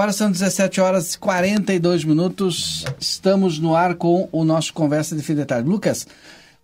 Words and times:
Agora 0.00 0.14
são 0.14 0.32
17 0.32 0.80
horas 0.80 1.12
e 1.12 1.18
42 1.18 2.04
minutos. 2.04 2.86
Estamos 2.98 3.58
no 3.58 3.76
ar 3.76 3.96
com 3.96 4.30
o 4.32 4.46
nosso 4.46 4.72
Conversa 4.72 5.14
de 5.14 5.22
Fim 5.22 5.34
de 5.34 5.44
Tarde. 5.44 5.68
Lucas, 5.68 6.04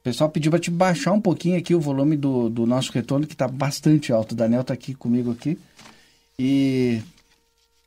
o 0.00 0.02
pessoal 0.02 0.30
pediu 0.30 0.50
para 0.50 0.58
te 0.58 0.70
baixar 0.70 1.12
um 1.12 1.20
pouquinho 1.20 1.58
aqui 1.58 1.74
o 1.74 1.78
volume 1.78 2.16
do, 2.16 2.48
do 2.48 2.64
nosso 2.64 2.90
retorno, 2.92 3.26
que 3.26 3.34
está 3.34 3.46
bastante 3.46 4.10
alto. 4.10 4.32
O 4.32 4.34
Daniel 4.34 4.62
está 4.62 4.72
aqui 4.72 4.94
comigo 4.94 5.32
aqui. 5.32 5.58
E, 6.38 7.02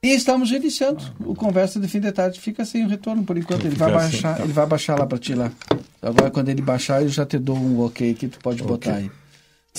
e 0.03 0.09
estamos 0.09 0.51
iniciando 0.51 1.03
o 1.21 1.33
Conversa 1.33 1.79
de 1.79 1.87
Fim 1.87 1.99
de 1.99 2.11
Tarde. 2.11 2.39
Fica 2.39 2.63
sem 2.63 2.85
o 2.85 2.87
retorno 2.87 3.23
por 3.23 3.35
enquanto. 3.35 3.66
Ele 3.66 3.75
vai 3.75 3.91
baixar, 3.91 4.37
tá. 4.37 4.43
ele 4.43 4.53
vai 4.53 4.67
baixar 4.67 4.99
lá 4.99 5.07
para 5.07 5.17
ti 5.17 5.33
lá. 5.33 5.51
Agora, 5.99 6.29
quando 6.29 6.49
ele 6.49 6.61
baixar, 6.61 7.01
eu 7.01 7.09
já 7.09 7.25
te 7.25 7.39
dou 7.39 7.57
um 7.57 7.81
ok 7.81 8.11
aqui, 8.11 8.27
tu 8.27 8.37
pode 8.37 8.61
okay. 8.61 8.71
botar 8.71 8.93
aí. 8.97 9.09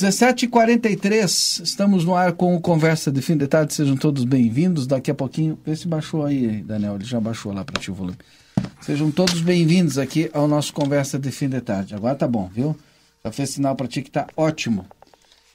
17h43, 0.01 1.63
estamos 1.63 2.07
no 2.07 2.15
ar 2.15 2.33
com 2.33 2.55
o 2.57 2.61
Conversa 2.61 3.13
de 3.13 3.21
Fim 3.21 3.37
de 3.37 3.47
Tarde. 3.47 3.75
Sejam 3.75 3.95
todos 3.95 4.25
bem-vindos. 4.25 4.87
Daqui 4.87 5.11
a 5.11 5.15
pouquinho, 5.15 5.59
vê 5.65 5.77
se 5.77 5.87
baixou 5.87 6.25
aí, 6.25 6.63
Daniel. 6.63 6.95
Ele 6.95 7.05
já 7.05 7.21
baixou 7.21 7.53
lá 7.53 7.63
para 7.67 7.79
ti 7.79 7.91
o 7.91 7.95
volume. 7.95 8.17
Sejam 8.81 9.11
todos 9.11 9.43
bem-vindos 9.43 9.99
aqui 9.99 10.31
ao 10.33 10.49
nosso 10.49 10.73
Conversa 10.73 11.19
de 11.19 11.31
Fim 11.31 11.51
de 11.51 11.61
Tarde. 11.61 11.95
Agora 11.95 12.15
tá 12.15 12.27
bom, 12.27 12.49
viu? 12.51 12.75
Já 13.23 13.31
fez 13.31 13.51
sinal 13.51 13.77
para 13.77 13.87
ti 13.87 14.01
que 14.01 14.11
tá 14.11 14.27
ótimo. 14.35 14.87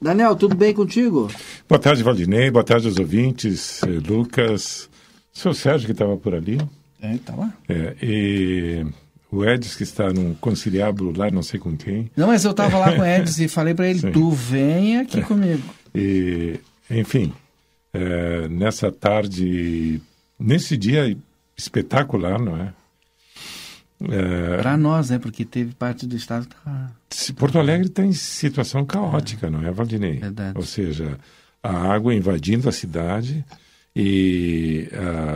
Daniel, 0.00 0.36
tudo 0.36 0.54
bem 0.54 0.72
contigo? 0.72 1.28
Boa 1.68 1.80
tarde, 1.80 2.04
Valdinei. 2.04 2.48
Boa 2.48 2.64
tarde 2.64 2.86
aos 2.86 2.98
ouvintes. 2.98 3.82
Eh, 3.82 4.00
Lucas. 4.06 4.88
Seu 5.32 5.54
Sérgio 5.54 5.86
que 5.86 5.92
estava 5.92 6.16
por 6.16 6.36
ali. 6.36 6.60
É, 7.02 7.16
tá 7.18 7.34
lá. 7.34 7.52
É, 7.68 7.96
e 8.00 8.86
o 9.36 9.48
Edson 9.48 9.76
que 9.76 9.82
está 9.82 10.12
num 10.12 10.34
conciliábulo 10.34 11.16
lá, 11.16 11.30
não 11.30 11.42
sei 11.42 11.60
com 11.60 11.76
quem. 11.76 12.10
Não, 12.16 12.28
mas 12.28 12.44
eu 12.44 12.50
estava 12.52 12.78
lá 12.78 12.92
com 12.94 13.02
o 13.02 13.04
Edson 13.06 13.42
e 13.42 13.48
falei 13.48 13.74
para 13.74 13.88
ele, 13.88 14.00
Sim. 14.00 14.12
tu 14.12 14.30
vem 14.30 14.98
aqui 14.98 15.22
comigo. 15.22 15.62
E, 15.94 16.58
enfim, 16.90 17.32
é, 17.92 18.48
nessa 18.48 18.90
tarde, 18.92 20.00
nesse 20.38 20.76
dia 20.76 21.16
espetacular, 21.56 22.40
não 22.40 22.56
é? 22.56 22.72
é 24.10 24.56
para 24.58 24.76
nós, 24.76 25.10
né? 25.10 25.18
Porque 25.18 25.44
teve 25.44 25.74
parte 25.74 26.06
do 26.06 26.16
estado 26.16 26.46
tá... 26.46 26.92
Porto 27.36 27.58
Alegre 27.58 27.86
está 27.86 28.04
em 28.04 28.12
situação 28.12 28.84
caótica, 28.84 29.46
é. 29.46 29.50
não 29.50 29.66
é, 29.66 29.70
Valdinei? 29.70 30.18
Verdade. 30.18 30.56
Ou 30.56 30.62
seja, 30.62 31.18
a 31.62 31.92
água 31.92 32.14
invadindo 32.14 32.68
a 32.68 32.72
cidade 32.72 33.44
e 33.94 34.88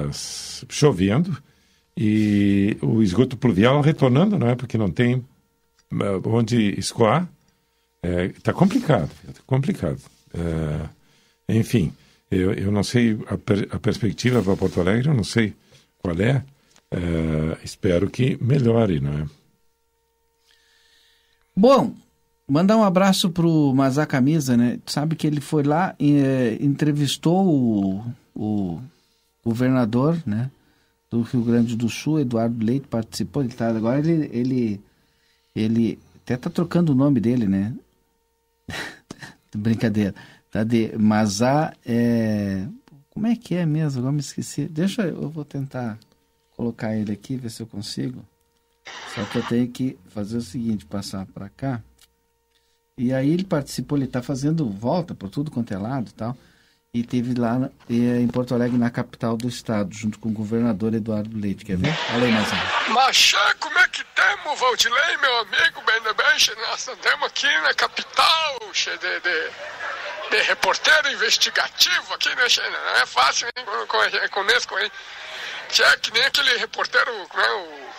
as, 0.07 0.65
chovendo 0.69 1.37
e 2.03 2.79
o 2.81 3.03
esgoto 3.03 3.37
pluvial 3.37 3.83
retornando, 3.83 4.39
não 4.39 4.49
é? 4.49 4.55
Porque 4.55 4.79
não 4.79 4.91
tem 4.91 5.23
eh, 5.93 6.21
onde 6.25 6.75
escoar. 6.79 7.29
Está 8.03 8.53
é, 8.53 8.55
complicado, 8.55 9.11
tá 9.27 9.43
complicado. 9.47 10.01
É, 10.33 11.59
enfim, 11.59 11.93
eu, 12.31 12.55
eu 12.55 12.73
não 12.73 12.83
sei 12.83 13.19
a, 13.29 13.37
per, 13.37 13.69
a 13.71 13.79
perspectiva 13.79 14.43
para 14.43 14.57
Porto 14.57 14.81
Alegre, 14.81 15.09
eu 15.09 15.15
não 15.15 15.25
sei 15.25 15.53
qual 15.99 16.19
é. 16.19 16.43
é 16.91 17.59
espero 17.63 18.09
que 18.09 18.39
melhore, 18.43 18.99
não 18.99 19.13
é? 19.19 19.27
Bom, 21.55 21.95
mandar 22.49 22.79
um 22.79 22.83
abraço 22.83 23.29
pro 23.29 23.75
Mazá 23.75 24.07
Camisa, 24.07 24.57
né? 24.57 24.79
Sabe 24.87 25.17
que 25.17 25.27
ele 25.27 25.43
foi 25.43 25.65
lá 25.65 25.95
e 26.01 26.17
é, 26.17 26.57
entrevistou 26.63 27.47
o, 27.47 28.03
o 28.35 28.81
governador, 29.45 30.17
né? 30.25 30.51
Do 31.11 31.23
Rio 31.23 31.43
Grande 31.43 31.77
do 31.77 31.89
Sul, 31.89 32.21
Eduardo 32.21 32.65
Leite, 32.65 32.87
participou. 32.87 33.43
Ele 33.43 33.53
tá, 33.53 33.69
agora 33.69 33.99
ele, 33.99 34.31
ele, 34.33 34.81
ele 35.55 35.99
até 36.23 36.37
tá 36.37 36.49
trocando 36.49 36.93
o 36.93 36.95
nome 36.95 37.21
dele, 37.21 37.49
né? 37.49 37.75
Brincadeira. 39.55 40.15
Tá 40.51 40.63
de 40.65 40.97
Mazá 40.97 41.73
é. 41.85 42.67
Como 43.11 43.27
é 43.27 43.35
que 43.35 43.55
é 43.55 43.67
mesmo? 43.67 44.01
Agora 44.01 44.13
me 44.13 44.21
esqueci. 44.21 44.67
Deixa 44.67 45.03
eu 45.03 45.29
vou 45.29 45.45
tentar 45.45 45.99
colocar 46.57 46.97
ele 46.97 47.13
aqui, 47.13 47.37
ver 47.37 47.51
se 47.51 47.63
eu 47.63 47.67
consigo. 47.67 48.25
Só 49.15 49.25
que 49.25 49.39
eu 49.39 49.43
tenho 49.43 49.69
que 49.69 49.99
fazer 50.09 50.37
o 50.37 50.43
seguinte, 50.43 50.87
passar 50.87 51.27
para 51.27 51.49
cá. 51.49 51.83
E 52.97 53.13
aí 53.13 53.31
ele 53.31 53.45
participou, 53.45 53.97
ele 53.97 54.05
está 54.05 54.23
fazendo 54.23 54.69
volta 54.69 55.15
por 55.15 55.31
tudo 55.31 55.51
quanto 55.51 55.73
é 55.73 55.79
lado 55.79 56.11
e 56.11 56.13
tal. 56.13 56.37
E 56.93 57.05
teve 57.05 57.39
lá 57.39 57.71
em 57.89 58.27
Porto 58.27 58.53
Alegre, 58.53 58.77
na 58.77 58.91
capital 58.91 59.37
do 59.37 59.49
estado, 59.49 59.95
junto 59.95 60.19
com 60.19 60.29
o 60.29 60.33
governador 60.33 60.93
Eduardo 60.93 61.39
Leite. 61.39 61.65
Quer 61.65 61.77
ver? 61.77 61.97
Olha 62.15 62.27
aí, 62.27 62.33
Mazão. 62.33 62.59
Machá, 62.89 63.55
como 63.61 63.79
é 63.79 63.87
que 63.87 64.03
temos, 64.03 64.59
Valdilei, 64.59 65.17
meu 65.19 65.39
amigo, 65.39 65.83
bem, 65.87 66.01
bem, 66.03 66.67
nós 66.67 66.89
estamos 66.89 67.27
aqui 67.27 67.47
na 67.63 67.73
capital, 67.75 68.59
cheio 68.73 68.99
de, 68.99 69.21
de 69.21 69.51
de 70.31 70.43
reporteiro 70.43 71.11
investigativo 71.11 72.15
aqui, 72.15 72.29
né, 72.29 72.47
Não 72.71 73.03
é 73.03 73.07
fácil, 73.07 73.49
hein? 73.49 73.65
Com, 73.89 73.99
hein? 74.79 74.91
É 75.81 75.97
que 75.99 76.13
nem 76.13 76.25
aquele 76.25 76.57
reporteiro, 76.57 77.11
como 77.29 77.43
é 77.43 77.53
o. 77.53 77.90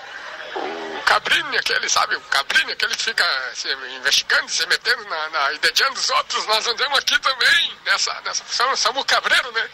O 1.01 1.03
Cabrini, 1.03 1.57
aquele, 1.57 1.89
sabe? 1.89 2.15
O 2.15 2.21
Cabrini, 2.21 2.71
aquele 2.71 2.95
que 2.95 3.03
fica 3.03 3.25
se 3.55 3.67
investigando, 3.97 4.47
se 4.49 4.65
metendo 4.67 5.03
na, 5.05 5.29
na, 5.29 5.53
e 5.53 5.57
dedando 5.57 5.97
os 5.97 6.09
outros. 6.11 6.45
Nós 6.45 6.67
andamos 6.67 6.99
aqui 6.99 7.17
também 7.17 7.77
nessa, 7.85 8.21
nessa 8.21 8.43
função, 8.43 8.75
somos 8.77 9.01
o 9.01 9.05
cabreiro, 9.05 9.51
né? 9.51 9.69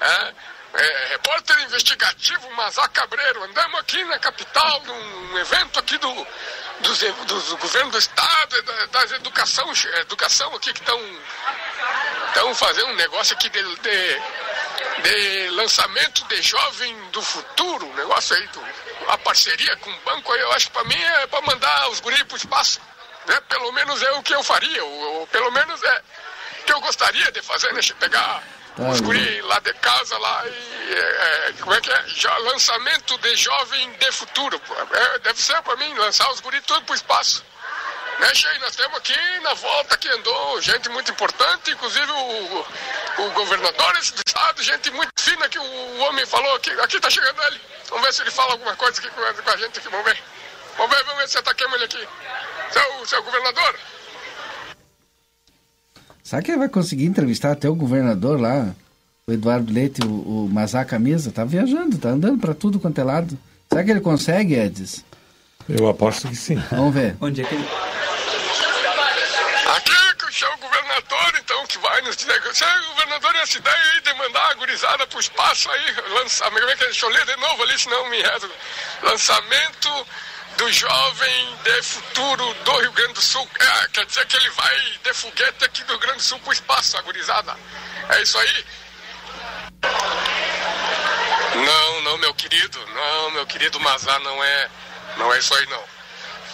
É, 0.00 0.34
é, 0.74 1.06
repórter 1.08 1.60
investigativo 1.62 2.48
Mazá 2.52 2.88
Cabreiro. 2.88 3.42
Andamos 3.42 3.80
aqui 3.80 4.04
na 4.04 4.20
capital, 4.20 4.82
num 4.84 5.38
evento 5.38 5.80
aqui 5.80 5.98
do, 5.98 6.26
dos, 6.80 6.98
dos 7.26 7.52
governo 7.54 7.90
do 7.90 7.98
estado, 7.98 8.62
da, 8.62 8.86
das 8.86 9.12
educação, 9.12 9.70
educação 10.00 10.54
aqui 10.54 10.72
que 10.72 10.80
estão 10.80 12.54
fazendo 12.54 12.86
um 12.86 12.96
negócio 12.96 13.34
aqui 13.34 13.48
de, 13.48 13.62
de, 13.62 14.22
de, 15.02 15.50
lançamento 15.50 16.24
de 16.24 16.42
jovem 16.42 16.96
do 17.10 17.22
futuro, 17.22 17.86
um 17.86 17.94
negócio 17.94 18.36
aí, 18.36 18.46
do, 18.48 18.62
a 19.08 19.18
parceria 19.18 19.76
com 19.76 19.90
o 19.90 20.00
banco, 20.04 20.34
eu 20.34 20.52
acho 20.52 20.66
que 20.66 20.72
para 20.72 20.84
mim 20.84 21.02
é 21.02 21.26
para 21.26 21.40
mandar 21.42 21.90
os 21.90 22.00
guris 22.00 22.22
para 22.22 22.34
o 22.34 22.38
espaço. 22.38 22.80
Né? 23.26 23.40
Pelo 23.48 23.72
menos 23.72 24.02
é 24.02 24.12
o 24.12 24.22
que 24.22 24.34
eu 24.34 24.42
faria, 24.42 24.84
ou, 24.84 25.20
ou 25.20 25.26
pelo 25.28 25.50
menos 25.50 25.82
é 25.82 26.02
o 26.60 26.64
que 26.64 26.72
eu 26.72 26.80
gostaria 26.80 27.30
de 27.32 27.42
fazer, 27.42 27.72
né? 27.72 27.80
Pegar 27.98 28.42
Tá 28.76 28.88
os 28.88 29.00
guri 29.02 29.42
lá 29.42 29.58
de 29.58 29.72
casa 29.74 30.16
lá 30.16 30.44
e 30.46 30.94
é, 30.94 31.48
é, 31.48 31.54
como 31.60 31.74
é 31.74 31.80
que 31.80 31.92
é? 31.92 32.04
Já, 32.06 32.34
lançamento 32.38 33.18
de 33.18 33.36
jovem 33.36 33.92
de 33.92 34.12
futuro. 34.12 34.60
É, 34.92 35.18
deve 35.18 35.42
ser 35.42 35.60
para 35.60 35.76
mim 35.76 35.92
lançar 35.94 36.30
os 36.30 36.40
guri 36.40 36.58
tudo 36.62 36.80
pro 36.82 36.94
espaço. 36.94 37.44
Né? 38.18 38.28
Nós 38.60 38.76
temos 38.76 38.96
aqui 38.96 39.40
na 39.42 39.52
volta 39.54 39.98
que 39.98 40.08
andou 40.08 40.60
gente 40.62 40.88
muito 40.88 41.10
importante, 41.10 41.70
inclusive 41.70 42.10
o, 42.12 42.66
o 43.18 43.30
governador 43.32 43.92
do 43.92 44.22
estado, 44.26 44.62
gente 44.62 44.90
muito 44.90 45.12
fina 45.18 45.48
que 45.48 45.58
o 45.58 45.98
homem 45.98 46.26
falou 46.26 46.54
aqui. 46.56 46.70
Aqui 46.70 47.00
tá 47.00 47.10
chegando 47.10 47.42
ele. 47.44 47.60
Vamos 47.88 48.06
ver 48.06 48.12
se 48.12 48.22
ele 48.22 48.30
fala 48.30 48.52
alguma 48.52 48.74
coisa 48.76 48.98
aqui 48.98 49.10
com, 49.10 49.50
a 49.50 49.56
gente 49.56 49.78
aqui. 49.78 49.88
Vamos 49.88 50.04
ver. 50.04 50.18
Vamos 50.76 50.96
ver, 50.96 51.04
vamos 51.04 51.20
ver 51.20 51.28
se 51.28 51.38
ataquemos 51.38 51.74
ele 51.74 51.84
aqui. 51.84 52.08
Seu, 52.70 53.06
seu 53.06 53.22
governador, 53.22 53.78
Será 56.32 56.40
que 56.40 56.50
ele 56.50 56.58
vai 56.58 56.68
conseguir 56.70 57.04
entrevistar 57.04 57.52
até 57.52 57.68
o 57.68 57.74
governador 57.74 58.40
lá, 58.40 58.74
o 59.26 59.32
Eduardo 59.32 59.70
Leite, 59.70 60.00
o, 60.02 60.44
o 60.44 60.48
Mazá 60.48 60.82
Camisa? 60.82 61.32
Tá 61.32 61.44
viajando, 61.44 61.98
tá 61.98 62.08
andando 62.08 62.40
para 62.40 62.54
tudo 62.54 62.80
quanto 62.80 62.98
é 62.98 63.04
lado. 63.04 63.36
Será 63.68 63.84
que 63.84 63.90
ele 63.90 64.00
consegue, 64.00 64.54
Edis? 64.54 65.04
Eu 65.68 65.88
aposto 65.88 66.28
que 66.28 66.36
sim. 66.36 66.56
Vamos 66.70 66.94
ver. 66.94 67.16
Onde 67.20 67.42
é 67.42 67.44
que 67.44 67.54
ele... 67.54 67.68
Aqui 69.76 70.16
que 70.18 70.24
o 70.24 70.32
seu 70.32 70.48
governador, 70.58 71.31
vai 71.78 72.00
nos 72.02 72.16
dizer... 72.16 72.40
O 72.40 72.86
governador, 72.88 73.34
essa 73.36 73.58
ideia 73.58 73.92
aí 73.92 74.00
de 74.00 74.14
mandar 74.14 74.50
a 74.50 74.54
gurizada 74.54 75.06
pro 75.06 75.20
espaço 75.20 75.70
aí, 75.70 75.96
lançar... 76.10 76.50
Como 76.50 76.58
é 76.58 76.76
que 76.76 76.84
é? 76.84 76.86
Deixa 76.86 77.06
eu 77.06 77.10
ler 77.10 77.24
de 77.24 77.36
novo 77.36 77.62
ali, 77.62 77.78
senão 77.78 78.08
me 78.08 78.20
rezo. 78.20 78.50
Lançamento 79.02 80.06
do 80.56 80.72
jovem 80.72 81.56
de 81.64 81.82
futuro 81.82 82.54
do 82.54 82.78
Rio 82.78 82.92
Grande 82.92 83.14
do 83.14 83.22
Sul. 83.22 83.48
É, 83.58 83.88
quer 83.88 84.06
dizer 84.06 84.26
que 84.26 84.36
ele 84.36 84.50
vai 84.50 84.98
de 85.02 85.14
foguete 85.14 85.64
aqui 85.64 85.82
do 85.84 85.92
Rio 85.92 86.00
Grande 86.00 86.18
do 86.18 86.22
Sul 86.22 86.38
pro 86.40 86.52
espaço, 86.52 86.96
agorizada. 86.98 87.56
É 88.10 88.22
isso 88.22 88.38
aí? 88.38 88.66
Não, 91.54 92.00
não, 92.02 92.18
meu 92.18 92.34
querido, 92.34 92.78
não, 92.86 93.30
meu 93.32 93.46
querido 93.46 93.80
Mazá, 93.80 94.18
não 94.20 94.42
é, 94.44 94.70
não 95.16 95.32
é 95.32 95.38
isso 95.38 95.54
aí 95.54 95.66
não. 95.66 95.84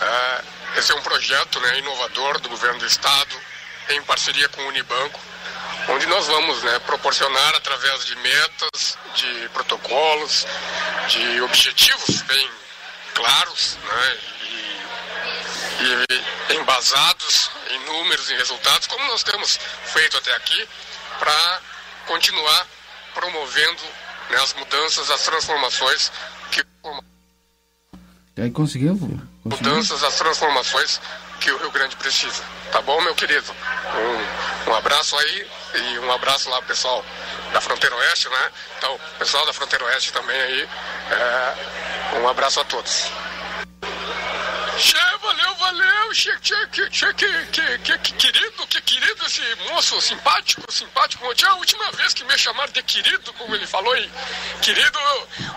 É, 0.00 0.42
esse 0.76 0.92
é 0.92 0.94
um 0.94 1.02
projeto 1.02 1.60
né, 1.60 1.78
inovador 1.78 2.40
do 2.40 2.48
governo 2.48 2.78
do 2.78 2.86
estado, 2.86 3.40
em 3.90 4.02
parceria 4.02 4.48
com 4.48 4.62
o 4.62 4.68
Unibanco, 4.68 5.20
onde 5.88 6.06
nós 6.06 6.26
vamos 6.26 6.62
né, 6.62 6.78
proporcionar 6.80 7.54
através 7.54 8.04
de 8.04 8.16
metas, 8.16 8.98
de 9.14 9.48
protocolos, 9.50 10.46
de 11.08 11.40
objetivos 11.40 12.22
bem 12.22 12.50
claros 13.14 13.78
né, 13.82 14.18
e, 14.42 16.52
e 16.52 16.56
embasados 16.56 17.50
em 17.70 17.78
números 17.86 18.30
e 18.30 18.36
resultados, 18.36 18.86
como 18.86 19.04
nós 19.06 19.22
temos 19.22 19.58
feito 19.84 20.16
até 20.18 20.34
aqui, 20.36 20.68
para 21.18 21.60
continuar 22.06 22.66
promovendo 23.14 23.82
né, 24.30 24.36
as 24.42 24.52
mudanças, 24.54 25.10
as 25.10 25.22
transformações 25.22 26.12
que. 26.50 26.64
E 28.36 28.42
aí 28.42 28.50
conseguiu? 28.50 28.96
conseguiu? 28.96 29.28
Mudanças, 29.44 30.04
as 30.04 30.16
transformações 30.16 31.00
que 31.40 31.50
o 31.50 31.58
Rio 31.58 31.70
Grande 31.70 31.96
precisa. 31.96 32.42
Tá 32.72 32.80
bom, 32.82 33.00
meu 33.00 33.14
querido? 33.14 33.54
Um, 33.94 34.70
um 34.70 34.74
abraço 34.74 35.16
aí 35.18 35.46
e 35.74 35.98
um 36.00 36.12
abraço 36.12 36.50
lá, 36.50 36.60
pessoal 36.62 37.04
da 37.52 37.60
Fronteira 37.60 37.96
Oeste, 37.96 38.28
né? 38.28 38.50
Então, 38.76 39.00
pessoal 39.18 39.46
da 39.46 39.52
Fronteira 39.52 39.84
Oeste 39.86 40.12
também 40.12 40.40
aí. 40.40 40.68
É, 41.10 42.18
um 42.18 42.28
abraço 42.28 42.60
a 42.60 42.64
todos. 42.64 43.10
Che, 44.78 44.96
valeu, 45.20 45.54
valeu, 45.56 46.12
che, 46.12 46.38
che, 46.40 46.54
che, 46.70 47.12
que, 47.14 47.46
que, 47.50 47.78
que, 47.78 47.98
que 47.98 48.12
querido, 48.12 48.66
que 48.68 48.80
querido 48.82 49.26
esse 49.26 49.42
moço, 49.68 50.00
simpático, 50.00 50.62
simpático. 50.70 51.34
Tinha 51.34 51.50
a 51.50 51.56
última 51.56 51.90
vez 51.90 52.14
que 52.14 52.22
me 52.22 52.38
chamaram 52.38 52.72
de 52.72 52.80
querido, 52.84 53.32
como 53.32 53.56
ele 53.56 53.66
falou, 53.66 53.96
e 53.96 54.08
querido, 54.62 55.00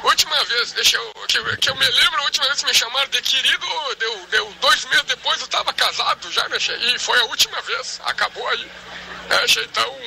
última 0.04 0.44
vez, 0.46 0.72
deixa 0.72 0.98
eu, 0.98 1.14
que, 1.28 1.58
que 1.58 1.70
eu 1.70 1.76
me 1.76 1.88
lembro, 1.88 2.20
a 2.20 2.24
última 2.24 2.48
vez 2.48 2.62
que 2.62 2.66
me 2.66 2.74
chamaram 2.74 3.10
de 3.12 3.22
querido, 3.22 3.68
deu, 4.00 4.28
deu 4.32 4.54
dois 4.60 4.86
meses 4.86 5.06
depois 5.06 5.40
eu 5.40 5.46
estava 5.46 5.72
casado 5.72 6.32
já, 6.32 6.50
né, 6.50 6.60
che, 6.60 6.74
e 6.74 6.98
foi 6.98 7.20
a 7.20 7.26
última 7.26 7.62
vez, 7.62 8.02
acabou 8.04 8.48
aí. 8.48 8.72
É, 9.30 9.48
che, 9.48 9.62
então, 9.62 9.98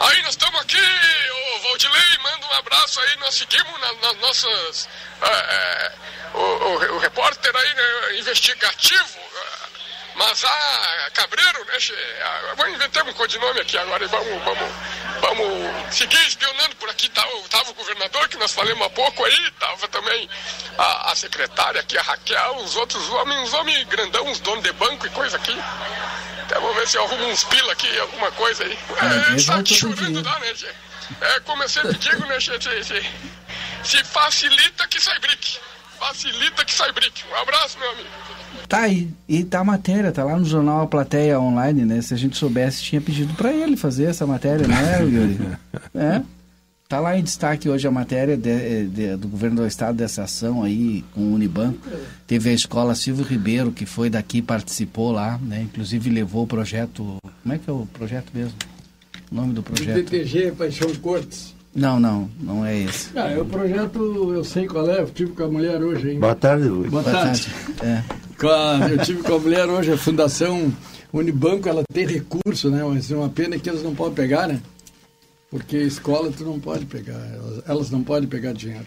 aí 0.00 0.22
nós 0.22 0.30
estamos 0.30 0.58
aqui, 0.62 0.76
o 0.78 1.60
Valdilei, 1.64 2.18
manda 2.22 2.46
um 2.46 2.52
abraço 2.54 2.98
aí, 3.00 3.16
nós 3.18 3.34
seguimos 3.34 3.80
nas 3.80 4.00
na 4.00 4.12
nossas. 4.14 4.88
É, 5.20 5.28
é, 5.28 5.92
o, 6.34 6.38
o, 6.38 6.94
o, 6.94 6.98
repórter 6.98 7.54
aí, 7.54 7.74
né, 7.74 7.87
investigativo, 8.28 9.18
mas 10.14 10.44
a 10.44 11.10
Cabreiro, 11.14 11.64
né? 11.64 11.74
Vamos 12.56 12.74
inventar 12.74 13.06
um 13.06 13.12
codinome 13.14 13.60
aqui 13.60 13.78
agora 13.78 14.04
e 14.04 14.08
vamos, 14.08 14.44
vamos, 14.44 14.70
vamos 15.20 15.96
seguir 15.96 16.20
espionando 16.26 16.76
por 16.76 16.90
aqui. 16.90 17.08
Tá, 17.08 17.26
tava 17.48 17.70
o 17.70 17.74
governador, 17.74 18.28
que 18.28 18.36
nós 18.36 18.52
falamos 18.52 18.86
há 18.86 18.90
pouco 18.90 19.24
aí, 19.24 19.50
tava 19.52 19.88
também 19.88 20.28
a, 20.76 21.12
a 21.12 21.16
secretária 21.16 21.80
aqui, 21.80 21.96
a 21.96 22.02
Raquel, 22.02 22.56
os 22.56 22.76
outros 22.76 23.08
homens, 23.10 23.40
uns 23.48 23.54
homens 23.54 23.84
grandão, 23.84 24.26
uns 24.26 24.40
donos 24.40 24.62
de 24.62 24.72
banco 24.72 25.06
e 25.06 25.10
coisa 25.10 25.36
aqui. 25.36 25.56
Até 26.42 26.58
vou 26.60 26.74
ver 26.74 26.86
se 26.88 26.96
eu 26.96 27.04
arrumo 27.04 27.26
uns 27.28 27.44
pila 27.44 27.72
aqui, 27.72 27.98
alguma 27.98 28.30
coisa 28.32 28.64
aí. 28.64 28.72
É, 28.72 29.40
é 29.40 29.44
tá 29.44 29.64
chorando 29.64 30.22
lá, 30.22 30.38
né, 30.40 30.54
Gê? 30.54 30.70
É, 31.20 31.40
como 31.40 31.62
eu 31.62 31.68
sempre 31.68 31.96
digo, 31.96 32.26
né? 32.26 32.38
Se, 32.40 32.50
se, 32.60 33.10
se 33.84 34.04
facilita 34.04 34.86
que 34.88 35.00
sai 35.00 35.18
brique. 35.20 35.58
Facilita 35.98 36.64
que 36.64 36.72
sai 36.72 36.92
brique. 36.92 37.24
Um 37.30 37.42
abraço, 37.42 37.78
meu 37.78 37.90
amigo. 37.90 38.08
Tá 38.68 38.80
aí, 38.80 39.08
e 39.28 39.44
tá 39.44 39.60
a 39.60 39.64
matéria, 39.64 40.12
tá 40.12 40.24
lá 40.24 40.36
no 40.36 40.44
jornal 40.44 40.82
A 40.82 40.86
Plateia 40.86 41.40
Online, 41.40 41.84
né? 41.84 42.02
Se 42.02 42.12
a 42.12 42.16
gente 42.16 42.36
soubesse, 42.36 42.82
tinha 42.82 43.00
pedido 43.00 43.32
para 43.34 43.52
ele 43.52 43.76
fazer 43.76 44.04
essa 44.04 44.26
matéria, 44.26 44.68
né, 44.68 45.00
Yuri? 45.02 45.38
é. 45.94 46.22
Está 46.84 47.00
lá 47.00 47.18
em 47.18 47.22
destaque 47.22 47.68
hoje 47.68 47.86
a 47.86 47.90
matéria 47.90 48.34
de, 48.34 48.86
de, 48.86 49.16
do 49.16 49.28
governo 49.28 49.56
do 49.56 49.66
estado 49.66 49.96
dessa 49.96 50.22
ação 50.22 50.62
aí 50.62 51.04
com 51.12 51.20
o 51.20 51.34
Unibanco. 51.34 51.86
Teve 52.26 52.48
a 52.48 52.52
escola 52.54 52.94
Silvio 52.94 53.24
Ribeiro, 53.24 53.72
que 53.72 53.84
foi 53.84 54.08
daqui, 54.08 54.40
participou 54.40 55.12
lá, 55.12 55.38
né? 55.38 55.62
Inclusive 55.62 56.08
levou 56.08 56.44
o 56.44 56.46
projeto. 56.46 57.18
Como 57.42 57.54
é 57.54 57.58
que 57.58 57.68
é 57.68 57.72
o 57.72 57.86
projeto 57.92 58.30
mesmo? 58.32 58.54
O 59.30 59.34
nome 59.34 59.52
do 59.52 59.62
projeto? 59.62 59.96
DTG 59.96 60.52
Paixão 60.52 60.94
Cortes. 60.94 61.54
Não, 61.78 62.00
não, 62.00 62.28
não 62.40 62.64
é 62.66 62.76
esse. 62.78 63.10
Ah, 63.16 63.30
é 63.30 63.38
o 63.40 63.44
projeto, 63.44 64.32
eu 64.34 64.42
sei 64.44 64.66
qual 64.66 64.88
é, 64.90 65.00
eu 65.00 65.10
tive 65.10 65.32
com 65.32 65.44
a 65.44 65.48
mulher 65.48 65.80
hoje, 65.82 66.10
hein? 66.12 66.18
Boa 66.20 66.34
tarde, 66.34 66.68
Luiz. 66.68 66.90
Boa 66.90 67.02
tarde. 67.04 67.48
É. 67.82 68.02
Com 68.38 68.48
a- 68.48 68.88
eu 68.90 68.98
tive 69.04 69.22
com 69.22 69.34
a 69.34 69.38
mulher 69.38 69.66
hoje, 69.68 69.92
a 69.92 69.96
Fundação 69.98 70.72
Unibanco, 71.12 71.68
ela 71.68 71.82
tem 71.92 72.06
recurso, 72.06 72.68
né? 72.70 72.82
Mas 72.84 73.10
é 73.10 73.16
uma 73.16 73.28
pena 73.28 73.58
que 73.58 73.68
eles 73.68 73.82
não 73.82 73.94
podem 73.94 74.14
pegar, 74.14 74.46
né? 74.48 74.60
Porque 75.50 75.76
escola 75.78 76.30
tu 76.36 76.44
não 76.44 76.58
pode 76.60 76.84
pegar, 76.86 77.18
elas, 77.32 77.62
elas 77.66 77.90
não 77.90 78.02
podem 78.02 78.28
pegar 78.28 78.52
dinheiro. 78.52 78.84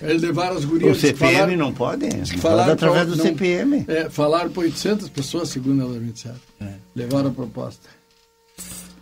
Eles 0.00 0.22
levaram 0.22 0.56
as 0.56 0.64
O 0.64 0.68
gurias, 0.68 0.98
CPM 0.98 1.34
falaram, 1.34 1.56
não 1.56 1.72
pode? 1.72 2.04
Não 2.06 2.10
pode 2.18 2.38
falaram 2.38 2.72
através 2.72 3.04
pra- 3.06 3.12
do 3.14 3.16
não- 3.16 3.24
CPM. 3.24 3.84
é, 3.86 4.10
falaram 4.10 4.50
para 4.50 4.62
800 4.62 5.08
pessoas, 5.08 5.48
segundo 5.50 5.80
elas 5.82 5.96
me 6.02 6.10
disseram. 6.12 6.36
Levaram 6.94 7.28
a 7.28 7.32
proposta. 7.32 7.88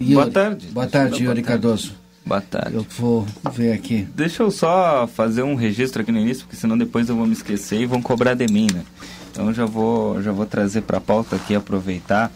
Yuri- 0.00 0.14
Boa 0.14 0.30
tarde. 0.30 0.66
Boa 0.68 0.86
tarde, 0.86 1.10
Boa 1.10 1.22
Yuri 1.22 1.42
tarde. 1.42 1.62
Cardoso. 1.62 1.92
Boa 2.24 2.40
tarde. 2.40 2.74
Eu 2.76 2.86
vou 2.98 3.26
ver 3.52 3.72
aqui. 3.72 4.06
Deixa 4.14 4.42
eu 4.42 4.50
só 4.50 5.06
fazer 5.06 5.42
um 5.42 5.54
registro 5.54 6.02
aqui 6.02 6.12
no 6.12 6.18
início, 6.20 6.44
porque 6.44 6.56
senão 6.56 6.76
depois 6.78 7.08
eu 7.08 7.16
vou 7.16 7.26
me 7.26 7.32
esquecer 7.32 7.80
e 7.80 7.86
vão 7.86 8.00
cobrar 8.02 8.34
de 8.34 8.46
mim, 8.46 8.68
né? 8.72 8.84
Então 9.30 9.52
já 9.52 9.64
vou, 9.64 10.22
já 10.22 10.30
vou 10.32 10.46
trazer 10.46 10.82
para 10.82 10.98
a 10.98 11.00
pauta 11.00 11.36
aqui, 11.36 11.54
aproveitar. 11.54 12.30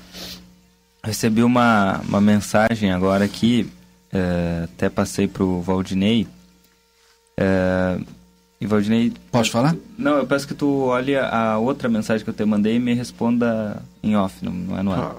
Recebi 1.03 1.43
uma, 1.43 2.01
uma 2.09 2.21
mensagem 2.21 2.91
agora 2.91 3.25
aqui, 3.25 3.71
eh, 4.13 4.63
até 4.65 4.89
passei 4.89 5.29
para 5.29 5.45
o 5.45 5.61
Valdinei. 5.61 6.27
Eh, 7.37 7.99
e 8.61 8.67
Valdinei, 8.67 9.13
Posso 9.31 9.51
falar? 9.51 9.77
não, 9.99 10.17
eu 10.17 10.27
peço 10.27 10.49
que 10.49 10.55
tu 10.55 10.85
olhe 10.85 11.15
a 11.17 11.59
outra 11.59 11.89
mensagem 11.89 12.25
que 12.25 12.31
eu 12.31 12.35
te 12.35 12.45
mandei 12.47 12.77
e 12.77 12.81
me 12.81 12.95
responda 12.95 13.83
em 14.03 14.17
off, 14.17 14.43
não, 14.43 14.53
não 14.53 14.79
é 14.79 14.83
no 14.83 14.93
ar. 14.93 15.15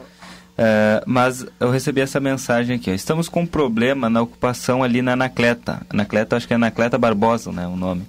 É, 0.58 1.04
mas 1.06 1.46
eu 1.60 1.70
recebi 1.70 2.02
essa 2.02 2.20
mensagem 2.20 2.78
aqui. 2.78 2.90
Estamos 2.92 3.28
com 3.28 3.42
um 3.42 3.46
problema 3.48 4.10
na 4.10 4.22
ocupação 4.22 4.84
ali 4.84 5.02
na 5.02 5.14
Anacleta. 5.14 5.82
Anacleta, 5.90 6.36
acho 6.38 6.48
que 6.48 6.54
é 6.54 6.56
Anacleta 6.56 6.98
Barbosa, 6.98 7.52
né, 7.52 7.68
o 7.68 7.76
nome. 7.76 8.04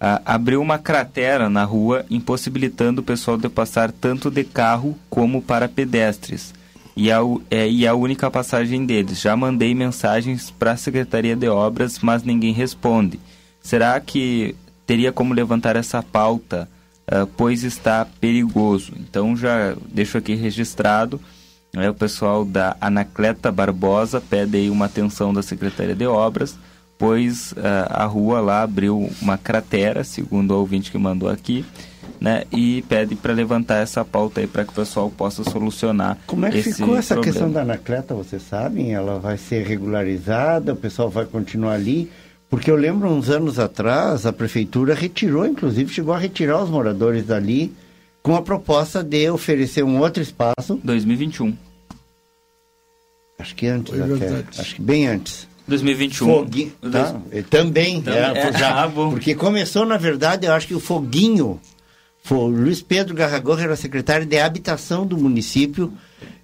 Ah, 0.00 0.20
abriu 0.24 0.60
uma 0.60 0.78
cratera 0.78 1.48
na 1.48 1.62
rua, 1.62 2.04
impossibilitando 2.10 3.00
o 3.00 3.04
pessoal 3.04 3.36
de 3.36 3.48
passar 3.48 3.92
tanto 3.92 4.28
de 4.30 4.42
carro 4.42 4.98
como 5.08 5.40
para 5.40 5.68
pedestres. 5.68 6.52
E 6.96 7.10
o- 7.14 7.40
é- 7.48 7.70
e 7.70 7.86
a 7.86 7.94
única 7.94 8.28
passagem 8.28 8.84
deles. 8.84 9.20
Já 9.20 9.36
mandei 9.36 9.74
mensagens 9.74 10.50
para 10.50 10.72
a 10.72 10.76
Secretaria 10.76 11.36
de 11.36 11.48
Obras, 11.48 12.00
mas 12.00 12.24
ninguém 12.24 12.52
responde. 12.52 13.20
Será 13.62 13.98
que 14.00 14.56
teria 14.84 15.12
como 15.12 15.32
levantar 15.32 15.76
essa 15.76 16.02
pauta, 16.02 16.68
ah, 17.06 17.26
pois 17.36 17.62
está 17.62 18.04
perigoso? 18.20 18.92
Então 18.98 19.36
já 19.36 19.76
deixo 19.88 20.18
aqui 20.18 20.34
registrado. 20.34 21.20
Né, 21.74 21.88
o 21.88 21.94
pessoal 21.94 22.44
da 22.44 22.76
Anacleta 22.80 23.50
Barbosa 23.50 24.20
pede 24.20 24.58
aí 24.58 24.70
uma 24.70 24.86
atenção 24.86 25.32
da 25.32 25.42
Secretaria 25.42 25.94
de 25.94 26.06
Obras, 26.06 26.56
pois 26.98 27.54
ah, 27.56 28.02
a 28.02 28.04
rua 28.04 28.40
lá 28.40 28.62
abriu 28.62 29.10
uma 29.20 29.38
cratera, 29.38 30.04
segundo 30.04 30.52
o 30.52 30.58
ouvinte 30.58 30.90
que 30.90 30.98
mandou 30.98 31.28
aqui, 31.28 31.64
né? 32.20 32.44
E 32.52 32.82
pede 32.82 33.16
para 33.16 33.32
levantar 33.32 33.78
essa 33.78 34.04
pauta 34.04 34.40
aí 34.40 34.46
para 34.46 34.64
que 34.64 34.70
o 34.70 34.74
pessoal 34.74 35.10
possa 35.10 35.42
solucionar 35.42 36.18
Como 36.26 36.46
é 36.46 36.50
que 36.50 36.62
ficou 36.62 36.96
essa 36.96 37.14
problema. 37.14 37.32
questão 37.32 37.50
da 37.50 37.62
Anacleta, 37.62 38.14
vocês 38.14 38.42
sabem? 38.42 38.92
Ela 38.92 39.18
vai 39.18 39.36
ser 39.36 39.66
regularizada, 39.66 40.74
o 40.74 40.76
pessoal 40.76 41.10
vai 41.10 41.24
continuar 41.24 41.72
ali? 41.72 42.10
Porque 42.48 42.70
eu 42.70 42.76
lembro 42.76 43.08
uns 43.08 43.30
anos 43.30 43.58
atrás, 43.58 44.26
a 44.26 44.32
prefeitura 44.32 44.94
retirou, 44.94 45.46
inclusive 45.46 45.92
chegou 45.92 46.12
a 46.14 46.18
retirar 46.18 46.62
os 46.62 46.68
moradores 46.68 47.26
dali 47.26 47.72
com 48.22 48.36
a 48.36 48.42
proposta 48.42 49.02
de 49.02 49.28
oferecer 49.30 49.82
um 49.84 49.98
outro 49.98 50.22
espaço, 50.22 50.80
2021. 50.84 51.56
acho 53.38 53.54
que 53.56 53.66
antes 53.66 53.92
Foi 53.92 54.02
até, 54.02 54.14
verdade. 54.14 54.60
acho 54.60 54.74
que 54.76 54.82
bem 54.82 55.06
antes. 55.08 55.48
2021. 55.66 56.26
Foguinho, 56.26 56.72
tá? 56.90 57.20
E 57.32 57.42
Também, 57.42 58.02
Também, 58.02 58.20
é, 58.20 58.38
é, 58.48 58.52
já- 58.52 58.84
ah, 58.84 58.88
porque 58.90 59.34
começou, 59.34 59.84
na 59.86 59.96
verdade, 59.96 60.46
eu 60.46 60.52
acho 60.52 60.66
que 60.66 60.74
o 60.74 60.80
Foguinho, 60.80 61.60
foi, 62.22 62.38
o 62.38 62.46
Luiz 62.46 62.80
Pedro 62.82 63.14
Garragorra 63.14 63.62
era 63.62 63.76
secretário 63.76 64.26
de 64.26 64.38
habitação 64.38 65.06
do 65.06 65.16
município. 65.16 65.92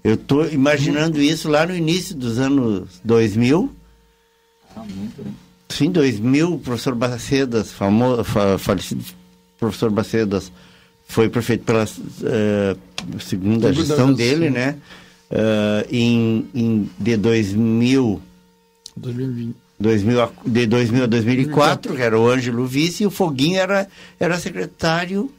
Eu 0.03 0.15
estou 0.15 0.49
imaginando 0.49 1.21
isso 1.21 1.49
lá 1.49 1.67
no 1.67 1.75
início 1.77 2.15
dos 2.17 2.39
anos 2.39 3.01
2000. 3.05 3.73
Sim, 5.69 5.91
2000, 5.91 6.55
o 6.55 6.59
professor 6.59 6.95
Bacedas, 6.95 7.71
famoso, 7.73 8.25
fa, 8.25 8.57
falecido 8.59 9.05
professor 9.59 9.91
Bacedas, 9.91 10.51
foi 11.09 11.29
prefeito 11.29 11.65
pela 11.65 11.85
eh, 11.85 12.77
segunda 13.19 13.73
gestão 13.73 14.13
dele, 14.13 14.51
né? 14.51 14.77
Eh, 15.31 15.87
em, 15.91 16.47
em, 16.55 16.91
de 16.99 17.17
2000 17.17 18.21
2020. 18.97 19.57
2000, 19.81 20.23
a- 20.23 20.31
de 20.45 20.67
2000 20.67 21.05
a 21.05 21.07
2004, 21.07 21.95
que 21.95 22.03
era 22.03 22.19
o 22.19 22.29
Ângelo 22.29 22.67
Vice, 22.67 23.05
e 23.05 23.07
o 23.07 23.11
Foguinho 23.11 23.59
era, 23.61 23.87
era 24.19 24.37
secretário 24.39 25.31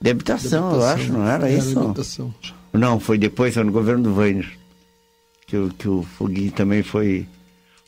de 0.00 0.10
habitação, 0.10 0.74
eu 0.76 0.82
acho, 0.82 1.12
não 1.12 1.28
era, 1.28 1.50
isso? 1.50 1.78
habitação. 1.78 2.34
Não, 2.72 2.98
foi 2.98 3.18
depois, 3.18 3.52
foi 3.52 3.62
no 3.64 3.70
governo 3.72 4.02
do 4.04 4.14
Weiner, 4.16 4.50
que, 5.46 5.56
o- 5.58 5.68
que 5.70 5.86
o 5.88 6.02
Foguinho 6.16 6.50
também 6.52 6.82
foi... 6.82 7.26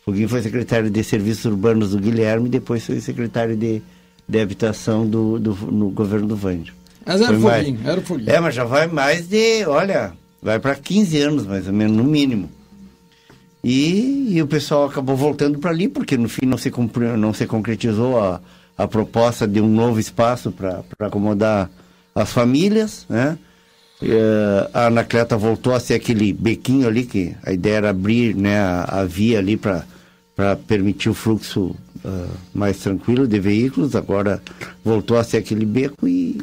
Foguinho 0.05 0.29
foi 0.29 0.43
secretário 0.43 0.91
de 0.91 1.03
Serviços 1.05 1.45
Urbanos 1.47 1.93
do 1.93 1.99
Guilherme 1.99 2.49
e 2.49 2.51
depois 2.51 2.85
foi 2.85 3.01
secretário 3.01 3.57
de, 3.57 3.81
de 4.29 4.41
habitação 4.41 5.07
do, 5.09 5.39
do, 5.39 5.55
no 5.73 5.89
governo 5.91 6.27
do 6.27 6.39
Weiner. 6.47 6.73
Mas 7.05 7.21
era 7.21 7.33
mais- 7.39 7.67
foguinho, 7.67 7.81
era 7.89 8.01
foguinho. 8.01 8.31
É, 8.31 8.41
mas 8.41 8.55
já 8.55 8.65
vai 8.65 8.87
mais 8.87 9.29
de, 9.29 9.65
olha, 9.67 10.13
vai 10.43 10.59
para 10.59 10.75
15 10.75 11.19
anos 11.21 11.47
mais 11.47 11.67
ou 11.67 11.73
menos, 11.73 11.97
no 11.97 12.05
mínimo. 12.05 12.49
E, 13.65 14.29
e 14.37 14.43
o 14.43 14.47
pessoal 14.47 14.87
acabou 14.87 15.17
voltando 15.17 15.59
para 15.59 15.71
ali, 15.71 15.89
porque 15.89 16.17
no 16.17 16.29
fim 16.29 16.47
não 16.47 16.59
se, 16.59 16.71
cumpri- 16.71 17.17
não 17.17 17.33
se 17.33 17.47
concretizou 17.47 18.19
a, 18.19 18.41
a 18.77 18.89
proposta 18.89 19.47
de 19.47 19.61
um 19.61 19.69
novo 19.69 20.01
espaço 20.01 20.51
para 20.51 20.83
acomodar 20.99 21.71
as 22.15 22.33
famílias, 22.33 23.07
né? 23.09 23.39
Eh, 24.03 24.71
a 24.75 24.87
Anacleta 24.87 25.37
voltou 25.37 25.73
a 25.73 25.79
ser 25.79 25.95
aquele 25.95 26.33
bequinho 26.33 26.89
ali, 26.89 27.05
que 27.05 27.37
a 27.45 27.53
ideia 27.53 27.77
era 27.77 27.91
abrir 27.91 28.35
né, 28.35 28.59
a, 28.59 29.01
a 29.01 29.05
via 29.05 29.39
ali 29.39 29.57
para 29.57 29.85
permitir 30.67 31.09
o 31.09 31.15
fluxo 31.15 31.77
ah, 32.05 32.27
mais 32.53 32.79
tranquilo 32.79 33.29
de 33.29 33.39
veículos, 33.39 33.95
agora 33.95 34.43
voltou 34.85 35.17
a 35.17 35.23
ser 35.23 35.37
aquele 35.37 35.65
beco 35.65 36.09
e 36.09 36.37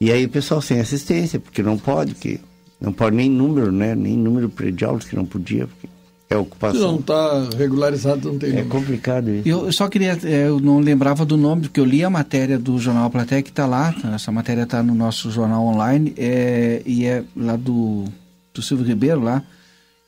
e 0.00 0.10
aí 0.10 0.24
o 0.24 0.28
pessoal 0.28 0.60
sem 0.62 0.80
assistência, 0.80 1.38
porque 1.38 1.62
não 1.62 1.76
pode, 1.76 2.14
que 2.14 2.40
não 2.80 2.92
pode 2.92 3.14
nem 3.16 3.28
número, 3.30 3.70
né? 3.70 3.94
Nem 3.94 4.16
número 4.16 4.48
predial, 4.48 4.98
que 4.98 5.14
não 5.14 5.24
podia, 5.26 5.66
porque 5.66 5.86
é 5.86 6.34
Se 6.34 6.34
não 6.36 6.42
ocupação. 6.42 6.96
está 7.00 7.48
regularizado, 7.58 8.30
não 8.32 8.38
tem 8.38 8.50
É 8.50 8.52
número. 8.52 8.68
complicado 8.70 9.30
isso. 9.30 9.48
Eu 9.48 9.66
eu 9.66 9.72
só 9.72 9.88
queria, 9.88 10.16
eh, 10.24 10.46
eu 10.48 10.58
não 10.60 10.78
lembrava 10.80 11.24
do 11.26 11.36
nome, 11.36 11.62
porque 11.62 11.80
eu 11.80 11.84
li 11.84 12.02
a 12.04 12.08
matéria 12.10 12.58
do 12.58 12.78
Jornal 12.78 13.10
Platéia 13.10 13.42
que 13.42 13.50
está 13.50 13.66
lá, 13.66 13.92
tá? 13.92 14.14
essa 14.14 14.30
matéria 14.32 14.62
está 14.62 14.82
no 14.82 14.94
nosso 14.94 15.30
jornal 15.30 15.64
online, 15.66 16.14
é, 16.16 16.80
e 16.86 17.04
é 17.04 17.24
lá 17.36 17.56
do, 17.56 18.04
do 18.54 18.62
Silvio 18.62 18.86
Ribeiro 18.86 19.20
lá, 19.20 19.42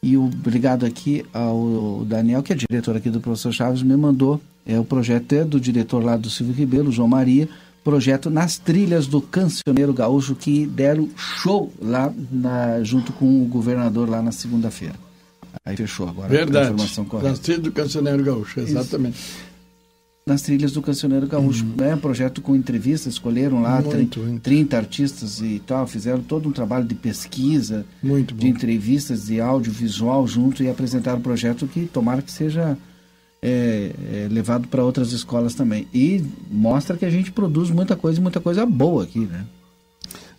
e 0.02 0.16
o, 0.16 0.24
obrigado 0.24 0.86
aqui 0.86 1.24
ao 1.34 2.04
Daniel, 2.06 2.42
que 2.42 2.52
é 2.52 2.56
diretor 2.56 2.96
aqui 2.96 3.10
do 3.10 3.20
Professor 3.20 3.52
Chaves, 3.52 3.82
me 3.82 3.96
mandou, 3.96 4.40
é 4.64 4.78
o 4.78 4.84
projeto 4.84 5.32
é 5.34 5.44
do 5.44 5.60
diretor 5.60 6.02
lá 6.04 6.16
do 6.16 6.30
Silvio 6.30 6.54
Ribeiro, 6.54 6.88
o 6.88 6.92
João 6.92 7.08
Maria, 7.08 7.48
projeto 7.84 8.30
nas 8.30 8.58
trilhas 8.58 9.06
do 9.06 9.20
Cancioneiro 9.20 9.92
Gaúcho, 9.92 10.34
que 10.34 10.66
deram 10.66 11.08
show 11.16 11.72
lá 11.80 12.12
na- 12.30 12.82
junto 12.82 13.12
com 13.12 13.42
o 13.42 13.46
governador 13.46 14.08
lá 14.08 14.22
na 14.22 14.32
segunda-feira. 14.32 14.94
Aí 15.64 15.76
fechou 15.76 16.08
agora. 16.08 16.26
a 16.26 16.30
Verdade. 16.30 16.66
informação 16.72 17.04
correta 17.04 17.30
Das 17.30 17.38
trilhas 17.38 17.62
do 17.62 17.72
Cancioneiro 17.72 18.22
Gaúcho, 18.24 18.60
exatamente. 18.60 19.18
nas 20.26 20.40
trilhas 20.42 20.72
do 20.72 20.80
Cancioneiro 20.80 21.26
Gaúcho. 21.26 21.64
né? 21.76 21.96
projeto 21.96 22.40
com 22.40 22.54
entrevistas, 22.54 23.14
escolheram 23.14 23.60
lá 23.60 23.78
Uhum. 23.80 23.90
Muito, 23.92 24.10
tri- 24.20 24.20
muito. 24.28 24.42
30 24.42 24.76
artistas 24.76 25.40
e 25.40 25.60
tal, 25.66 25.86
fizeram 25.86 26.22
todo 26.22 26.48
um 26.48 26.52
trabalho 26.52 26.84
de 26.86 26.94
pesquisa, 26.94 27.84
Muito 28.02 28.32
de 28.34 28.46
bom. 28.46 28.46
entrevistas, 28.56 29.26
de 29.26 29.40
audiovisual 29.40 30.26
junto 30.26 30.62
e 30.62 30.70
apresentaram 30.70 31.18
um 31.18 31.22
projeto 31.22 31.66
que 31.66 31.86
tomara 31.86 32.22
que 32.22 32.30
seja 32.30 32.78
é, 33.42 33.90
é, 34.12 34.28
levado 34.30 34.68
para 34.68 34.84
outras 34.84 35.12
escolas 35.12 35.54
também. 35.54 35.88
E 35.92 36.24
mostra 36.50 36.96
que 36.96 37.04
a 37.04 37.10
gente 37.10 37.32
produz 37.32 37.70
muita 37.70 37.96
coisa 37.96 38.20
e 38.20 38.22
muita 38.22 38.40
coisa 38.40 38.64
boa 38.64 39.02
aqui, 39.02 39.20
né? 39.20 39.44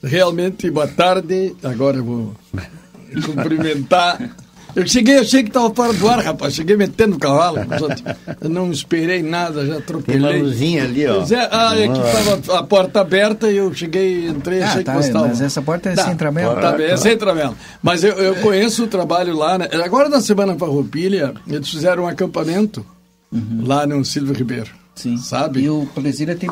Realmente, 0.01 0.69
boa 0.71 0.87
tarde. 0.87 1.55
Agora 1.61 1.97
eu 1.97 2.03
vou 2.03 2.35
cumprimentar 3.25 4.35
Eu 4.75 4.87
cheguei, 4.87 5.19
achei 5.19 5.43
que 5.43 5.49
estava 5.49 5.73
fora 5.73 5.93
do 5.93 6.07
ar, 6.07 6.19
rapaz. 6.19 6.53
Cheguei 6.55 6.75
metendo 6.75 7.15
o 7.15 7.19
cavalo. 7.19 7.59
Eu 8.41 8.49
não 8.49 8.71
esperei 8.71 9.21
nada, 9.21 9.65
já 9.65 9.77
atropelei. 9.77 10.21
Tem 10.31 10.41
uma 10.41 10.47
luzinha 10.47 10.83
ali, 10.83 11.05
ó. 11.07 11.23
É, 11.23 11.49
ah, 11.51 11.73
é 11.79 11.87
que 11.87 11.99
estava 11.99 12.59
a 12.59 12.63
porta 12.63 13.01
aberta 13.01 13.51
e 13.51 13.57
eu 13.57 13.73
cheguei, 13.73 14.27
entrei, 14.27 14.61
Ah, 14.61 14.69
achei 14.69 14.83
tá, 14.83 14.93
que 14.95 14.99
estava. 15.01 15.27
mas 15.27 15.41
essa 15.41 15.61
porta 15.61 15.89
é 15.89 15.95
sem 15.95 16.15
tramela. 16.15 16.55
Tá, 16.59 16.81
é 16.81 16.97
sem 16.97 17.17
tramela. 17.17 17.53
Mas 17.81 18.03
eu, 18.03 18.13
eu 18.13 18.35
conheço 18.37 18.83
o 18.85 18.87
trabalho 18.87 19.35
lá. 19.35 19.57
né? 19.57 19.67
Agora 19.83 20.09
na 20.09 20.21
Semana 20.21 20.55
Farroupilha, 20.57 21.33
eles 21.47 21.69
fizeram 21.69 22.03
um 22.03 22.07
acampamento 22.07 22.85
lá 23.63 23.85
no 23.85 24.03
Silvio 24.03 24.33
Ribeiro. 24.33 24.65
Uhum. 24.71 24.83
Sim. 24.95 25.17
Sabe? 25.17 25.61
E 25.61 25.69
o 25.69 25.87
Presília 25.95 26.35
tem 26.35 26.49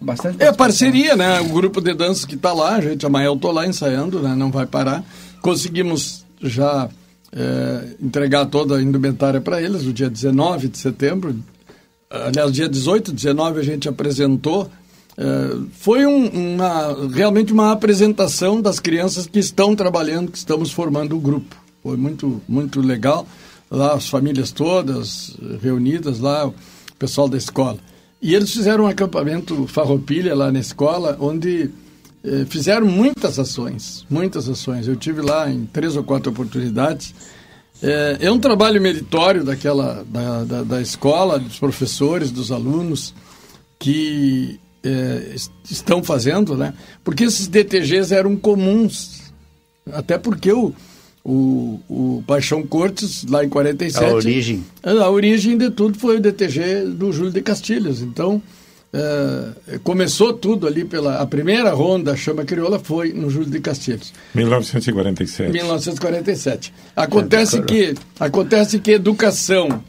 bastante 0.00 0.42
É 0.42 0.52
parceria, 0.52 1.16
né? 1.16 1.40
O 1.40 1.46
grupo 1.48 1.80
de 1.80 1.94
dança 1.94 2.26
que 2.26 2.34
está 2.34 2.52
lá, 2.52 2.78
gente, 2.80 3.06
amanhã 3.06 3.26
eu 3.28 3.36
tô 3.36 3.50
lá 3.50 3.66
ensaiando, 3.66 4.20
né? 4.20 4.34
Não 4.36 4.50
vai 4.50 4.66
parar. 4.66 5.02
Conseguimos 5.40 6.24
já 6.42 6.88
é, 7.32 7.84
entregar 8.02 8.46
toda 8.46 8.76
a 8.76 8.82
indumentária 8.82 9.40
para 9.40 9.60
eles 9.62 9.84
no 9.84 9.92
dia 9.92 10.10
19 10.10 10.68
de 10.68 10.78
setembro. 10.78 11.36
Aliás, 12.10 12.50
dia 12.52 12.68
18, 12.68 13.12
19 13.12 13.60
a 13.60 13.62
gente 13.62 13.88
apresentou. 13.88 14.68
É, 15.16 15.56
foi 15.72 16.06
um- 16.06 16.54
uma, 16.54 17.08
realmente 17.14 17.52
uma 17.52 17.70
apresentação 17.72 18.60
das 18.60 18.80
crianças 18.80 19.26
que 19.26 19.38
estão 19.38 19.76
trabalhando, 19.76 20.30
que 20.32 20.38
estamos 20.38 20.72
formando 20.72 21.16
o 21.16 21.20
grupo. 21.20 21.54
Foi 21.82 21.96
muito, 21.96 22.40
muito 22.48 22.80
legal. 22.80 23.26
Lá 23.70 23.94
as 23.94 24.08
famílias 24.08 24.50
todas 24.50 25.36
eh, 25.40 25.58
reunidas 25.62 26.18
lá, 26.18 26.48
o 26.48 26.54
pessoal 26.98 27.28
da 27.28 27.36
escola. 27.38 27.78
E 28.20 28.34
eles 28.34 28.52
fizeram 28.52 28.84
um 28.84 28.86
acampamento 28.88 29.66
farroupilha 29.68 30.34
lá 30.34 30.50
na 30.50 30.58
escola, 30.58 31.16
onde 31.20 31.70
fizeram 32.48 32.86
muitas 32.86 33.38
ações, 33.38 34.04
muitas 34.10 34.48
ações. 34.48 34.86
Eu 34.86 34.96
tive 34.96 35.20
lá 35.22 35.50
em 35.50 35.64
três 35.66 35.96
ou 35.96 36.04
quatro 36.04 36.30
oportunidades. 36.30 37.14
É, 37.82 38.18
é 38.20 38.30
um 38.30 38.38
trabalho 38.38 38.80
meritório 38.80 39.42
daquela 39.42 40.04
da, 40.06 40.44
da, 40.44 40.62
da 40.62 40.80
escola, 40.82 41.38
dos 41.38 41.58
professores, 41.58 42.30
dos 42.30 42.52
alunos 42.52 43.14
que 43.78 44.60
é, 44.84 45.32
est- 45.34 45.50
estão 45.70 46.02
fazendo, 46.02 46.56
né? 46.56 46.74
Porque 47.02 47.24
esses 47.24 47.46
DTGs 47.46 48.12
eram 48.14 48.36
comuns, 48.36 49.32
até 49.92 50.18
porque 50.18 50.52
o, 50.52 50.74
o, 51.24 51.80
o 51.88 52.24
Paixão 52.26 52.62
Cortes, 52.66 53.24
lá 53.24 53.42
em 53.44 53.48
47... 53.48 54.04
A 54.04 54.14
origem. 54.14 54.64
A 54.82 55.08
origem 55.10 55.56
de 55.56 55.70
tudo 55.70 55.98
foi 55.98 56.16
o 56.18 56.20
DTG 56.20 56.84
do 56.86 57.10
Júlio 57.12 57.32
de 57.32 57.40
Castilhos. 57.40 58.02
Então, 58.02 58.42
é, 58.92 59.78
começou 59.84 60.32
tudo 60.32 60.66
ali 60.66 60.84
pela... 60.84 61.18
A 61.18 61.26
primeira 61.26 61.70
ronda 61.72 62.16
Chama 62.16 62.44
Crioula 62.44 62.78
foi 62.78 63.12
no 63.12 63.30
Júlio 63.30 63.50
de 63.50 63.60
Castilhos. 63.60 64.12
1947. 64.34 65.52
1947. 65.52 66.74
Acontece 66.96 67.62
que, 67.62 67.94
acontece 68.18 68.80
que 68.80 68.92
educação, 68.92 69.82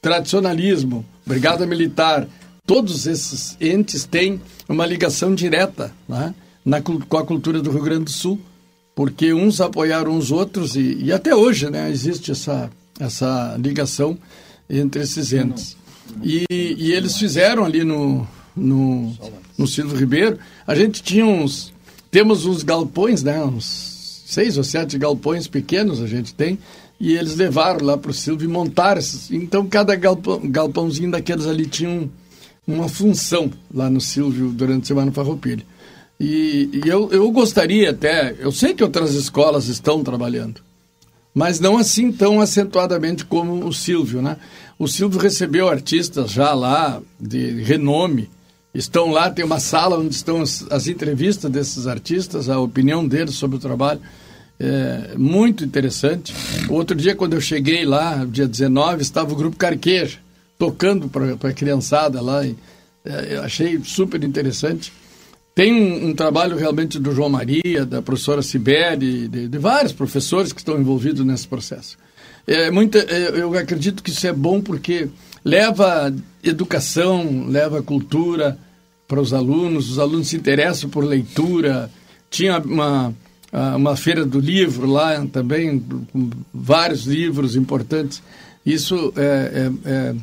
tradicionalismo, 0.00 1.04
brigada 1.26 1.66
militar, 1.66 2.26
todos 2.66 3.06
esses 3.06 3.56
entes 3.60 4.04
têm 4.04 4.40
uma 4.68 4.86
ligação 4.86 5.34
direta 5.34 5.92
né, 6.08 6.34
na, 6.64 6.80
com 6.80 7.16
a 7.16 7.24
cultura 7.24 7.60
do 7.60 7.70
Rio 7.70 7.82
Grande 7.82 8.04
do 8.04 8.10
Sul, 8.10 8.40
porque 8.94 9.32
uns 9.34 9.60
apoiaram 9.60 10.16
os 10.16 10.30
outros 10.30 10.76
e, 10.76 10.96
e 11.02 11.12
até 11.12 11.34
hoje 11.34 11.68
né, 11.70 11.90
existe 11.90 12.30
essa, 12.30 12.70
essa 12.98 13.56
ligação 13.58 14.16
entre 14.68 15.02
esses 15.02 15.32
entes. 15.32 15.76
E, 16.22 16.44
e 16.50 16.92
eles 16.92 17.16
fizeram 17.16 17.64
ali 17.64 17.84
no, 17.84 18.26
no, 18.56 19.12
no 19.56 19.66
Silvio 19.66 19.96
Ribeiro, 19.96 20.38
a 20.66 20.74
gente 20.74 21.02
tinha 21.02 21.24
uns, 21.24 21.72
temos 22.10 22.44
uns 22.44 22.62
galpões, 22.62 23.22
né, 23.22 23.42
uns 23.44 24.22
seis 24.26 24.56
ou 24.56 24.64
sete 24.64 24.96
galpões 24.96 25.48
pequenos 25.48 26.00
a 26.00 26.06
gente 26.06 26.32
tem, 26.34 26.58
e 27.00 27.14
eles 27.14 27.34
levaram 27.34 27.84
lá 27.84 27.96
para 27.96 28.10
o 28.10 28.14
Silvio 28.14 28.48
e 28.48 28.52
montaram 28.52 29.00
esses. 29.00 29.30
Então, 29.30 29.66
cada 29.66 29.96
galpão, 29.96 30.40
galpãozinho 30.44 31.10
daqueles 31.10 31.46
ali 31.46 31.66
tinha 31.66 31.88
um, 31.88 32.10
uma 32.66 32.88
função 32.88 33.50
lá 33.72 33.88
no 33.88 34.00
Silvio 34.00 34.50
durante 34.50 34.84
a 34.84 34.86
Semana 34.86 35.10
Farroupilha. 35.10 35.64
E, 36.20 36.68
e 36.72 36.88
eu, 36.88 37.10
eu 37.10 37.30
gostaria 37.30 37.90
até, 37.90 38.36
eu 38.38 38.52
sei 38.52 38.74
que 38.74 38.84
outras 38.84 39.14
escolas 39.14 39.68
estão 39.68 40.04
trabalhando, 40.04 40.60
mas 41.34 41.60
não 41.60 41.78
assim 41.78 42.10
tão 42.10 42.40
acentuadamente 42.40 43.24
como 43.24 43.66
o 43.66 43.72
Silvio, 43.72 44.20
né? 44.20 44.36
O 44.78 44.88
Silvio 44.88 45.20
recebeu 45.20 45.68
artistas 45.68 46.30
já 46.30 46.54
lá 46.54 47.00
de 47.20 47.62
renome, 47.62 48.30
estão 48.74 49.10
lá, 49.10 49.30
tem 49.30 49.44
uma 49.44 49.60
sala 49.60 49.98
onde 49.98 50.14
estão 50.14 50.40
as, 50.40 50.66
as 50.70 50.86
entrevistas 50.86 51.50
desses 51.50 51.86
artistas, 51.86 52.48
a 52.48 52.58
opinião 52.58 53.06
deles 53.06 53.34
sobre 53.34 53.56
o 53.56 53.60
trabalho. 53.60 54.00
É, 54.58 55.14
muito 55.16 55.64
interessante. 55.64 56.34
Outro 56.68 56.94
dia, 56.94 57.14
quando 57.14 57.34
eu 57.34 57.40
cheguei 57.40 57.84
lá, 57.84 58.26
dia 58.26 58.46
19, 58.46 59.00
estava 59.00 59.32
o 59.32 59.36
Grupo 59.36 59.56
Carqueja, 59.56 60.18
tocando 60.58 61.08
para 61.08 61.50
a 61.50 61.54
criançada 61.54 62.20
lá. 62.20 62.44
E, 62.44 62.54
é, 63.04 63.36
achei 63.38 63.80
super 63.82 64.22
interessante. 64.22 64.92
Tem 65.60 65.74
um, 65.74 66.08
um 66.08 66.14
trabalho 66.14 66.56
realmente 66.56 66.98
do 66.98 67.14
João 67.14 67.28
Maria, 67.28 67.84
da 67.84 68.00
professora 68.00 68.40
Sibeli, 68.40 69.28
de, 69.28 69.46
de 69.46 69.58
vários 69.58 69.92
professores 69.92 70.54
que 70.54 70.60
estão 70.62 70.80
envolvidos 70.80 71.22
nesse 71.22 71.46
processo. 71.46 71.98
É, 72.46 72.70
muita, 72.70 72.98
é, 73.00 73.42
eu 73.42 73.52
acredito 73.52 74.02
que 74.02 74.08
isso 74.08 74.26
é 74.26 74.32
bom 74.32 74.62
porque 74.62 75.10
leva 75.44 76.14
educação, 76.42 77.44
leva 77.46 77.82
cultura 77.82 78.56
para 79.06 79.20
os 79.20 79.34
alunos, 79.34 79.90
os 79.90 79.98
alunos 79.98 80.28
se 80.28 80.36
interessam 80.36 80.88
por 80.88 81.04
leitura. 81.04 81.90
Tinha 82.30 82.58
uma, 82.60 83.12
uma 83.76 83.96
feira 83.96 84.24
do 84.24 84.40
livro 84.40 84.86
lá 84.86 85.26
também, 85.26 85.78
com 86.10 86.30
vários 86.54 87.04
livros 87.04 87.54
importantes. 87.54 88.22
Isso 88.64 89.12
é, 89.14 89.68
é, 89.84 89.90
é, 89.90 90.14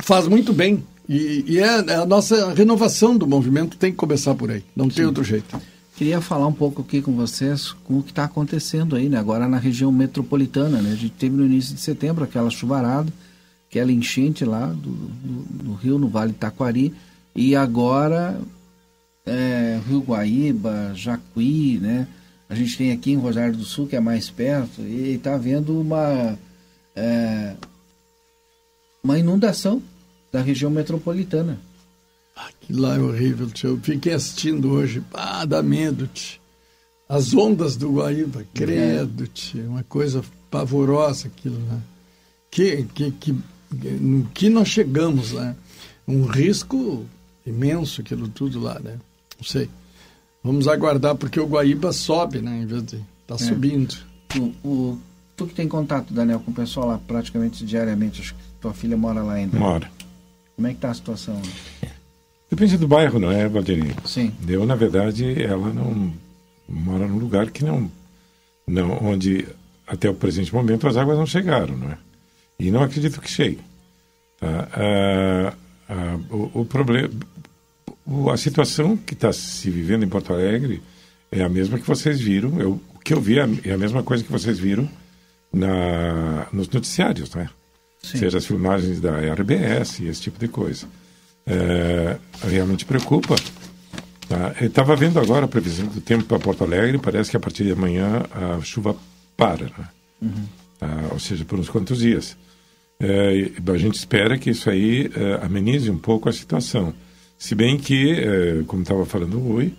faz 0.00 0.28
muito 0.28 0.52
bem. 0.52 0.80
E, 1.10 1.44
e 1.44 1.58
é 1.58 1.68
a 1.68 2.06
nossa 2.06 2.54
renovação 2.54 3.18
do 3.18 3.26
movimento 3.26 3.76
tem 3.76 3.90
que 3.90 3.96
começar 3.96 4.32
por 4.36 4.48
aí, 4.48 4.62
não 4.76 4.88
tem 4.88 5.04
outro 5.04 5.24
jeito. 5.24 5.60
Queria 5.96 6.20
falar 6.20 6.46
um 6.46 6.52
pouco 6.52 6.82
aqui 6.82 7.02
com 7.02 7.16
vocês 7.16 7.72
com 7.82 7.98
o 7.98 8.02
que 8.04 8.12
está 8.12 8.22
acontecendo 8.22 8.94
aí, 8.94 9.08
né? 9.08 9.18
Agora 9.18 9.48
na 9.48 9.58
região 9.58 9.90
metropolitana, 9.90 10.80
né? 10.80 10.92
A 10.92 10.94
gente 10.94 11.14
teve 11.18 11.34
no 11.34 11.44
início 11.44 11.74
de 11.74 11.80
setembro 11.80 12.22
aquela 12.22 12.48
chuvarada, 12.48 13.12
aquela 13.68 13.90
enchente 13.90 14.44
lá 14.44 14.66
do, 14.66 14.88
do, 14.88 15.64
do 15.64 15.74
rio, 15.74 15.98
no 15.98 16.08
Vale 16.08 16.32
Taquari, 16.32 16.94
e 17.34 17.56
agora 17.56 18.40
é, 19.26 19.80
Rio 19.88 20.02
Guaíba, 20.02 20.92
Jacuí, 20.94 21.80
né? 21.82 22.06
A 22.48 22.54
gente 22.54 22.78
tem 22.78 22.92
aqui 22.92 23.10
em 23.10 23.16
Rosário 23.16 23.56
do 23.56 23.64
Sul, 23.64 23.88
que 23.88 23.96
é 23.96 24.00
mais 24.00 24.30
perto, 24.30 24.80
e 24.82 25.14
está 25.14 25.34
havendo 25.34 25.80
uma, 25.80 26.38
é, 26.94 27.54
uma 29.02 29.18
inundação 29.18 29.82
da 30.32 30.40
região 30.40 30.70
metropolitana. 30.70 31.58
Aquilo 32.36 32.82
lá 32.82 32.96
é 32.96 32.98
horrível, 33.00 33.50
tio. 33.50 33.70
Eu 33.70 33.80
fiquei 33.80 34.12
assistindo 34.14 34.70
hoje. 34.70 35.02
Ah, 35.12 35.44
dá 35.44 35.62
medo, 35.62 36.06
tio. 36.06 36.40
As 37.08 37.34
ondas 37.34 37.76
do 37.76 37.92
Guaíba, 37.94 38.44
credo, 38.54 39.26
tio. 39.26 39.68
Uma 39.68 39.82
coisa 39.82 40.22
pavorosa 40.50 41.26
aquilo 41.28 41.58
lá. 41.68 41.78
Que, 42.50 42.84
que, 42.94 43.10
que, 43.12 43.34
no 44.00 44.24
que 44.32 44.48
nós 44.48 44.68
chegamos 44.68 45.32
lá. 45.32 45.54
Um 46.08 46.24
risco 46.24 47.04
imenso 47.46 48.00
aquilo 48.00 48.26
tudo 48.28 48.60
lá, 48.60 48.78
né? 48.80 48.96
Não 49.38 49.44
sei. 49.44 49.68
Vamos 50.42 50.66
aguardar, 50.66 51.14
porque 51.14 51.38
o 51.38 51.46
Guaíba 51.46 51.92
sobe, 51.92 52.40
né? 52.40 52.62
Em 52.62 52.66
vez 52.66 52.82
de 52.84 53.00
tá 53.26 53.36
subindo. 53.36 53.94
O, 54.38 54.68
o- 54.68 54.98
tu 55.36 55.46
que 55.46 55.54
tem 55.54 55.68
contato, 55.68 56.12
Daniel, 56.14 56.40
com 56.40 56.50
o 56.50 56.54
pessoal 56.54 56.86
lá 56.88 56.98
praticamente 56.98 57.64
diariamente, 57.64 58.20
acho 58.22 58.34
que 58.34 58.40
tua 58.60 58.72
filha 58.72 58.96
mora 58.96 59.22
lá 59.22 59.34
ainda. 59.34 59.56
Uma 59.56 59.68
hora. 59.68 59.90
Como 60.60 60.68
é 60.68 60.74
que 60.74 60.80
tá 60.80 60.90
a 60.90 60.94
situação? 60.94 61.40
Depende 62.50 62.76
do 62.76 62.86
bairro, 62.86 63.18
não 63.18 63.32
é, 63.32 63.48
Valdeirinho? 63.48 63.96
Sim. 64.04 64.30
Eu, 64.46 64.66
na 64.66 64.74
verdade, 64.74 65.42
ela 65.42 65.72
não 65.72 66.12
mora 66.68 67.08
num 67.08 67.16
lugar 67.16 67.50
que 67.50 67.64
não, 67.64 67.90
não, 68.66 68.90
onde 69.02 69.48
até 69.86 70.10
o 70.10 70.14
presente 70.14 70.54
momento 70.54 70.86
as 70.86 70.98
águas 70.98 71.16
não 71.16 71.24
chegaram, 71.24 71.74
não 71.78 71.88
é? 71.92 71.96
E 72.58 72.70
não 72.70 72.82
acredito 72.82 73.22
que 73.22 73.30
chegue. 73.30 73.60
Tá? 74.38 74.68
Ah, 74.74 75.54
ah, 75.88 76.18
o, 76.30 76.60
o 76.60 76.64
problema, 76.66 77.08
a 78.30 78.36
situação 78.36 78.98
que 78.98 79.14
está 79.14 79.32
se 79.32 79.70
vivendo 79.70 80.04
em 80.04 80.08
Porto 80.10 80.30
Alegre 80.34 80.82
é 81.32 81.42
a 81.42 81.48
mesma 81.48 81.78
que 81.78 81.86
vocês 81.86 82.20
viram. 82.20 82.60
Eu, 82.60 82.72
o 82.94 82.98
que 82.98 83.14
eu 83.14 83.20
vi 83.22 83.38
é 83.38 83.44
a- 83.44 83.48
é 83.64 83.72
a 83.72 83.78
mesma 83.78 84.02
coisa 84.02 84.22
que 84.22 84.30
vocês 84.30 84.58
viram 84.58 84.86
na, 85.50 86.48
nos 86.52 86.68
noticiários, 86.68 87.34
não 87.34 87.40
é? 87.40 87.48
Seja 88.02 88.38
as 88.38 88.46
filmagens 88.46 89.00
da 89.00 89.18
RBS 89.34 90.00
e 90.00 90.08
esse 90.08 90.22
tipo 90.22 90.38
de 90.38 90.48
coisa. 90.48 90.86
É, 91.46 92.16
realmente 92.48 92.84
preocupa. 92.84 93.36
Tá? 94.28 94.54
Eu 94.60 94.68
estava 94.68 94.96
vendo 94.96 95.18
agora 95.18 95.44
a 95.44 95.48
previsão 95.48 95.86
do 95.86 96.00
tempo 96.00 96.24
para 96.24 96.38
Porto 96.38 96.64
Alegre, 96.64 96.98
parece 96.98 97.30
que 97.30 97.36
a 97.36 97.40
partir 97.40 97.64
de 97.64 97.72
amanhã 97.72 98.22
a 98.30 98.60
chuva 98.62 98.96
para, 99.36 99.64
né? 99.64 99.88
Tá? 100.78 101.08
ou 101.12 101.18
seja, 101.18 101.44
por 101.44 101.58
uns 101.58 101.68
quantos 101.68 101.98
dias. 101.98 102.36
É, 102.98 103.50
a 103.66 103.76
gente 103.76 103.94
espera 103.94 104.38
que 104.38 104.50
isso 104.50 104.68
aí 104.68 105.10
é, 105.14 105.44
amenize 105.44 105.90
um 105.90 105.98
pouco 105.98 106.28
a 106.28 106.32
situação. 106.32 106.94
Se 107.38 107.54
bem 107.54 107.78
que, 107.78 108.12
é, 108.12 108.62
como 108.66 108.82
estava 108.82 109.04
falando 109.06 109.38
o 109.38 109.40
Rui, 109.40 109.74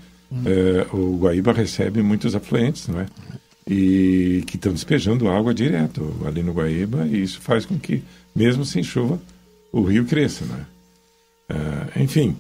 é, 0.46 0.88
o 0.96 1.18
Guaíba 1.18 1.52
recebe 1.52 2.02
muitos 2.02 2.36
afluentes, 2.36 2.88
não 2.88 3.02
é? 3.02 3.06
E 3.68 4.44
que 4.48 4.56
estão 4.56 4.74
despejando 4.74 5.30
água 5.30 5.54
direto 5.54 6.14
ali 6.26 6.42
no 6.42 6.54
Guaíba 6.54 7.06
e 7.08 7.22
isso 7.22 7.40
faz 7.42 7.66
com 7.66 7.78
que, 7.78 8.04
mesmo 8.36 8.66
sem 8.66 8.84
chuva, 8.84 9.22
o 9.72 9.84
rio 9.84 10.06
cresça, 10.06 10.46
né? 10.46 10.66
Uh, 11.50 12.02
enfim, 12.02 12.36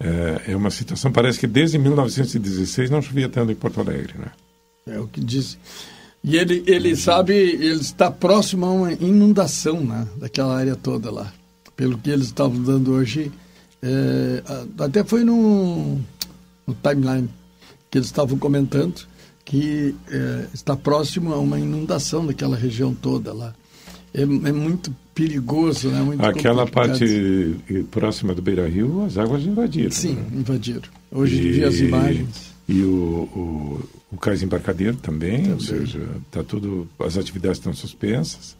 uh, 0.00 0.50
é 0.50 0.56
uma 0.56 0.70
situação, 0.70 1.10
parece 1.10 1.38
que 1.38 1.46
desde 1.46 1.78
1916 1.78 2.90
não 2.90 3.00
chovia 3.00 3.28
tanto 3.28 3.52
em 3.52 3.54
Porto 3.54 3.80
Alegre, 3.80 4.14
né? 4.18 4.30
É 4.86 4.98
o 5.00 5.06
que 5.06 5.20
diz. 5.20 5.58
E 6.22 6.36
ele, 6.36 6.62
ele 6.66 6.90
uhum. 6.90 6.96
sabe, 6.96 7.32
ele 7.34 7.80
está 7.80 8.10
próximo 8.10 8.66
a 8.66 8.70
uma 8.70 8.92
inundação, 8.92 9.84
né? 9.84 10.06
Daquela 10.16 10.56
área 10.56 10.76
toda 10.76 11.10
lá. 11.10 11.32
Pelo 11.76 11.98
que 11.98 12.10
eles 12.10 12.26
estavam 12.26 12.62
dando 12.62 12.92
hoje, 12.92 13.30
é, 13.82 14.42
até 14.78 15.04
foi 15.04 15.24
no, 15.24 16.00
no 16.66 16.74
timeline 16.82 17.28
que 17.90 17.98
eles 17.98 18.06
estavam 18.06 18.38
comentando 18.38 19.06
que 19.46 19.94
é, 20.10 20.46
está 20.52 20.76
próximo 20.76 21.32
a 21.32 21.38
uma 21.38 21.58
inundação 21.58 22.26
daquela 22.26 22.56
região 22.56 22.92
toda 22.92 23.32
lá. 23.32 23.54
É, 24.12 24.22
é 24.22 24.26
muito 24.26 24.94
perigoso, 25.14 25.88
né? 25.88 26.02
Muito 26.02 26.24
Aquela 26.24 26.66
parte 26.66 27.56
próxima 27.90 28.34
do 28.34 28.42
Beira 28.42 28.68
Rio, 28.68 29.04
as 29.04 29.16
águas 29.16 29.44
invadiram. 29.44 29.92
Sim, 29.92 30.14
né? 30.14 30.26
invadiram. 30.34 30.88
Hoje 31.12 31.36
e, 31.36 31.52
vi 31.52 31.64
as 31.64 31.76
imagens. 31.76 32.54
E 32.68 32.82
o, 32.82 32.88
o, 32.88 33.88
o 34.12 34.16
cais 34.16 34.42
embarcadeiro 34.42 34.96
também, 34.96 35.44
também, 35.44 35.52
ou 35.52 35.60
seja, 35.60 36.00
tá 36.32 36.42
tudo, 36.42 36.88
as 36.98 37.16
atividades 37.16 37.58
estão 37.58 37.72
suspensas. 37.72 38.56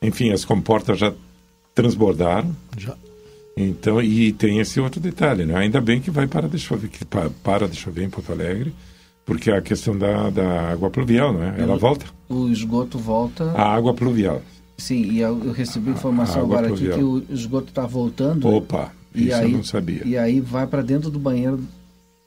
Enfim, 0.00 0.30
as 0.30 0.44
comportas 0.44 0.96
já 0.96 1.12
transbordaram. 1.74 2.54
Já. 2.78 2.94
Então, 3.56 4.00
e 4.00 4.32
tem 4.32 4.60
esse 4.60 4.78
outro 4.78 5.00
detalhe, 5.00 5.44
né? 5.44 5.56
Ainda 5.56 5.80
bem 5.80 6.00
que 6.00 6.10
vai 6.10 6.28
para 6.28 6.48
de 6.48 6.58
chover, 6.58 6.88
que 6.88 7.04
para 7.04 7.66
de 7.66 7.76
chover 7.76 8.04
em 8.04 8.10
Porto 8.10 8.30
Alegre, 8.30 8.72
porque 9.24 9.50
a 9.50 9.60
questão 9.60 9.96
da, 9.96 10.30
da 10.30 10.70
água 10.70 10.90
pluvial, 10.90 11.32
né? 11.32 11.54
Ela 11.58 11.76
volta. 11.76 12.06
O 12.28 12.48
esgoto 12.48 12.98
volta. 12.98 13.52
A 13.52 13.74
água 13.74 13.94
pluvial. 13.94 14.42
Sim, 14.76 15.02
e 15.04 15.20
eu 15.20 15.52
recebi 15.52 15.90
informação 15.90 16.42
agora 16.42 16.68
aqui 16.68 16.88
que 16.88 17.02
o 17.02 17.24
esgoto 17.30 17.68
está 17.68 17.86
voltando. 17.86 18.48
Opa, 18.48 18.92
e 19.14 19.28
isso 19.28 19.36
aí, 19.36 19.52
eu 19.52 19.56
não 19.58 19.64
sabia. 19.64 20.02
E 20.04 20.18
aí 20.18 20.40
vai 20.40 20.66
para 20.66 20.82
dentro 20.82 21.10
do 21.10 21.18
banheiro 21.18 21.60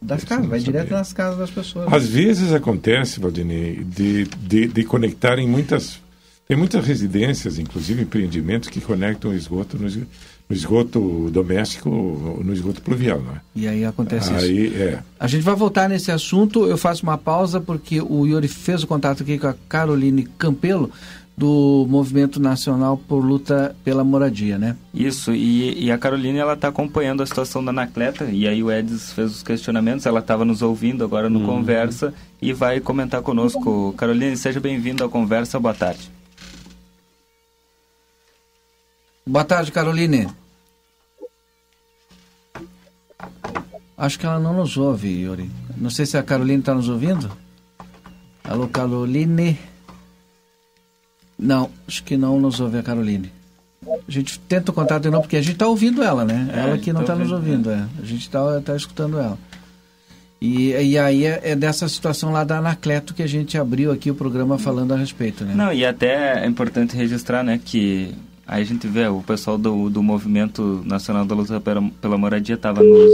das 0.02 0.20
isso 0.20 0.28
casas, 0.28 0.46
vai 0.48 0.60
sabia. 0.60 0.74
direto 0.74 0.92
nas 0.92 1.12
casas 1.14 1.38
das 1.38 1.52
pessoas. 1.52 1.92
Às 1.92 2.08
vezes 2.08 2.54
acontece, 2.54 3.20
Valdinei, 3.20 3.84
de, 3.84 4.26
de, 4.26 4.68
de 4.68 4.84
conectarem 4.84 5.48
muitas. 5.48 6.00
Tem 6.48 6.56
muitas 6.56 6.86
residências, 6.86 7.60
inclusive 7.60 8.04
empreendimentos, 8.04 8.70
que 8.70 8.80
conectam 8.80 9.32
o 9.32 9.34
esgoto 9.34 9.78
no 9.78 9.86
esgoto 9.86 10.08
no 10.50 10.56
esgoto 10.56 11.30
doméstico, 11.30 11.90
no 11.90 12.54
esgoto 12.54 12.82
pluvial, 12.82 13.22
não 13.22 13.34
é? 13.34 13.42
E 13.56 13.68
aí 13.68 13.86
acontece 13.86 14.32
aí, 14.34 14.68
isso. 14.68 14.78
É. 14.78 15.04
A 15.20 15.28
gente 15.28 15.44
vai 15.44 15.56
voltar 15.56 15.90
nesse 15.90 16.12
assunto, 16.12 16.66
eu 16.66 16.78
faço 16.78 17.04
uma 17.04 17.18
pausa 17.18 17.60
porque 17.60 18.02
o 18.02 18.26
Yuri 18.26 18.48
fez 18.48 18.84
o 18.84 18.88
contato 18.88 19.24
aqui 19.24 19.38
com 19.38 19.48
a 19.48 19.56
Caroline 19.68 20.24
Campelo, 20.38 20.90
do 21.38 21.86
Movimento 21.88 22.40
Nacional 22.40 22.98
por 22.98 23.24
Luta 23.24 23.76
pela 23.84 24.04
Moradia, 24.04 24.58
né? 24.58 24.76
Isso, 24.92 25.32
e, 25.34 25.86
e 25.86 25.92
a 25.92 25.98
Caroline 25.98 26.40
ela 26.40 26.54
está 26.54 26.70
acompanhando 26.70 27.22
a 27.22 27.26
situação 27.28 27.64
da 27.64 27.70
Anacleta, 27.70 28.26
e 28.26 28.48
aí 28.48 28.64
o 28.64 28.72
Edis 28.72 29.14
fez 29.14 29.32
os 29.32 29.44
questionamentos, 29.44 30.08
ela 30.08 30.20
estava 30.20 30.44
nos 30.44 30.64
ouvindo 30.64 31.04
agora 31.04 31.30
no 31.30 31.40
uhum. 31.42 31.46
Conversa 31.46 32.12
e 32.42 32.54
vai 32.54 32.80
comentar 32.80 33.22
conosco. 33.22 33.94
Caroline, 33.96 34.36
seja 34.36 34.60
bem-vinda 34.60 35.04
ao 35.04 35.12
Conversa, 35.12 35.60
boa 35.60 35.76
tarde. 35.76 36.10
Boa 39.28 39.44
tarde, 39.44 39.74
Caroline. 39.74 40.30
Acho 43.98 44.18
que 44.18 44.26
ela 44.26 44.40
não 44.40 44.54
nos 44.54 44.78
ouve, 44.78 45.10
Yuri. 45.10 45.52
Não 45.76 45.90
sei 45.90 46.06
se 46.06 46.18
a 46.18 46.24
Caroline 46.24 46.60
está 46.60 46.74
nos 46.74 46.88
ouvindo. 46.88 47.30
Alô, 48.42 48.70
Caroline. 48.70 49.60
Não, 51.38 51.70
acho 51.86 52.06
que 52.06 52.16
não 52.16 52.40
nos 52.40 52.62
ouve 52.62 52.78
a 52.78 52.84
Caroline. 52.84 53.30
A 53.86 54.12
gente 54.12 54.40
tenta 54.40 54.72
o 54.72 54.74
contato 54.74 55.04
de 55.04 55.10
novo, 55.10 55.24
porque 55.24 55.36
a 55.36 55.42
gente 55.42 55.54
está 55.54 55.68
ouvindo 55.68 56.02
ela, 56.02 56.24
né? 56.24 56.50
É, 56.54 56.60
ela 56.60 56.78
que 56.78 56.94
não 56.94 57.02
está 57.02 57.14
nos 57.14 57.32
ouvindo, 57.32 57.70
é. 57.70 57.86
A 58.02 58.06
gente 58.06 58.22
está 58.22 58.62
tá 58.62 58.76
escutando 58.78 59.20
ela. 59.20 59.38
E, 60.40 60.70
e 60.70 60.98
aí 60.98 61.26
é, 61.26 61.42
é, 61.44 61.56
dessa 61.56 61.90
situação 61.90 62.32
lá 62.32 62.46
da 62.46 62.60
Anacleto 62.60 63.14
que 63.14 63.24
a 63.24 63.28
gente 63.28 63.58
abriu 63.58 63.92
aqui 63.92 64.10
o 64.10 64.16
programa 64.16 64.58
falando 64.58 64.94
a 64.94 64.98
respeito, 64.98 65.44
né? 65.44 65.54
Não, 65.54 65.74
e 65.74 65.86
até 65.86 66.44
é 66.44 66.46
importante 66.46 66.96
registrar, 66.96 67.44
né, 67.44 67.60
que 67.64 68.16
Aí 68.48 68.62
a 68.62 68.66
gente 68.66 68.88
vê 68.88 69.06
o 69.08 69.22
pessoal 69.22 69.58
do, 69.58 69.90
do 69.90 70.02
Movimento 70.02 70.82
Nacional 70.86 71.26
da 71.26 71.36
Luta 71.36 71.60
pela, 71.60 71.82
pela 72.02 72.18
Moradia 72.18 72.56
estava 72.56 72.82
nos, 72.82 73.12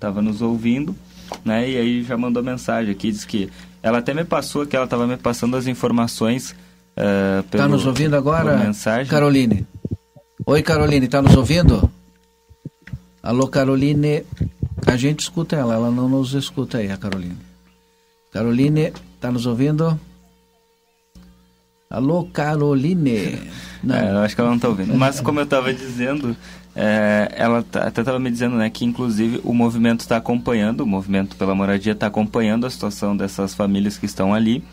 tava 0.00 0.20
nos 0.20 0.42
ouvindo, 0.42 0.96
né? 1.44 1.70
E 1.70 1.76
aí 1.76 2.02
já 2.02 2.16
mandou 2.16 2.42
mensagem 2.42 2.90
aqui, 2.90 3.12
diz 3.12 3.24
que 3.24 3.48
ela 3.80 3.98
até 3.98 4.12
me 4.12 4.24
passou 4.24 4.66
que 4.66 4.74
ela 4.74 4.84
estava 4.84 5.06
me 5.06 5.16
passando 5.16 5.56
as 5.56 5.68
informações 5.68 6.56
uh, 6.96 7.42
pelo, 7.44 7.62
Tá 7.62 7.68
nos 7.68 7.86
ouvindo 7.86 8.16
agora, 8.16 8.56
mensagem. 8.56 9.06
Caroline? 9.06 9.64
Oi, 10.44 10.60
Caroline, 10.60 11.06
tá 11.06 11.22
nos 11.22 11.36
ouvindo? 11.36 11.88
Alô, 13.22 13.46
Caroline. 13.46 14.24
A 14.84 14.96
gente 14.96 15.20
escuta 15.20 15.54
ela, 15.54 15.74
ela 15.74 15.90
não 15.92 16.08
nos 16.08 16.34
escuta 16.34 16.78
aí, 16.78 16.90
a 16.90 16.96
Caroline. 16.96 17.38
Caroline, 18.32 18.92
tá 19.20 19.30
nos 19.30 19.46
ouvindo? 19.46 19.98
Alô, 21.92 22.24
Caroline. 22.32 23.38
Não. 23.84 23.94
É, 23.94 24.12
eu 24.12 24.18
acho 24.20 24.34
que 24.34 24.40
ela 24.40 24.48
não 24.48 24.56
está 24.56 24.66
ouvindo. 24.66 24.94
Mas 24.94 25.20
como 25.20 25.40
eu 25.40 25.44
estava 25.44 25.74
dizendo, 25.74 26.34
é, 26.74 27.30
ela 27.36 27.62
tá, 27.62 27.86
até 27.86 28.00
estava 28.00 28.18
me 28.18 28.30
dizendo 28.30 28.56
né, 28.56 28.70
que 28.70 28.82
inclusive 28.82 29.42
o 29.44 29.52
movimento 29.52 30.00
está 30.00 30.16
acompanhando, 30.16 30.80
o 30.80 30.86
movimento 30.86 31.36
pela 31.36 31.54
moradia 31.54 31.92
está 31.92 32.06
acompanhando 32.06 32.64
a 32.64 32.70
situação 32.70 33.14
dessas 33.14 33.54
famílias 33.54 33.98
que 33.98 34.06
estão 34.06 34.32
ali. 34.32 34.64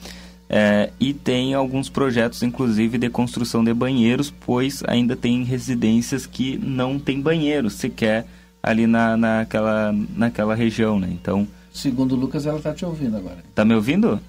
É, 0.50 0.92
e 0.98 1.14
tem 1.14 1.54
alguns 1.54 1.90
projetos, 1.90 2.42
inclusive, 2.42 2.98
de 2.98 3.10
construção 3.10 3.66
de 3.66 3.74
banheiros, 3.74 4.32
pois 4.32 4.82
ainda 4.88 5.14
tem 5.14 5.44
residências 5.44 6.26
que 6.26 6.58
não 6.58 6.98
tem 6.98 7.20
banheiro 7.20 7.70
sequer 7.70 8.28
ali 8.64 8.88
na, 8.88 9.18
naquela, 9.18 9.94
naquela 10.16 10.56
região, 10.56 10.98
né? 10.98 11.10
Então... 11.12 11.46
Segundo 11.74 12.14
o 12.14 12.16
Lucas, 12.16 12.46
ela 12.46 12.58
está 12.58 12.74
te 12.74 12.86
ouvindo 12.86 13.18
agora. 13.18 13.44
Está 13.50 13.66
me 13.66 13.76
ouvindo? 13.76 14.22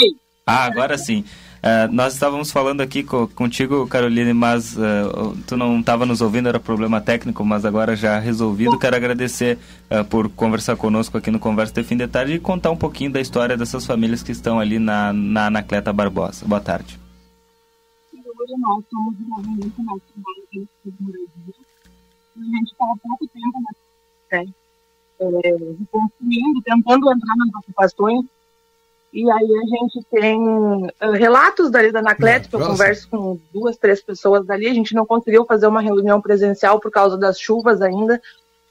Oi. 0.00 0.25
Ah, 0.48 0.64
agora 0.66 0.96
sim. 0.96 1.24
Uh, 1.56 1.92
nós 1.92 2.14
estávamos 2.14 2.52
falando 2.52 2.80
aqui 2.80 3.02
co 3.02 3.26
contigo, 3.26 3.84
Caroline, 3.88 4.32
mas 4.32 4.76
uh, 4.76 5.36
tu 5.44 5.56
não 5.56 5.80
estava 5.80 6.06
nos 6.06 6.20
ouvindo, 6.20 6.48
era 6.48 6.60
problema 6.60 7.00
técnico, 7.00 7.44
mas 7.44 7.64
agora 7.64 7.96
já 7.96 8.20
resolvido. 8.20 8.78
Quero 8.78 8.94
agradecer 8.94 9.58
uh, 9.90 10.04
por 10.04 10.28
conversar 10.28 10.76
conosco 10.76 11.18
aqui 11.18 11.32
no 11.32 11.40
Conversa 11.40 11.74
de 11.74 11.82
Fim 11.82 11.96
de 11.96 12.06
Tarde 12.06 12.34
e 12.34 12.38
contar 12.38 12.70
um 12.70 12.76
pouquinho 12.76 13.10
da 13.10 13.20
história 13.20 13.56
dessas 13.56 13.84
famílias 13.84 14.22
que 14.22 14.30
estão 14.30 14.60
ali 14.60 14.78
na, 14.78 15.12
na 15.12 15.46
Anacleta 15.46 15.92
Barbosa. 15.92 16.46
Boa 16.46 16.60
tarde. 16.60 16.96
Hoje 18.14 18.54
nós 18.60 18.84
somos 18.88 19.14
um 19.18 19.28
movimento 19.28 19.82
nacional 19.82 20.00
de 20.52 20.68
A 22.36 22.40
gente 22.40 22.70
está 22.70 22.84
há 22.84 22.96
pouco 23.02 23.26
tempo 23.26 23.62
né, 24.30 24.46
é, 25.18 25.56
construindo, 25.90 26.62
tentando 26.62 27.10
entrar 27.10 27.34
nas 27.34 27.48
ocupações 27.56 28.24
e 29.16 29.30
aí 29.30 29.48
a 29.50 29.66
gente 29.66 30.06
tem 30.10 30.38
uh, 30.46 31.12
relatos 31.14 31.70
dali 31.70 31.90
da 31.90 32.00
Anacleto, 32.00 32.50
que 32.50 32.54
eu 32.54 32.60
converso 32.60 33.08
com 33.08 33.40
duas, 33.50 33.78
três 33.78 34.02
pessoas 34.02 34.44
dali. 34.44 34.68
A 34.68 34.74
gente 34.74 34.94
não 34.94 35.06
conseguiu 35.06 35.46
fazer 35.46 35.66
uma 35.66 35.80
reunião 35.80 36.20
presencial 36.20 36.78
por 36.78 36.90
causa 36.90 37.16
das 37.16 37.40
chuvas 37.40 37.80
ainda. 37.80 38.20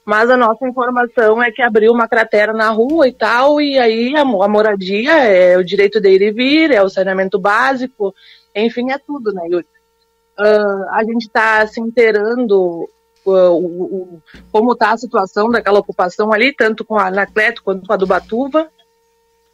Mas 0.05 0.29
a 0.29 0.37
nossa 0.37 0.67
informação 0.67 1.41
é 1.41 1.49
que 1.51 1.63
abriu 1.63 1.91
uma 1.91 2.07
cratera 2.07 2.53
na 2.53 2.69
rua 2.69 3.07
e 3.07 3.11
tal, 3.11 3.59
e 3.59 3.79
aí 3.79 4.15
a, 4.15 4.21
a 4.21 4.47
moradia 4.47 5.13
é 5.13 5.57
o 5.57 5.65
direito 5.65 5.99
de 5.99 6.09
ir 6.11 6.21
e 6.21 6.31
vir, 6.31 6.69
é 6.69 6.83
o 6.83 6.89
saneamento 6.89 7.39
básico, 7.39 8.13
enfim, 8.53 8.91
é 8.91 8.99
tudo, 8.99 9.33
né, 9.33 9.41
Yuri? 9.49 9.65
Uh, 10.37 10.89
a 10.91 11.03
gente 11.03 11.25
está 11.25 11.65
se 11.65 11.81
inteirando 11.81 12.87
uh, 13.25 13.51
o, 13.51 14.21
como 14.51 14.73
está 14.73 14.91
a 14.91 14.97
situação 14.97 15.49
daquela 15.49 15.79
ocupação 15.79 16.31
ali, 16.31 16.53
tanto 16.53 16.85
com 16.85 16.99
a 16.99 17.07
Anacleto 17.07 17.63
quanto 17.63 17.87
com 17.87 17.93
a 17.93 17.97
do 17.97 18.05
Batuva. 18.05 18.69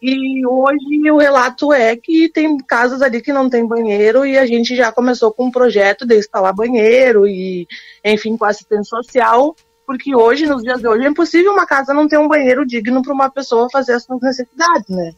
E 0.02 0.44
hoje 0.48 1.12
o 1.12 1.18
relato 1.18 1.72
é 1.72 1.96
que 1.96 2.28
tem 2.28 2.58
casas 2.58 3.04
ali 3.04 3.22
que 3.22 3.32
não 3.32 3.48
tem 3.48 3.68
banheiro 3.68 4.26
e 4.26 4.36
a 4.36 4.48
gente 4.48 4.76
já 4.76 4.92
começou 4.92 5.32
com 5.32 5.46
um 5.46 5.52
projeto 5.52 6.08
de 6.08 6.18
instalar 6.18 6.56
banheiro 6.56 7.28
e, 7.28 7.68
enfim, 8.04 8.36
com 8.36 8.46
assistência 8.46 8.98
social, 8.98 9.56
porque 9.86 10.16
hoje, 10.16 10.48
nos 10.48 10.64
dias 10.64 10.82
de 10.82 10.88
hoje, 10.88 11.06
é 11.06 11.10
impossível 11.10 11.52
uma 11.52 11.68
casa 11.68 11.94
não 11.94 12.08
ter 12.08 12.18
um 12.18 12.28
banheiro 12.28 12.66
digno 12.66 13.04
para 13.04 13.14
uma 13.14 13.30
pessoa 13.30 13.70
fazer 13.72 13.94
as 13.94 14.04
suas 14.04 14.22
necessidades, 14.22 14.90
né? 14.90 15.14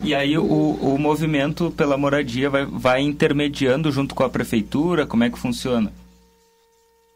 E 0.00 0.14
aí 0.14 0.38
o, 0.38 0.44
o 0.44 0.98
movimento 0.98 1.70
pela 1.72 1.98
moradia 1.98 2.48
vai, 2.48 2.64
vai 2.64 3.02
intermediando 3.02 3.90
junto 3.92 4.14
com 4.14 4.22
a 4.22 4.30
prefeitura? 4.30 5.06
Como 5.06 5.24
é 5.24 5.28
que 5.28 5.38
funciona? 5.38 5.92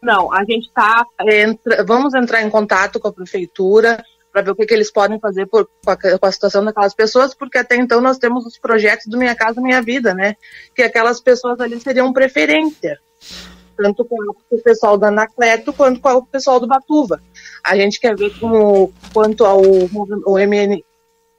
Não, 0.01 0.31
a 0.31 0.43
gente 0.43 0.67
está. 0.67 1.05
Entra, 1.21 1.83
vamos 1.85 2.13
entrar 2.13 2.43
em 2.43 2.49
contato 2.49 2.99
com 2.99 3.07
a 3.07 3.13
prefeitura 3.13 4.03
para 4.33 4.41
ver 4.41 4.51
o 4.51 4.55
que, 4.55 4.65
que, 4.65 4.73
eles 4.73 4.91
podem 4.91 5.19
fazer 5.19 5.45
por, 5.45 5.69
com, 5.85 5.91
a, 5.91 5.95
com, 5.95 6.25
a, 6.25 6.31
situação 6.31 6.65
daquelas 6.65 6.95
pessoas, 6.95 7.35
porque 7.35 7.59
até 7.59 7.75
então 7.75 8.01
nós 8.01 8.17
temos 8.17 8.45
os 8.47 8.57
projetos 8.57 9.05
do 9.05 9.17
Minha 9.17 9.35
Casa 9.35 9.61
Minha 9.61 9.79
Vida, 9.79 10.15
né? 10.15 10.35
Que 10.75 10.81
aquelas 10.81 11.21
pessoas 11.21 11.59
ali 11.59 11.79
seriam 11.79 12.11
preferência, 12.11 12.99
tanto 13.77 14.03
com 14.03 14.17
o 14.49 14.57
pessoal 14.63 14.97
da 14.97 15.09
Anacleto 15.09 15.71
quanto 15.71 16.01
com 16.01 16.09
o 16.09 16.25
pessoal 16.25 16.59
do 16.59 16.67
Batuva. 16.67 17.21
A 17.63 17.75
gente 17.77 17.99
quer 17.99 18.15
ver 18.15 18.37
como, 18.39 18.91
quanto 19.13 19.45
ao 19.45 19.61
o 19.61 20.37
MN, 20.39 20.83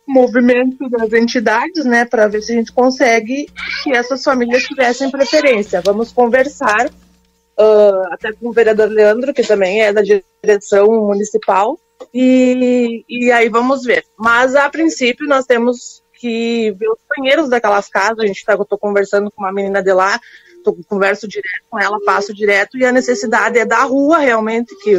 movimento 0.06 0.88
das 0.88 1.12
entidades, 1.12 1.84
né, 1.84 2.04
para 2.04 2.28
ver 2.28 2.42
se 2.42 2.52
a 2.52 2.56
gente 2.56 2.72
consegue 2.72 3.48
que 3.82 3.92
essas 3.92 4.22
famílias 4.22 4.62
tivessem 4.62 5.10
preferência. 5.10 5.80
Vamos 5.80 6.12
conversar 6.12 6.86
uh, 6.86 8.12
até 8.12 8.32
com 8.32 8.48
o 8.48 8.52
vereador 8.52 8.88
Leandro, 8.88 9.34
que 9.34 9.42
também 9.42 9.82
é 9.82 9.92
da 9.92 10.02
direção 10.02 10.86
municipal, 11.06 11.78
e, 12.12 13.04
e 13.08 13.32
aí 13.32 13.48
vamos 13.48 13.84
ver. 13.84 14.04
Mas 14.18 14.54
a 14.54 14.68
princípio 14.68 15.26
nós 15.26 15.46
temos 15.46 16.02
que 16.24 16.72
ver 16.72 16.88
os 16.88 16.98
banheiros 17.16 17.48
daquelas 17.48 17.88
casas. 17.88 18.20
A 18.20 18.26
gente 18.26 18.44
tá, 18.44 18.54
eu 18.54 18.64
tô 18.64 18.78
conversando 18.78 19.30
com 19.30 19.42
uma 19.42 19.52
menina 19.52 19.82
de 19.82 19.92
lá, 19.92 20.18
tô, 20.64 20.74
converso 20.88 21.28
direto 21.28 21.62
com 21.68 21.78
ela, 21.78 21.98
passo 22.04 22.32
direto, 22.32 22.78
e 22.78 22.84
a 22.84 22.92
necessidade 22.92 23.58
é 23.58 23.66
da 23.66 23.82
rua 23.82 24.18
realmente, 24.18 24.74
que 24.82 24.96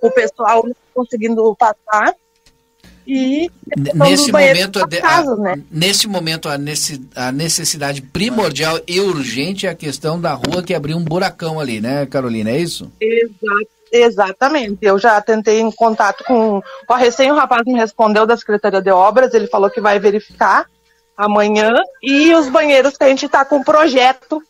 o 0.00 0.10
pessoal 0.10 0.62
não 0.64 0.72
tá 0.72 0.80
conseguindo 0.94 1.56
passar. 1.56 2.14
E 3.10 3.50
nesse 3.94 4.30
momento, 4.30 4.86
casas, 5.00 5.38
a, 5.38 5.42
né? 5.42 5.62
nesse 5.70 6.06
momento 6.06 6.46
a, 6.46 6.58
a 7.16 7.32
necessidade 7.32 8.02
primordial 8.02 8.78
e 8.86 9.00
urgente 9.00 9.66
é 9.66 9.70
a 9.70 9.74
questão 9.74 10.20
da 10.20 10.34
rua 10.34 10.62
que 10.62 10.74
abriu 10.74 10.96
um 10.96 11.02
buracão 11.02 11.58
ali, 11.58 11.80
né, 11.80 12.04
Carolina? 12.04 12.50
É 12.50 12.58
isso? 12.58 12.92
Exato. 13.00 13.77
Exatamente. 13.92 14.78
Eu 14.82 14.98
já 14.98 15.20
tentei 15.20 15.60
em 15.60 15.70
contato 15.70 16.24
com. 16.24 16.60
O 16.88 16.94
recém 16.94 17.30
o 17.30 17.34
rapaz 17.34 17.62
me 17.66 17.74
respondeu 17.74 18.26
da 18.26 18.36
Secretaria 18.36 18.82
de 18.82 18.90
Obras, 18.90 19.34
ele 19.34 19.46
falou 19.46 19.70
que 19.70 19.80
vai 19.80 19.98
verificar 19.98 20.66
amanhã. 21.16 21.72
E 22.02 22.34
os 22.34 22.48
banheiros 22.48 22.96
que 22.96 23.04
a 23.04 23.08
gente 23.08 23.26
está 23.26 23.44
com 23.44 23.62
projeto 23.62 24.42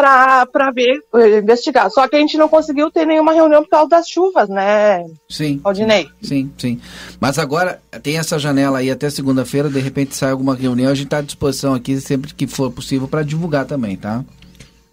para 0.00 0.70
ver, 0.72 1.00
eh, 1.16 1.38
investigar. 1.38 1.90
Só 1.90 2.06
que 2.06 2.14
a 2.14 2.20
gente 2.20 2.38
não 2.38 2.48
conseguiu 2.48 2.90
ter 2.90 3.04
nenhuma 3.04 3.32
reunião 3.32 3.64
por 3.64 3.70
causa 3.70 3.88
das 3.88 4.08
chuvas, 4.08 4.48
né? 4.48 5.04
Sim. 5.28 5.60
Aldinei? 5.64 6.08
Sim, 6.22 6.52
sim. 6.56 6.80
Mas 7.20 7.38
agora 7.38 7.80
tem 8.02 8.16
essa 8.16 8.38
janela 8.38 8.78
aí 8.78 8.90
até 8.90 9.10
segunda-feira, 9.10 9.68
de 9.68 9.80
repente 9.80 10.14
sai 10.14 10.30
alguma 10.30 10.54
reunião, 10.54 10.92
a 10.92 10.94
gente 10.94 11.06
está 11.06 11.18
à 11.18 11.22
disposição 11.22 11.74
aqui 11.74 12.00
sempre 12.00 12.32
que 12.32 12.46
for 12.46 12.70
possível 12.70 13.08
para 13.08 13.24
divulgar 13.24 13.64
também, 13.64 13.96
tá? 13.96 14.24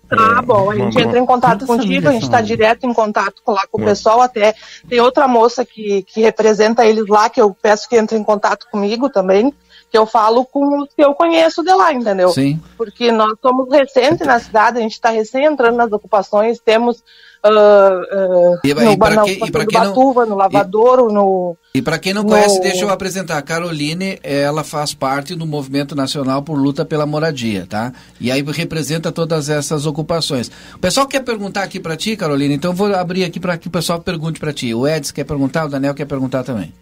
Ah, 0.09 0.41
bom, 0.41 0.69
a 0.69 0.75
gente 0.75 0.99
entra 0.99 1.17
em 1.17 1.25
contato 1.25 1.65
contigo, 1.65 2.07
a 2.07 2.11
gente 2.11 2.23
está 2.23 2.39
direto 2.39 2.85
em 2.85 2.93
contato 2.93 3.41
lá 3.47 3.65
com 3.71 3.81
o 3.81 3.85
pessoal, 3.85 4.21
até 4.21 4.53
tem 4.87 4.99
outra 4.99 5.27
moça 5.27 5.65
que, 5.65 6.03
que 6.03 6.21
representa 6.21 6.85
eles 6.85 7.07
lá, 7.07 7.29
que 7.29 7.41
eu 7.41 7.55
peço 7.59 7.89
que 7.89 7.95
entre 7.95 8.17
em 8.17 8.23
contato 8.23 8.67
comigo 8.69 9.09
também, 9.09 9.51
eu 9.97 10.05
falo 10.05 10.45
com 10.45 10.81
os 10.81 10.89
que 10.93 11.03
eu 11.03 11.13
conheço 11.13 11.63
de 11.63 11.73
lá, 11.73 11.93
entendeu? 11.93 12.29
Sim. 12.29 12.59
Porque 12.77 13.11
nós 13.11 13.33
somos 13.41 13.69
recentes 13.69 14.25
na 14.25 14.39
cidade, 14.39 14.77
a 14.77 14.81
gente 14.81 14.93
está 14.93 15.09
recém 15.09 15.45
entrando 15.45 15.75
nas 15.75 15.91
ocupações, 15.91 16.59
temos 16.59 17.03
uh, 17.43 18.53
uh, 18.53 18.59
e, 18.63 18.73
no, 18.73 18.91
e 18.91 18.97
na, 18.97 19.23
que, 19.23 19.31
e 19.33 19.51
do 19.51 19.71
Batuva, 19.71 20.21
não, 20.21 20.31
no 20.31 20.35
Lavadouro, 20.35 21.09
e, 21.09 21.13
no... 21.13 21.57
E 21.73 21.81
para 21.81 21.99
quem 21.99 22.13
não 22.13 22.23
no... 22.23 22.29
conhece, 22.29 22.59
deixa 22.59 22.83
eu 22.83 22.89
apresentar. 22.89 23.37
A 23.37 23.41
Caroline, 23.41 24.19
ela 24.23 24.63
faz 24.63 24.93
parte 24.93 25.35
do 25.35 25.45
Movimento 25.45 25.95
Nacional 25.95 26.41
por 26.41 26.57
Luta 26.57 26.85
pela 26.85 27.05
Moradia, 27.05 27.65
tá? 27.69 27.93
E 28.19 28.31
aí 28.31 28.41
representa 28.41 29.11
todas 29.11 29.49
essas 29.49 29.85
ocupações. 29.85 30.49
O 30.73 30.79
pessoal 30.79 31.07
quer 31.07 31.21
perguntar 31.21 31.63
aqui 31.63 31.79
para 31.79 31.95
ti, 31.95 32.15
Carolina, 32.15 32.53
então 32.53 32.71
eu 32.71 32.75
vou 32.75 32.93
abrir 32.93 33.23
aqui 33.23 33.39
para 33.39 33.57
que 33.57 33.67
o 33.67 33.71
pessoal 33.71 33.99
pergunte 33.99 34.39
para 34.39 34.53
ti. 34.53 34.73
O 34.73 34.87
Edson 34.87 35.13
quer 35.13 35.25
perguntar, 35.25 35.65
o 35.65 35.69
Daniel 35.69 35.93
quer 35.93 36.05
perguntar 36.05 36.43
também. 36.43 36.73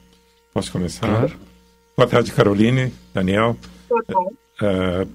Posso 0.54 0.71
começar? 0.71 1.08
Claro. 1.08 1.53
Boa 1.95 2.08
tarde, 2.08 2.32
Caroline, 2.32 2.91
Daniel. 3.13 3.56
Uh, 3.91 5.08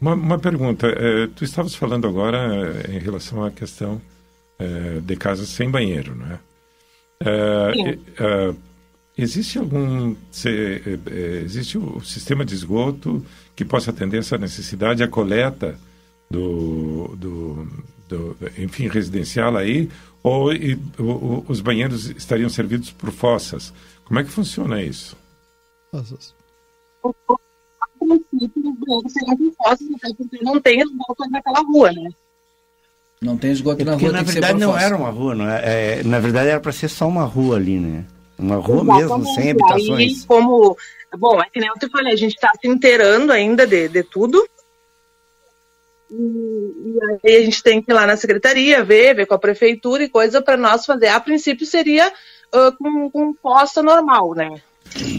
uma, 0.00 0.14
uma, 0.14 0.38
pergunta. 0.38 0.88
Uh, 0.88 1.28
tu 1.28 1.44
estavas 1.44 1.76
falando 1.76 2.08
agora 2.08 2.48
uh, 2.48 2.90
em 2.90 2.98
relação 2.98 3.44
à 3.44 3.52
questão 3.52 4.02
é, 4.58 5.00
de 5.00 5.16
casas 5.16 5.48
sem 5.48 5.70
banheiro, 5.70 6.14
não 6.14 6.26
é? 6.26 6.38
existe 9.16 9.58
algum 9.58 10.14
se, 10.30 10.82
existe 11.44 11.78
o 11.78 12.00
sistema 12.00 12.44
de 12.44 12.54
esgoto 12.54 13.24
que 13.56 13.64
possa 13.64 13.90
atender 13.90 14.18
essa 14.18 14.36
necessidade, 14.36 15.02
a 15.02 15.08
coleta 15.08 15.78
do, 16.30 17.16
do, 17.16 17.68
do 18.08 18.36
enfim 18.58 18.88
residencial 18.88 19.56
aí, 19.56 19.88
ou 20.22 20.52
e, 20.52 20.78
o, 20.98 21.44
os 21.48 21.60
banheiros 21.60 22.10
estariam 22.10 22.48
servidos 22.48 22.90
por 22.90 23.10
fossas? 23.10 23.72
Como 24.04 24.20
é 24.20 24.24
que 24.24 24.30
funciona 24.30 24.82
isso? 24.82 25.16
A 27.04 27.88
princípio, 27.98 28.70
os 28.70 28.78
banheiros 28.78 29.12
seriam 29.12 29.36
por 29.36 29.52
fossas, 29.54 29.88
porque 30.16 30.42
não 30.42 30.60
tem 30.60 30.80
esgoto 30.80 31.30
naquela 31.30 31.60
rua, 31.60 31.92
né? 31.92 32.10
Não 33.20 33.38
tem 33.38 33.52
esgoto 33.52 33.82
é 33.82 33.84
na 33.84 33.94
rua. 33.94 34.12
na 34.12 34.22
verdade 34.22 34.58
não 34.58 34.78
era 34.78 34.96
uma 34.96 35.10
rua, 35.10 35.34
não 35.34 35.48
é, 35.48 36.00
é 36.00 36.02
na 36.02 36.20
verdade 36.20 36.50
era 36.50 36.60
para 36.60 36.72
ser 36.72 36.88
só 36.88 37.06
uma 37.08 37.24
rua 37.24 37.56
ali, 37.56 37.78
né? 37.78 38.04
Uma 38.38 38.56
rua 38.56 38.82
Exatamente. 38.82 39.20
mesmo, 39.20 39.34
sem 39.34 39.50
habitações. 39.50 40.20
Aí, 40.20 40.26
como, 40.26 40.76
bom, 41.16 41.40
é 41.40 41.48
que 41.48 41.60
nem 41.60 41.68
eu 41.68 41.74
te 41.74 41.88
falei, 41.88 42.12
a 42.12 42.16
gente 42.16 42.34
está 42.34 42.50
se 42.60 42.68
inteirando 42.68 43.32
ainda 43.32 43.66
de, 43.66 43.88
de 43.88 44.02
tudo. 44.02 44.44
E, 46.10 46.14
e, 46.14 46.98
aí 47.24 47.36
a 47.36 47.44
gente 47.44 47.62
tem 47.62 47.80
que 47.80 47.90
ir 47.90 47.94
lá 47.94 48.06
na 48.06 48.16
secretaria, 48.16 48.84
ver, 48.84 49.14
ver 49.14 49.26
com 49.26 49.34
a 49.34 49.38
prefeitura 49.38 50.02
e 50.02 50.08
coisa 50.08 50.42
para 50.42 50.56
nós 50.56 50.84
fazer. 50.84 51.08
A 51.08 51.20
princípio 51.20 51.64
seria 51.64 52.08
uh, 52.08 52.76
com, 52.76 53.10
com 53.10 53.32
posta 53.34 53.82
normal, 53.82 54.34
né? 54.34 54.60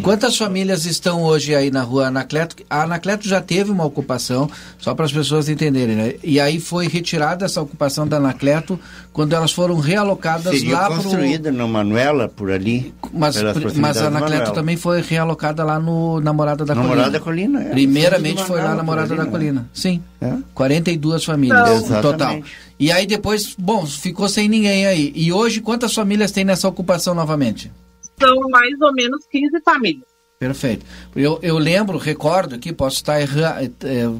Quantas 0.01 0.37
famílias 0.37 0.85
estão 0.85 1.23
hoje 1.23 1.53
aí 1.53 1.69
na 1.69 1.81
rua 1.81 2.07
Anacleto? 2.07 2.55
A 2.69 2.83
Anacleto 2.83 3.27
já 3.27 3.41
teve 3.41 3.71
uma 3.71 3.83
ocupação, 3.83 4.49
só 4.77 4.95
para 4.95 5.05
as 5.05 5.11
pessoas 5.11 5.49
entenderem, 5.49 5.95
né? 5.95 6.13
E 6.23 6.39
aí 6.39 6.59
foi 6.59 6.87
retirada 6.87 7.45
essa 7.45 7.61
ocupação 7.61 8.07
da 8.07 8.17
Anacleto 8.17 8.79
quando 9.11 9.33
elas 9.33 9.51
foram 9.51 9.77
realocadas 9.77 10.57
Seria 10.57 10.79
lá 10.79 10.87
construída 10.87 11.49
pro... 11.49 11.57
no 11.57 11.67
Manuela, 11.67 12.29
por 12.29 12.51
ali. 12.51 12.93
Mas, 13.11 13.35
mas 13.75 13.97
a 13.97 14.07
Anacleto 14.07 14.53
também 14.53 14.77
foi 14.77 15.01
realocada 15.01 15.63
lá 15.63 15.77
no 15.77 16.21
Namorada 16.21 16.63
da 16.63 16.73
Namorada 16.73 17.19
Colina. 17.19 17.59
da 17.59 17.59
Colina, 17.59 17.63
é. 17.63 17.69
Primeiramente 17.71 18.43
foi 18.43 18.61
lá 18.61 18.69
na 18.69 18.75
Namorada 18.75 19.13
da 19.13 19.25
Colina. 19.25 19.61
Né? 19.61 19.67
Sim. 19.73 20.01
É? 20.21 20.33
42 20.53 21.23
famílias 21.23 21.89
no 21.89 22.01
total. 22.01 22.39
E 22.79 22.91
aí 22.91 23.05
depois, 23.05 23.55
bom, 23.57 23.85
ficou 23.85 24.29
sem 24.29 24.47
ninguém 24.47 24.85
aí. 24.85 25.11
E 25.15 25.33
hoje 25.33 25.59
quantas 25.59 25.93
famílias 25.93 26.31
tem 26.31 26.45
nessa 26.45 26.67
ocupação 26.67 27.13
novamente? 27.13 27.71
São 28.19 28.35
mais 28.49 28.79
ou 28.81 28.93
menos 28.93 29.25
15 29.29 29.61
famílias. 29.61 30.05
Perfeito. 30.37 30.85
Eu, 31.15 31.39
eu 31.41 31.57
lembro, 31.57 31.97
recordo 31.97 32.55
aqui, 32.55 32.73
posso 32.73 32.97
estar 32.97 33.21
errar, 33.21 33.63
é, 33.63 33.69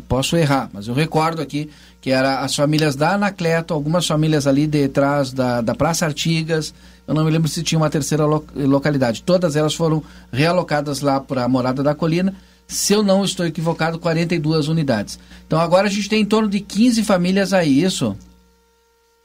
posso 0.08 0.38
errar, 0.38 0.69
mas 0.73 0.88
eu 0.88 0.93
recordo 0.93 1.41
aqui 1.41 1.69
que 1.99 2.10
era 2.10 2.39
as 2.39 2.55
famílias 2.55 2.95
da 2.95 3.15
Anacleto, 3.15 3.73
algumas 3.73 4.08
famílias 4.08 4.47
ali 4.47 4.65
detrás 4.65 5.34
da, 5.34 5.60
da 5.60 5.75
Praça 5.75 6.05
Artigas, 6.05 6.73
eu 7.08 7.13
não 7.13 7.23
me 7.23 7.31
lembro 7.31 7.47
se 7.47 7.62
tinha 7.63 7.77
uma 7.77 7.89
terceira 7.89 8.25
lo, 8.25 8.45
localidade. 8.55 9.21
Todas 9.23 9.55
elas 9.55 9.75
foram 9.75 10.03
realocadas 10.31 11.01
lá 11.01 11.19
para 11.19 11.43
a 11.43 11.47
Morada 11.47 11.84
da 11.84 11.93
Colina. 11.93 12.34
Se 12.67 12.93
eu 12.93 13.03
não 13.03 13.23
estou 13.23 13.45
equivocado, 13.45 13.99
42 13.99 14.67
unidades. 14.67 15.19
Então 15.45 15.60
agora 15.60 15.88
a 15.88 15.89
gente 15.89 16.10
tem 16.10 16.21
em 16.21 16.25
torno 16.25 16.49
de 16.49 16.60
15 16.60 17.03
famílias 17.03 17.53
aí, 17.53 17.84
isso? 17.84 18.17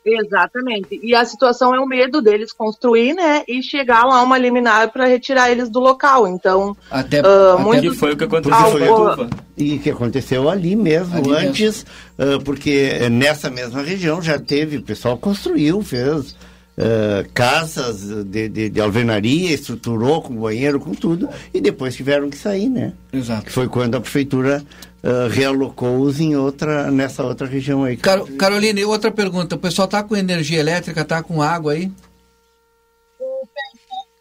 Exatamente. 0.05 0.99
E 1.03 1.15
a 1.15 1.25
situação 1.25 1.75
é 1.75 1.81
o 1.81 1.87
medo 1.87 2.23
deles 2.23 2.53
construir, 2.53 3.15
né? 3.15 3.43
E 3.47 3.63
chegar 3.63 4.05
lá 4.05 4.23
uma 4.23 4.39
liminar 4.39 4.91
para 4.91 5.07
retirar 5.07 5.51
eles 5.51 5.69
do 5.69 5.79
local. 5.79 6.27
Então, 6.27 6.77
até, 6.91 7.21
uh, 7.21 7.55
até 7.55 7.63
muito... 7.63 7.83
que 7.83 7.97
foi 7.97 8.13
o 8.13 8.17
que 8.17 8.25
aconteceu. 8.25 9.29
E 9.57 9.79
que 9.79 9.91
aconteceu 9.91 10.49
ali 10.49 10.75
mesmo, 10.75 11.17
ali 11.17 11.33
antes, 11.49 11.85
mesmo. 12.19 12.37
Uh, 12.37 12.45
porque 12.45 13.09
nessa 13.11 13.51
mesma 13.51 13.83
região 13.83 14.23
já 14.23 14.39
teve, 14.39 14.79
o 14.79 14.83
pessoal 14.83 15.19
construiu, 15.19 15.83
fez 15.83 16.35
uh, 16.81 17.29
casas 17.35 18.25
de, 18.25 18.49
de, 18.49 18.71
de, 18.71 18.81
alvenaria, 18.81 19.53
estruturou 19.53 20.23
com 20.23 20.35
banheiro, 20.35 20.81
com 20.81 20.95
tudo, 20.95 21.29
e 21.53 21.61
depois 21.61 21.95
tiveram 21.95 22.31
que 22.31 22.39
sair, 22.39 22.71
né? 22.71 22.95
Exato. 23.13 23.45
Que 23.45 23.53
foi 23.53 23.69
quando 23.69 23.97
a 23.97 24.01
prefeitura 24.01 24.65
uh, 25.03 25.29
realocou-os 25.29 26.21
em 26.21 26.37
outra, 26.37 26.91
nessa 26.91 27.25
outra 27.25 27.47
região 27.47 27.85
aí. 27.85 27.97
Car 27.97 28.25
Caroline, 28.37 28.85
outra 28.85 29.11
pergunta. 29.11 29.57
O 29.57 29.59
pessoal 29.59 29.87
está 29.87 30.03
com 30.03 30.17
energia 30.17 30.61
elétrica, 30.61 31.01
está 31.03 31.23
com 31.23 31.43
água 31.43 31.73
aí? 31.73 31.91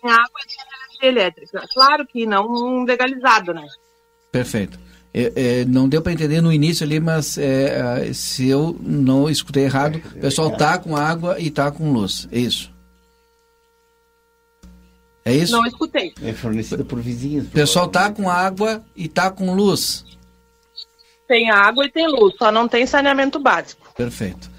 Tem 0.01 0.11
água 0.11 0.39
e 0.47 1.01
energia 1.01 1.21
elétrica. 1.21 1.65
Claro 1.73 2.05
que 2.05 2.25
não 2.25 2.83
legalizado, 2.83 3.53
né? 3.53 3.65
Perfeito. 4.31 4.79
É, 5.11 5.33
é, 5.35 5.65
não 5.65 5.89
deu 5.89 6.01
para 6.01 6.13
entender 6.13 6.39
no 6.39 6.53
início 6.53 6.85
ali, 6.85 6.99
mas 6.99 7.37
é, 7.37 8.11
se 8.13 8.47
eu 8.47 8.77
não 8.79 9.27
escutei 9.27 9.63
errado, 9.63 9.95
o 10.15 10.19
pessoal 10.19 10.51
tá 10.51 10.77
com 10.77 10.95
água 10.95 11.39
e 11.39 11.49
tá 11.49 11.71
com 11.71 11.91
luz. 11.91 12.27
É 12.31 12.39
isso. 12.39 12.71
É 15.25 15.35
isso? 15.35 15.51
Não 15.51 15.65
escutei. 15.65 16.13
É 16.23 16.31
fornecida 16.31 16.83
por 16.83 16.99
vizinhos. 16.99 17.47
O 17.47 17.51
pessoal 17.51 17.87
tá 17.87 18.11
com 18.11 18.29
água 18.29 18.83
e 18.95 19.07
tá 19.07 19.31
com 19.31 19.53
luz 19.53 20.05
tem 21.29 21.51
água 21.51 21.85
e 21.85 21.91
tem 21.91 22.07
luz, 22.07 22.33
só 22.39 22.51
não 22.51 22.67
tem 22.67 22.87
saneamento 22.87 23.39
básico. 23.39 23.93
Perfeito. 23.95 24.49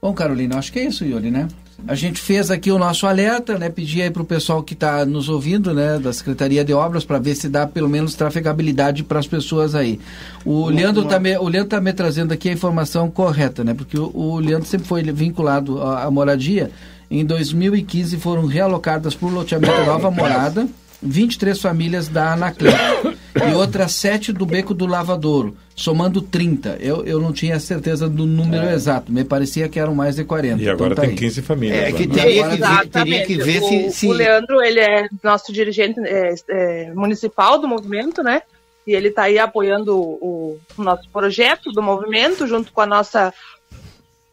Bom, 0.00 0.12
Carolina, 0.12 0.58
acho 0.58 0.70
que 0.70 0.78
é 0.78 0.84
isso, 0.84 1.04
Yuri, 1.04 1.30
né? 1.30 1.48
A 1.86 1.94
gente 1.94 2.20
fez 2.20 2.50
aqui 2.50 2.70
o 2.70 2.78
nosso 2.78 3.06
alerta, 3.06 3.56
né? 3.56 3.70
Pedi 3.70 4.02
aí 4.02 4.10
para 4.10 4.22
o 4.22 4.26
pessoal 4.26 4.62
que 4.62 4.74
está 4.74 5.06
nos 5.06 5.28
ouvindo, 5.28 5.72
né, 5.72 5.98
da 5.98 6.12
Secretaria 6.12 6.64
de 6.64 6.72
Obras, 6.72 7.04
para 7.04 7.18
ver 7.18 7.34
se 7.34 7.48
dá 7.48 7.66
pelo 7.66 7.88
menos 7.88 8.14
trafegabilidade 8.14 9.02
para 9.04 9.18
as 9.18 9.26
pessoas 9.26 9.74
aí. 9.74 9.98
O 10.44 10.68
Leandro 10.68 11.04
está 11.04 11.18
me, 11.18 11.36
o 11.38 11.48
Leandro 11.48 11.70
tá 11.70 11.80
me 11.80 11.92
trazendo 11.92 12.32
aqui 12.32 12.48
a 12.48 12.52
informação 12.52 13.10
correta, 13.10 13.64
né? 13.64 13.74
Porque 13.74 13.98
o, 13.98 14.10
o 14.14 14.38
Leandro 14.38 14.68
sempre 14.68 14.86
foi 14.86 15.02
vinculado 15.04 15.80
à, 15.80 16.04
à 16.04 16.10
moradia. 16.10 16.70
Em 17.10 17.24
2015 17.24 18.18
foram 18.18 18.44
realocadas 18.44 19.14
por 19.14 19.32
loteamento 19.32 19.84
Nova 19.86 20.10
Morada 20.12 20.68
23 21.02 21.60
famílias 21.60 22.08
da 22.08 22.32
Anacleto. 22.32 23.16
E 23.50 23.54
outra 23.54 23.86
7 23.88 24.32
do 24.32 24.44
Beco 24.46 24.72
do 24.74 24.86
Lavadouro, 24.86 25.56
somando 25.76 26.20
30. 26.22 26.76
Eu, 26.80 27.04
eu 27.04 27.20
não 27.20 27.32
tinha 27.32 27.58
certeza 27.60 28.08
do 28.08 28.26
número 28.26 28.66
É. 28.66 28.74
exato, 28.74 29.12
me 29.12 29.24
parecia 29.24 29.68
que 29.68 29.78
eram 29.78 29.94
mais 29.94 30.16
de 30.16 30.24
40. 30.24 30.62
E 30.62 30.68
agora 30.68 30.92
Então 30.92 30.96
tá 30.96 31.02
tem 31.02 31.10
aí. 31.10 31.16
15 31.16 31.42
famílias. 31.42 31.78
É 31.78 31.92
que 31.92 32.06
né? 32.06 32.14
teria 32.14 32.42
que 32.42 32.48
ver, 32.48 32.54
Exatamente. 32.56 32.90
teria 32.90 33.26
que 33.26 33.36
ver 33.36 33.62
o, 33.62 33.68
se, 33.68 33.90
se- 33.92 34.06
o 34.08 34.12
Leandro, 34.12 34.62
ele 34.62 34.80
é 34.80 35.08
nosso 35.22 35.52
dirigente 35.52 36.00
é, 36.04 36.34
é, 36.48 36.92
municipal 36.94 37.58
do 37.58 37.68
movimento, 37.68 38.22
né? 38.22 38.42
E 38.86 38.92
ele 38.94 39.08
está 39.08 39.24
aí 39.24 39.38
apoiando 39.38 39.94
o, 39.98 40.58
o 40.76 40.82
nosso 40.82 41.08
projeto 41.10 41.70
do 41.72 41.82
movimento, 41.82 42.46
junto 42.46 42.72
com 42.72 42.80
a 42.80 42.86
nossa 42.86 43.32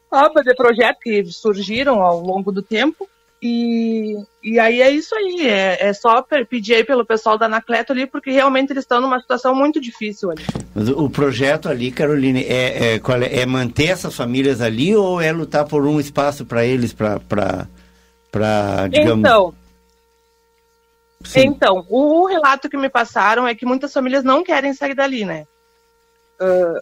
aba 0.09 0.41
de 0.41 0.55
projetos 0.55 1.01
que 1.03 1.25
surgiram 1.25 2.01
ao 2.01 2.21
longo 2.21 2.51
do 2.51 2.61
tempo. 2.61 3.07
E, 3.41 4.15
e 4.43 4.59
aí 4.59 4.81
é 4.81 4.89
isso 4.89 5.13
aí, 5.13 5.47
é, 5.47 5.89
é 5.89 5.93
só 5.93 6.25
pedir 6.49 6.75
aí 6.75 6.83
pelo 6.83 7.05
pessoal 7.05 7.37
da 7.37 7.45
Anacleto 7.45 7.91
ali, 7.91 8.07
porque 8.07 8.31
realmente 8.31 8.71
eles 8.71 8.83
estão 8.83 8.99
numa 8.99 9.19
situação 9.19 9.53
muito 9.53 9.79
difícil 9.79 10.31
ali. 10.31 10.43
Mas 10.73 10.89
o 10.89 11.09
projeto 11.09 11.69
ali, 11.69 11.91
Caroline, 11.91 12.43
é, 12.43 12.95
é, 12.95 12.95
é, 12.95 13.39
é 13.41 13.45
manter 13.45 13.89
essas 13.89 14.15
famílias 14.15 14.61
ali 14.61 14.95
ou 14.95 15.21
é 15.21 15.31
lutar 15.31 15.65
por 15.65 15.85
um 15.85 15.99
espaço 15.99 16.45
para 16.45 16.65
eles, 16.65 16.93
para, 16.93 17.67
digamos... 18.89 19.19
Então, 19.19 19.53
sim. 21.23 21.41
Então, 21.41 21.85
o 21.89 22.25
relato 22.25 22.69
que 22.69 22.77
me 22.77 22.89
passaram 22.89 23.47
é 23.47 23.53
que 23.53 23.65
muitas 23.65 23.93
famílias 23.93 24.23
não 24.23 24.43
querem 24.43 24.73
sair 24.73 24.95
dali, 24.95 25.23
né? 25.23 25.45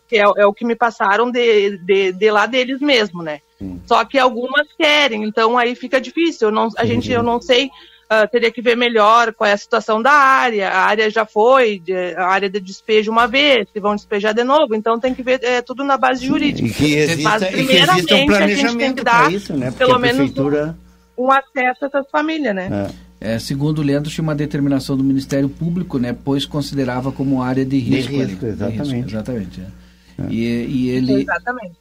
Que 0.07 0.17
é, 0.17 0.23
é 0.37 0.45
o 0.45 0.53
que 0.53 0.65
me 0.65 0.75
passaram 0.75 1.29
de, 1.31 1.77
de, 1.77 2.11
de 2.11 2.31
lá 2.31 2.45
deles 2.45 2.79
mesmo, 2.79 3.21
né? 3.21 3.39
Só 3.85 4.03
que 4.03 4.19
algumas 4.19 4.67
querem, 4.77 5.23
então 5.23 5.57
aí 5.57 5.73
fica 5.75 6.01
difícil. 6.01 6.49
Eu 6.49 6.51
não, 6.51 6.67
a 6.77 6.85
gente, 6.85 7.09
eu 7.11 7.23
não 7.23 7.41
sei, 7.41 7.69
ah, 8.09 8.27
teria 8.27 8.51
que 8.51 8.61
ver 8.61 8.75
melhor 8.75 9.33
qual 9.33 9.49
é 9.49 9.53
a 9.53 9.57
situação 9.57 10.01
da 10.01 10.11
área. 10.11 10.69
A 10.69 10.81
área 10.81 11.09
já 11.09 11.25
foi, 11.25 11.79
de- 11.79 12.13
a 12.15 12.25
área 12.25 12.49
de 12.49 12.59
despejo 12.59 13.09
uma 13.11 13.25
vez, 13.25 13.67
se 13.71 13.79
vão 13.79 13.95
despejar 13.95 14.33
de 14.33 14.43
novo, 14.43 14.75
então 14.75 14.99
tem 14.99 15.15
que 15.15 15.23
ver 15.23 15.39
é, 15.43 15.61
tudo 15.61 15.83
na 15.83 15.95
base 15.97 16.25
jurídica. 16.25 16.67
E 16.67 16.73
que 16.73 16.95
exista, 16.95 17.29
Mas, 17.29 17.41
e 17.41 17.45
que 17.45 17.51
primeiramente, 17.53 18.13
um 18.13 18.35
a 18.35 18.47
gente 18.47 18.77
tem 18.77 18.93
que 18.93 19.03
dar, 19.03 19.31
isso, 19.31 19.53
né? 19.55 19.67
Porque 19.71 19.85
pelo 19.85 19.97
menos, 19.99 20.17
prefeitura... 20.17 20.77
Um 21.17 21.31
acesso 21.31 21.85
a 21.85 21.87
essas 21.87 22.09
famílias, 22.11 22.53
né? 22.55 22.69
é, 22.69 22.93
É, 23.23 23.39
segundo 23.39 23.79
o 23.79 23.81
Leandro, 23.81 24.11
tinha 24.11 24.21
uma 24.21 24.35
determinação 24.35 24.97
do 24.97 25.03
Ministério 25.03 25.47
Público, 25.47 25.97
né, 25.97 26.13
pois 26.25 26.45
considerava 26.45 27.09
como 27.11 27.41
área 27.41 27.63
de 27.65 27.79
risco. 27.79 28.11
risco, 28.11 28.43
ali. 28.45 28.53
exatamente. 28.53 29.09
exatamente. 29.13 29.61
é. 29.61 30.23
E, 30.29 30.65
e 30.67 30.89
ele. 30.89 31.21
Exatamente. 31.21 31.71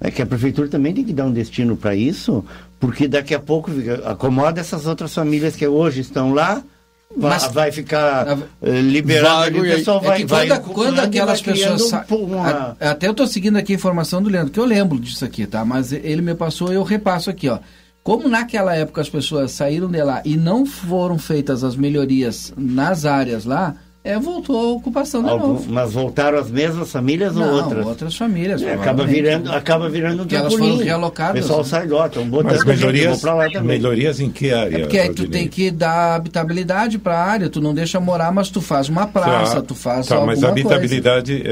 é 0.00 0.10
que 0.10 0.20
a 0.22 0.26
prefeitura 0.26 0.68
também 0.68 0.92
tem 0.94 1.02
que 1.04 1.12
dar 1.12 1.24
um 1.24 1.32
destino 1.32 1.74
para 1.76 1.94
isso, 1.94 2.44
porque 2.78 3.08
daqui 3.08 3.34
a 3.34 3.40
pouco 3.40 3.70
fica- 3.70 4.08
acomoda 4.10 4.60
essas 4.60 4.86
outras 4.86 5.12
famílias 5.14 5.56
que 5.56 5.66
hoje 5.66 6.00
estão 6.02 6.32
lá, 6.34 6.62
vai, 7.16 7.30
Mas- 7.30 7.46
vai 7.52 7.72
ficar 7.72 8.28
a- 8.28 8.38
eh, 8.62 8.80
liberado 8.80 9.58
o 9.58 9.66
e 9.66 9.70
aí- 9.72 9.78
pessoal 9.78 10.00
É 10.04 10.06
vai, 10.06 10.18
que 10.20 10.26
vai 10.26 10.46
quando, 10.48 10.58
ocupando 10.58 10.74
quando 10.84 10.96
e 10.98 11.00
aquelas 11.00 11.40
vai 11.40 11.54
pessoas. 11.54 11.92
um 12.10 12.14
uma- 12.26 12.76
até 12.78 13.08
eu 13.08 13.14
tô 13.14 13.26
seguindo 13.26 13.56
aqui 13.56 13.72
a 13.72 13.76
informação 13.76 14.22
do 14.22 14.28
Leandro, 14.28 14.52
que 14.52 14.60
eu 14.60 14.64
lembro 14.66 15.00
disso 15.00 15.24
aqui, 15.24 15.46
tá? 15.46 15.64
Mas 15.64 15.92
ele 15.92 16.22
me 16.22 16.34
passou, 16.34 16.72
eu 16.72 16.82
repasso 16.84 17.28
aqui, 17.30 17.48
ó. 17.48 17.58
Como 18.02 18.28
naquela 18.28 18.74
época 18.74 19.00
as 19.00 19.10
pessoas 19.10 19.52
saíram 19.52 19.88
de 19.88 20.02
lá 20.02 20.22
e 20.24 20.36
não 20.36 20.64
foram 20.64 21.18
feitas 21.18 21.62
as 21.62 21.76
melhorias 21.76 22.52
nas 22.56 23.04
áreas 23.04 23.44
lá, 23.44 23.76
é, 24.02 24.18
voltou 24.18 24.58
a 24.58 24.72
ocupação 24.72 25.22
de 25.22 25.28
Algum- 25.28 25.48
novo. 25.48 25.70
mas 25.70 25.92
voltaram 25.92 26.38
as 26.38 26.50
mesmas 26.50 26.90
famílias 26.90 27.34
Não, 27.34 27.42
ou 27.46 27.84
outras? 27.84 28.16
famílias. 28.16 28.62
É, 28.62 28.72
acaba 28.72 29.04
virando, 29.06 29.52
acaba 29.52 29.88
virando 29.90 30.14
um 30.14 30.18
Porque 30.20 30.36
elas 30.36 30.54
foram 30.54 30.76
realocadas, 30.78 31.32
O 31.38 31.42
pessoal 31.42 31.58
né? 31.58 31.64
sai 31.66 31.86
lá, 31.86 32.06
estão 32.06 32.26
botando 32.26 32.52
Mas 32.52 32.64
melhorias, 32.64 33.20
pra 33.20 33.34
lá 33.34 33.44
também. 33.50 33.62
melhorias 33.76 34.18
em 34.18 34.30
que 34.30 34.52
área? 34.52 34.76
É 34.76 34.80
porque 34.80 34.98
aí 34.98 35.08
tu 35.10 35.16
Valdinei? 35.22 35.40
tem 35.42 35.48
que 35.48 35.70
dar 35.70 36.14
habitabilidade 36.14 36.98
para 36.98 37.14
a 37.14 37.22
área, 37.24 37.50
tu 37.50 37.60
não 37.60 37.74
deixa 37.74 38.00
morar, 38.00 38.32
mas 38.32 38.48
tu 38.48 38.60
faz 38.62 38.88
uma 38.88 39.06
praça, 39.06 39.56
Tá, 39.56 39.62
tu 39.62 39.74
faz 39.74 40.06
tá, 40.06 40.14
alguma 40.14 40.32
mas 40.32 40.42
a 40.44 40.48
habitabilidade 40.48 41.42
é, 41.44 41.50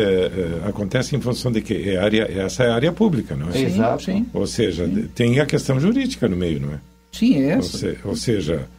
é, 0.65 0.69
acontece 0.69 1.15
em 1.15 1.21
função 1.21 1.53
de 1.53 1.61
que 1.61 1.91
é 1.91 1.99
área, 1.99 2.23
essa 2.43 2.65
é 2.65 2.71
área 2.71 2.91
pública, 2.93 3.37
não 3.37 3.51
é? 3.51 3.53
Sim, 3.53 3.67
Exato. 3.67 4.05
sim. 4.05 4.27
Ou 4.33 4.47
seja, 4.47 4.89
de- 4.89 5.03
tem 5.03 5.39
a 5.39 5.45
questão 5.45 5.79
jurídica 5.79 6.27
no 6.27 6.37
meio, 6.37 6.61
não 6.61 6.73
é? 6.73 6.79
Sim, 7.13 7.43
é 7.43 7.53
Ou, 7.55 7.59
essa. 7.61 7.77
se- 7.79 7.99
ou 8.05 8.17
seja, 8.17 8.55
é, 8.55 8.78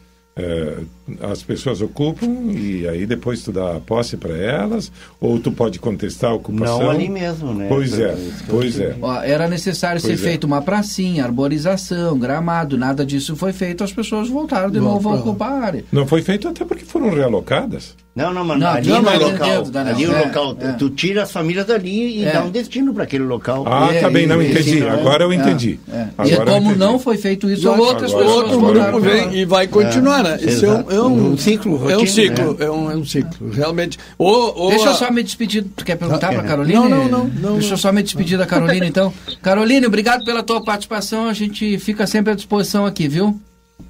as 1.20 1.42
pessoas 1.42 1.82
ocupam 1.82 2.26
e 2.52 2.86
aí 2.88 3.04
depois 3.04 3.42
tu 3.42 3.52
dá 3.52 3.76
a 3.76 3.80
posse 3.80 4.16
para 4.16 4.36
elas, 4.36 4.90
ou 5.20 5.38
tu 5.38 5.50
pode 5.50 5.78
contestar 5.78 6.30
a 6.30 6.34
ocupação. 6.34 6.80
Não 6.80 6.90
ali 6.90 7.08
mesmo, 7.08 7.52
né? 7.52 7.66
Pois 7.68 7.98
é, 7.98 8.16
pois 8.48 8.78
é. 8.78 8.96
era 9.24 9.48
necessário 9.48 10.00
Pois 10.00 10.18
ser 10.18 10.24
é. 10.24 10.30
feito 10.30 10.44
uma 10.44 10.62
pracinha, 10.62 11.24
arborização, 11.24 12.18
gramado, 12.18 12.78
nada 12.78 13.04
disso 13.04 13.34
foi 13.36 13.52
feito, 13.52 13.82
as 13.84 13.92
pessoas 13.92 14.28
voltaram 14.28 14.70
de 14.70 14.78
Vão 14.78 14.94
novo 14.94 15.10
a 15.10 15.14
ocupar 15.16 15.52
a 15.52 15.64
área. 15.64 15.84
Não 15.92 16.06
foi 16.06 16.22
feito 16.22 16.48
até 16.48 16.64
porque 16.64 16.84
foram 16.84 17.10
realocadas. 17.10 17.96
Não, 18.12 18.34
não, 18.34 18.44
mas 18.44 18.58
Não, 18.58 18.66
ali 18.68 18.88
não, 18.88 18.96
no 18.96 19.02
mas 19.04 19.20
local, 19.20 19.62
dentro 19.62 19.78
ali 19.78 20.04
não, 20.06 20.12
o 20.12 20.16
é, 20.16 20.24
local, 20.24 20.56
é. 20.60 20.72
tu 20.72 20.90
tira 20.90 21.22
as 21.22 21.30
famílias 21.30 21.64
dali 21.64 22.18
e 22.18 22.24
É. 22.24 22.32
dá 22.32 22.42
um 22.42 22.50
destino 22.50 22.92
para 22.92 23.04
aquele 23.04 23.22
local. 23.22 23.62
Ah, 23.68 23.88
É, 23.94 24.00
tá 24.00 24.10
bem, 24.10 24.26
não 24.26 24.42
entendi. 24.42 24.58
esse 24.70 24.80
não 24.80 24.88
é- 24.88 24.90
Agora 24.90 25.24
eu 25.24 25.32
entendi. 25.32 25.78
É. 25.88 26.06
Agora 26.18 26.28
e 26.28 26.36
como 26.44 26.66
entendi. 26.70 26.78
não 26.80 26.98
foi 26.98 27.16
feito 27.16 27.48
isso, 27.48 27.70
Agora- 27.70 27.88
outras 27.90 28.10
agora- 28.10 28.26
pessoas 28.26 28.52
outro 28.52 28.60
grupo 28.74 29.00
vem 29.00 29.34
e 29.36 29.44
vai 29.44 29.68
continuar, 29.68 30.24
né? 30.24 30.38
Isso 30.42 30.66
é 30.66 30.70
um, 30.72 30.90
é 30.90 31.00
um, 31.02 31.32
Um 31.32 31.38
ciclo, 31.38 31.88
É 31.90 31.96
um 31.96 32.04
ciclo, 32.06 32.54
né? 32.58 32.66
é, 32.66 32.70
um, 32.70 32.90
é 32.90 32.96
um 32.96 33.04
ciclo, 33.04 33.50
realmente. 33.50 33.96
Ou, 34.18 34.54
ou 34.58 34.70
Deixa 34.70 34.88
eu 34.88 34.94
só 34.94 35.10
me 35.12 35.22
despedir. 35.22 35.64
Tu 35.76 35.84
quer 35.84 35.94
perguntar 35.96 36.32
para 36.32 36.42
é. 36.42 36.46
Caroline? 36.48 36.74
Não, 36.74 36.88
não, 36.88 37.08
não, 37.08 37.24
não, 37.26 37.52
Deixa 37.54 37.68
eu 37.68 37.70
não. 37.70 37.76
só 37.78 37.92
me 37.92 38.02
despedir 38.02 38.36
da 38.36 38.44
Caroline, 38.44 38.88
então. 38.88 39.14
Caroline, 39.40 39.86
obrigado 39.86 40.24
pela 40.24 40.42
tua 40.42 40.60
participação. 40.64 41.28
A 41.28 41.32
gente 41.32 41.78
fica 41.78 42.08
sempre 42.08 42.32
à 42.32 42.34
disposição 42.34 42.84
aqui, 42.84 43.06
viu? 43.06 43.40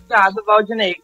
Obrigado, 0.04 0.44
Valdinei. 0.46 0.94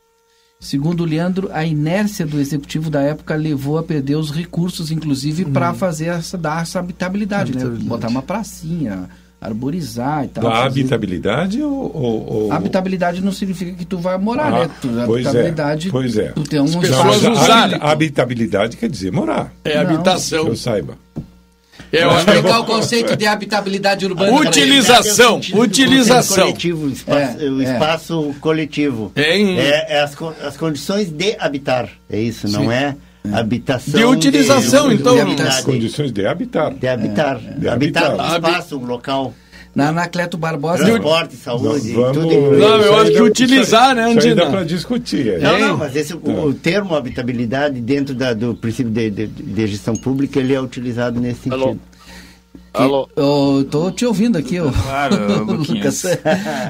Segundo 0.59 1.03
o 1.03 1.05
Leandro, 1.07 1.51
a 1.53 1.65
inércia 1.65 2.25
do 2.27 2.41
executivo 2.41 2.89
da 2.91 3.03
época 3.03 3.35
levou 3.37 3.77
a 3.79 3.83
perder 3.83 4.17
os 4.17 4.31
recursos, 4.31 4.91
inclusive, 4.91 5.45
para 5.45 5.75
fazer 5.75 6.07
essa, 6.07 6.37
dar 6.39 6.63
essa 6.63 6.79
habitabilidade, 6.81 7.55
né? 7.57 7.63
Botar 7.83 8.09
uma 8.09 8.23
pracinha, 8.23 9.09
arborizar 9.39 10.25
e 10.25 10.29
tal. 10.29 10.45
Da 10.45 10.51
fazer- 10.51 10.67
habitabilidade 10.67 11.63
ou. 11.63 11.95
ou- 11.95 12.33
ou- 12.47 12.53
Habitabilidade 12.53 13.21
não 13.23 13.33
significa 13.33 13.73
que 13.73 13.85
tu 13.85 13.99
vai 13.99 14.17
morar, 14.17 14.47
Ah, 14.53 14.59
né? 14.61 14.71
Tu, 14.81 14.89
pois 15.07 15.27
é, 15.27 15.29
habitabilidade, 15.29 15.91
pois 15.91 16.17
é. 16.17 16.29
tu 16.33 16.43
tem 16.43 16.59
um 16.59 16.65
Não, 16.65 16.81
pessoas 16.81 17.25
a 17.25 17.31
usarem. 17.33 17.75
habita- 17.75 17.87
habitabilidade 17.93 18.77
quer 18.79 18.89
dizer 18.89 19.13
morar, 19.13 19.53
é 19.63 19.77
Não. 19.79 19.87
que 19.87 19.93
habitação. 19.95 20.47
eu 20.49 20.57
saiba. 20.57 20.97
É, 21.93 22.03
Vou 22.03 22.11
uma- 22.13 22.19
explicar 22.21 22.61
o 22.61 22.65
conceito 22.65 23.17
de 23.17 23.27
habitabilidade 23.27 24.05
urbana. 24.07 24.33
Utilização, 24.33 25.41
É 25.53 25.57
utilização. 25.59 26.45
Coletivo, 26.47 26.87
o 26.87 26.91
espaço, 26.91 27.41
É, 27.41 27.45
o 27.51 27.61
é. 27.61 27.65
espaço 27.65 28.35
coletivo. 28.41 29.13
Em- 29.17 29.59
É, 29.59 29.87
é 29.97 30.01
as, 30.01 30.15
as 30.45 30.57
condições 30.57 31.11
de 31.11 31.37
habitar. 31.39 31.89
É 32.11 32.19
isso, 32.21 32.49
não 32.49 32.63
Sim. 32.65 32.73
é 32.73 32.95
habitação. 33.33 33.99
De 33.99 34.05
utilização, 34.05 34.93
então. 34.93 35.13
De, 35.15 35.21
De 35.25 35.27
habitar. 35.29 35.47
As 35.49 35.61
condições 35.61 36.13
de 36.13 36.27
habitar. 36.27 36.75
De 36.75 36.87
habitar. 36.89 37.39
De 37.39 37.69
habitar 37.69 38.15
um 38.15 38.21
habitar. 38.21 38.51
espaço, 38.51 38.79
um 38.79 38.85
local. 38.87 39.35
Na 39.77 39.89
Anacleto 39.91 40.39
Barbosa. 40.39 40.85
Transporte, 40.85 41.37
saúde, 41.37 41.93
tudo. 41.93 42.25
incluído. 42.25 42.57
Não, 42.59 42.77
eu 42.79 42.81
Isso 42.81 42.95
acho 42.95 43.13
que 43.13 43.23
utilizar, 43.23 43.95
né, 43.95 44.09
Isso 44.11 44.21
aí 44.27 44.35
dá 44.35 44.43
Andina? 44.45 44.51
para 44.51 44.65
discutir. 44.65 45.29
é. 45.35 45.39
Não, 45.39 45.59
não, 45.59 45.77
mas 45.77 45.95
esse, 45.95 46.15
o, 46.15 46.45
o 46.47 46.55
termo 46.55 46.95
habitabilidade 46.95 47.79
dentro 47.81 48.15
da- 48.15 48.33
do 48.33 48.55
princípio 48.55 48.91
de, 48.91 49.11
de- 49.11 49.27
de 49.27 49.67
gestão 49.67 49.95
pública, 49.95 50.41
ele 50.41 50.55
é 50.55 50.61
utilizado 50.61 51.21
nesse 51.21 51.41
sentido. 51.43 51.63
Alô? 51.63 51.77
Alô? 52.75 53.09
Eu 53.17 53.67
tô 53.71 53.91
te 53.91 54.05
ouvindo 54.05 54.37
aqui, 54.39 54.59
ó. 54.61 54.71
Claro, 54.71 55.45
Luquinhas. 55.45 56.03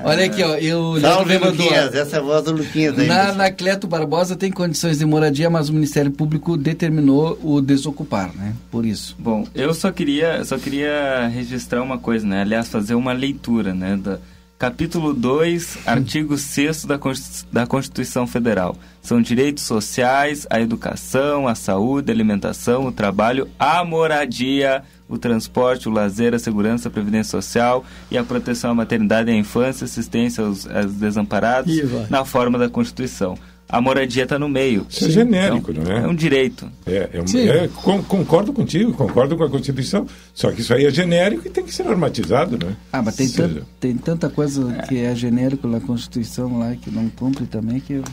Olha 0.05 0.25
aqui, 0.27 0.42
ó. 0.42 0.55
Eu, 0.57 1.01
Salve, 1.01 1.35
mandou. 1.38 1.51
Luquinhas, 1.53 1.94
essa 1.94 2.16
é 2.16 2.18
a 2.18 2.22
voz 2.22 2.44
do 2.44 2.53
Luquinhas 2.53 2.99
aí. 2.99 3.07
Na 3.07 3.31
Anacleto 3.31 3.87
Barbosa 3.87 4.37
tem 4.37 4.51
condições 4.51 4.99
de 4.99 5.05
moradia, 5.05 5.51
mas 5.51 5.68
o 5.68 5.72
Ministério 5.72 6.11
Público 6.11 6.57
determinou 6.57 7.38
o 7.42 7.61
desocupar, 7.61 8.31
né? 8.35 8.55
Por 8.70 8.85
isso. 8.87 9.16
Bom, 9.18 9.46
eu 9.55 9.72
só 9.75 9.90
queria, 9.90 10.44
só 10.44 10.59
queria 10.59 11.29
registrar 11.29 11.83
uma 11.83 11.99
coisa, 11.99 12.27
né? 12.27 12.42
Aliás, 12.42 12.68
fazer 12.68 12.94
uma 12.94 13.12
leitura, 13.12 13.75
né? 13.75 13.96
Da, 13.96 14.18
capítulo 14.59 15.12
2, 15.12 15.79
artigo 15.85 16.38
6 16.38 16.87
da, 16.87 16.99
Consti- 16.99 17.44
da 17.53 17.66
Constituição 17.66 18.27
Federal. 18.27 18.75
São 19.03 19.20
direitos 19.20 19.64
sociais, 19.64 20.46
a 20.49 20.59
educação, 20.61 21.46
a 21.46 21.55
saúde, 21.55 22.11
a 22.11 22.14
alimentação, 22.14 22.87
o 22.87 22.92
trabalho, 22.92 23.49
a 23.59 23.85
moradia, 23.85 24.83
o 25.09 25.16
transporte, 25.19 25.88
o 25.88 25.92
lazer, 25.92 26.35
a 26.35 26.38
segurança, 26.38 26.88
a 26.88 26.90
previdência 26.90 27.31
social 27.31 27.85
e 28.11 28.19
a 28.19 28.25
proteção 28.25 28.71
à 28.71 28.75
maternidade 28.75 29.31
e 29.31 29.35
à 29.35 29.37
infância, 29.37 29.85
assistência 29.85 30.45
aos, 30.45 30.66
aos 30.69 30.92
desamparados, 30.95 31.73
na 32.11 32.25
forma 32.25 32.59
da 32.59 32.69
Constituição. 32.69 33.37
A 33.69 33.81
moradia 33.81 34.23
está 34.23 34.38
no 34.38 34.49
meio. 34.49 34.87
Isso 34.88 35.07
é 35.07 35.11
genérico, 35.11 35.73
Então, 35.73 35.83
não 35.83 35.90
é? 35.92 36.05
É 36.05 36.07
um 36.07 36.14
direito. 36.14 36.71
É, 36.87 37.11
é 37.14 37.21
um- 37.21 37.38
é, 37.64 37.66
con- 37.69 38.01
concordo 38.01 38.53
contigo, 38.53 38.92
concordo 38.92 39.37
com 39.37 39.42
a 39.42 39.51
Constituição. 39.51 40.07
Só 40.33 40.53
que 40.53 40.61
isso 40.61 40.72
aí 40.72 40.87
é 40.87 40.91
genérico 40.91 41.49
e 41.49 41.51
tem 41.51 41.64
que 41.64 41.74
ser 41.74 41.83
normatizado, 41.83 42.57
né? 42.64 42.76
Ah, 42.93 43.03
mas 43.03 43.16
tem, 43.16 43.26
Ou 43.26 43.33
seja, 43.33 43.49
tan- 43.49 43.66
tem 43.80 43.97
tanta 43.97 44.28
coisa 44.30 44.72
que 44.89 44.99
é 45.01 45.12
genérico 45.16 45.66
na 45.66 45.80
Constituição 45.80 46.61
lá 46.61 46.76
que 46.76 46.93
não 46.93 47.09
cumpre 47.09 47.45
também 47.47 47.80
que 47.80 47.95
eu 47.95 48.05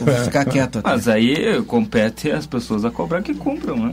vou 0.00 0.14
ficar 0.24 0.44
quieto 0.46 0.78
até. 0.78 0.88
Mas 0.88 1.08
aí 1.08 1.62
compete 1.64 2.30
as 2.30 2.46
pessoas 2.46 2.86
a 2.86 2.90
cobrar 2.90 3.20
que 3.20 3.34
cumpram, 3.34 3.76
né? 3.88 3.92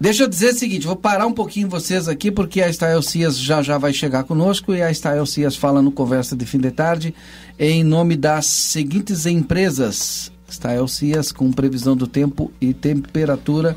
Deixa 0.00 0.22
eu 0.22 0.28
dizer 0.28 0.50
o 0.54 0.56
seguinte, 0.56 0.86
vou 0.86 0.94
parar 0.94 1.26
um 1.26 1.32
pouquinho 1.32 1.68
vocês 1.68 2.06
aqui, 2.06 2.30
porque 2.30 2.62
a 2.62 2.68
Estael 2.68 3.02
Cias 3.02 3.36
já 3.36 3.60
já 3.62 3.76
vai 3.78 3.92
chegar 3.92 4.22
conosco 4.22 4.72
e 4.72 4.80
a 4.80 4.92
Estael 4.92 5.26
Cias 5.26 5.56
fala 5.56 5.82
no 5.82 5.90
Conversa 5.90 6.36
de 6.36 6.46
Fim 6.46 6.58
de 6.58 6.70
Tarde 6.70 7.12
em 7.58 7.82
nome 7.82 8.16
das 8.16 8.46
seguintes 8.46 9.26
empresas. 9.26 10.30
Estael 10.48 10.86
Cias 10.86 11.32
com 11.32 11.50
previsão 11.50 11.96
do 11.96 12.06
tempo 12.06 12.52
e 12.60 12.72
temperatura 12.72 13.76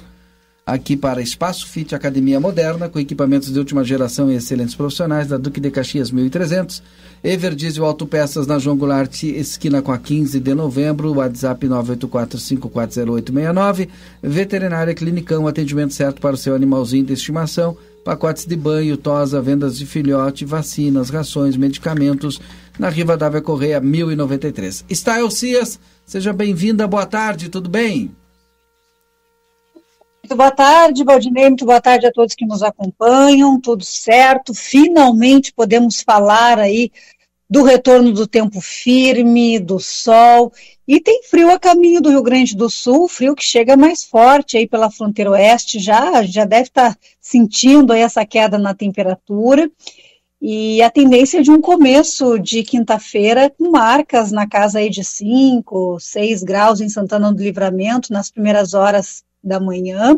aqui 0.74 0.96
para 0.96 1.22
Espaço 1.22 1.68
Fit 1.68 1.94
Academia 1.94 2.40
Moderna, 2.40 2.88
com 2.88 2.98
equipamentos 2.98 3.52
de 3.52 3.60
última 3.60 3.84
geração 3.84 4.32
e 4.32 4.36
excelentes 4.36 4.74
profissionais, 4.74 5.28
da 5.28 5.36
Duque 5.38 5.60
de 5.60 5.70
Caxias 5.70 6.12
1300. 6.12 6.82
Everdiesel 7.22 7.84
Autopeças 7.84 8.48
na 8.48 8.58
João 8.58 8.78
Goulart, 8.78 9.24
esquina 9.24 9.82
com 9.82 9.92
a 9.92 9.98
15 9.98 10.40
de 10.40 10.56
novembro, 10.56 11.14
WhatsApp 11.14 11.68
984540869. 11.68 13.90
Veterinária 14.24 14.96
Clinicão, 14.96 15.46
atendimento 15.46 15.94
certo 15.94 16.22
para 16.22 16.36
o 16.36 16.38
seu 16.38 16.56
animalzinho 16.56 17.06
de 17.06 17.12
estimação. 17.14 17.76
Pacotes 18.06 18.46
de 18.46 18.56
banho, 18.56 18.96
tosa, 18.96 19.42
vendas 19.42 19.78
de 19.78 19.86
filhote, 19.86 20.46
vacinas, 20.46 21.10
rações, 21.10 21.58
medicamentos. 21.58 22.40
Na 22.80 22.88
Riva 22.90 23.18
Dávia 23.18 23.42
Correia, 23.42 23.82
1093. 23.82 24.86
Stael 24.90 25.30
Cias, 25.30 25.78
seja 26.06 26.32
bem-vinda, 26.32 26.88
boa 26.88 27.06
tarde, 27.06 27.50
tudo 27.50 27.70
bem? 27.70 28.16
Muito 30.32 30.38
boa 30.38 30.52
tarde, 30.52 31.04
Valdinei. 31.04 31.50
Muito 31.50 31.66
boa 31.66 31.82
tarde 31.82 32.08
a 32.08 32.12
todos 32.12 32.36
que 32.36 32.46
nos 32.46 32.64
acompanham. 32.64 33.60
Tudo 33.60 33.84
certo. 33.84 34.54
Finalmente 34.54 35.52
podemos 35.52 36.00
falar 36.00 36.58
aí 36.58 36.90
do 37.50 37.64
retorno 37.64 38.14
do 38.14 38.26
tempo 38.26 38.62
firme, 38.62 39.60
do 39.60 39.78
sol. 39.78 40.54
E 40.88 41.02
tem 41.02 41.22
frio 41.24 41.52
a 41.52 41.60
caminho 41.60 42.00
do 42.00 42.10
Rio 42.10 42.24
Grande 42.24 42.56
do 42.56 42.70
Sul, 42.70 43.10
frio 43.10 43.36
que 43.36 43.44
chega 43.44 43.76
mais 43.76 44.06
forte 44.06 44.56
aí 44.56 44.66
pela 44.66 44.90
fronteira 44.90 45.32
oeste. 45.32 45.80
Já, 45.80 46.24
já 46.24 46.46
deve 46.46 46.70
estar 46.70 46.98
sentindo 47.20 47.92
aí 47.92 48.00
essa 48.00 48.26
queda 48.26 48.58
na 48.58 48.74
temperatura. 48.74 49.70
E 50.42 50.82
a 50.82 50.90
tendência 50.90 51.40
é 51.40 51.42
de 51.42 51.52
um 51.52 51.60
começo 51.60 52.40
de 52.40 52.64
quinta-feira 52.64 53.50
com 53.50 53.70
marcas 53.70 54.32
na 54.32 54.48
casa 54.48 54.80
aí 54.80 54.90
de 54.90 55.04
5, 55.04 56.00
6 56.00 56.42
graus 56.42 56.80
em 56.80 56.88
Santana 56.88 57.34
do 57.34 57.44
Livramento 57.44 58.14
nas 58.14 58.32
primeiras 58.32 58.74
horas 58.74 59.26
da 59.44 59.60
manhã. 59.60 60.18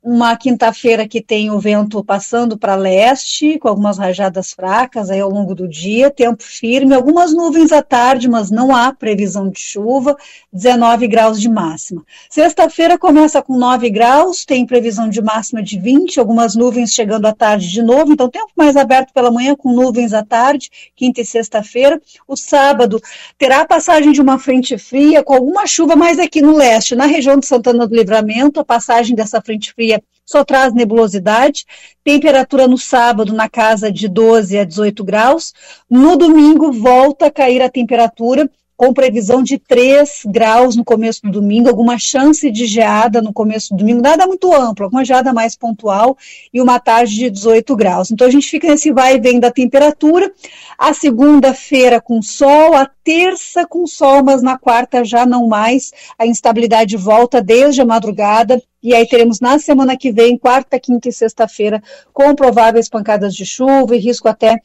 Uma 0.00 0.36
quinta-feira 0.36 1.08
que 1.08 1.20
tem 1.20 1.50
o 1.50 1.58
vento 1.58 2.04
passando 2.04 2.56
para 2.56 2.76
leste, 2.76 3.58
com 3.58 3.68
algumas 3.68 3.98
rajadas 3.98 4.52
fracas 4.52 5.10
aí 5.10 5.18
ao 5.18 5.28
longo 5.28 5.56
do 5.56 5.66
dia, 5.66 6.08
tempo 6.08 6.40
firme, 6.40 6.94
algumas 6.94 7.34
nuvens 7.34 7.72
à 7.72 7.82
tarde, 7.82 8.28
mas 8.28 8.48
não 8.48 8.74
há 8.74 8.92
previsão 8.92 9.50
de 9.50 9.58
chuva, 9.58 10.16
19 10.52 11.08
graus 11.08 11.40
de 11.40 11.48
máxima. 11.48 12.04
Sexta-feira 12.30 12.96
começa 12.96 13.42
com 13.42 13.58
9 13.58 13.90
graus, 13.90 14.44
tem 14.44 14.64
previsão 14.64 15.08
de 15.08 15.20
máxima 15.20 15.64
de 15.64 15.76
20, 15.76 16.20
algumas 16.20 16.54
nuvens 16.54 16.92
chegando 16.92 17.26
à 17.26 17.34
tarde 17.34 17.68
de 17.68 17.82
novo, 17.82 18.12
então 18.12 18.30
tempo 18.30 18.52
mais 18.56 18.76
aberto 18.76 19.12
pela 19.12 19.32
manhã, 19.32 19.56
com 19.56 19.72
nuvens 19.72 20.14
à 20.14 20.24
tarde, 20.24 20.70
quinta 20.94 21.22
e 21.22 21.26
sexta-feira. 21.26 22.00
O 22.26 22.36
sábado 22.36 23.00
terá 23.36 23.62
a 23.62 23.66
passagem 23.66 24.12
de 24.12 24.20
uma 24.20 24.38
frente 24.38 24.78
fria, 24.78 25.24
com 25.24 25.34
alguma 25.34 25.66
chuva 25.66 25.96
mais 25.96 26.20
aqui 26.20 26.40
no 26.40 26.54
leste, 26.56 26.94
na 26.94 27.06
região 27.06 27.36
de 27.36 27.46
Santana 27.46 27.84
do 27.84 27.96
Livramento, 27.96 28.60
a 28.60 28.64
passagem 28.64 29.16
dessa 29.16 29.42
frente 29.42 29.72
fria 29.72 29.97
só 30.28 30.44
traz 30.44 30.74
nebulosidade. 30.74 31.64
Temperatura 32.04 32.68
no 32.68 32.76
sábado 32.76 33.32
na 33.32 33.48
casa 33.48 33.90
de 33.90 34.06
12 34.06 34.58
a 34.58 34.64
18 34.64 35.02
graus. 35.02 35.54
No 35.88 36.16
domingo 36.16 36.70
volta 36.70 37.26
a 37.26 37.30
cair 37.30 37.62
a 37.62 37.70
temperatura 37.70 38.48
com 38.78 38.94
previsão 38.94 39.42
de 39.42 39.58
3 39.58 40.22
graus 40.26 40.76
no 40.76 40.84
começo 40.84 41.22
do 41.24 41.32
domingo, 41.32 41.68
alguma 41.68 41.98
chance 41.98 42.48
de 42.48 42.64
geada 42.64 43.20
no 43.20 43.32
começo 43.32 43.74
do 43.74 43.78
domingo, 43.78 44.00
nada 44.00 44.24
muito 44.24 44.54
amplo, 44.54 44.84
alguma 44.84 45.04
geada 45.04 45.32
mais 45.32 45.56
pontual 45.56 46.16
e 46.54 46.62
uma 46.62 46.78
tarde 46.78 47.12
de 47.16 47.28
18 47.28 47.74
graus. 47.74 48.12
Então 48.12 48.24
a 48.24 48.30
gente 48.30 48.48
fica 48.48 48.68
nesse 48.68 48.92
vai 48.92 49.16
e 49.16 49.20
vem 49.20 49.40
da 49.40 49.50
temperatura. 49.50 50.32
A 50.78 50.94
segunda-feira 50.94 52.00
com 52.00 52.22
sol, 52.22 52.72
a 52.76 52.88
terça 53.02 53.66
com 53.66 53.84
sol, 53.84 54.22
mas 54.22 54.42
na 54.42 54.56
quarta 54.56 55.04
já 55.04 55.26
não 55.26 55.48
mais. 55.48 55.90
A 56.16 56.24
instabilidade 56.24 56.96
volta 56.96 57.42
desde 57.42 57.80
a 57.80 57.84
madrugada. 57.84 58.62
E 58.80 58.94
aí 58.94 59.08
teremos 59.08 59.40
na 59.40 59.58
semana 59.58 59.96
que 59.96 60.12
vem, 60.12 60.38
quarta, 60.38 60.78
quinta 60.78 61.08
e 61.08 61.12
sexta-feira, 61.12 61.82
com 62.12 62.32
prováveis 62.32 62.88
pancadas 62.88 63.34
de 63.34 63.44
chuva 63.44 63.96
e 63.96 63.98
risco 63.98 64.28
até 64.28 64.60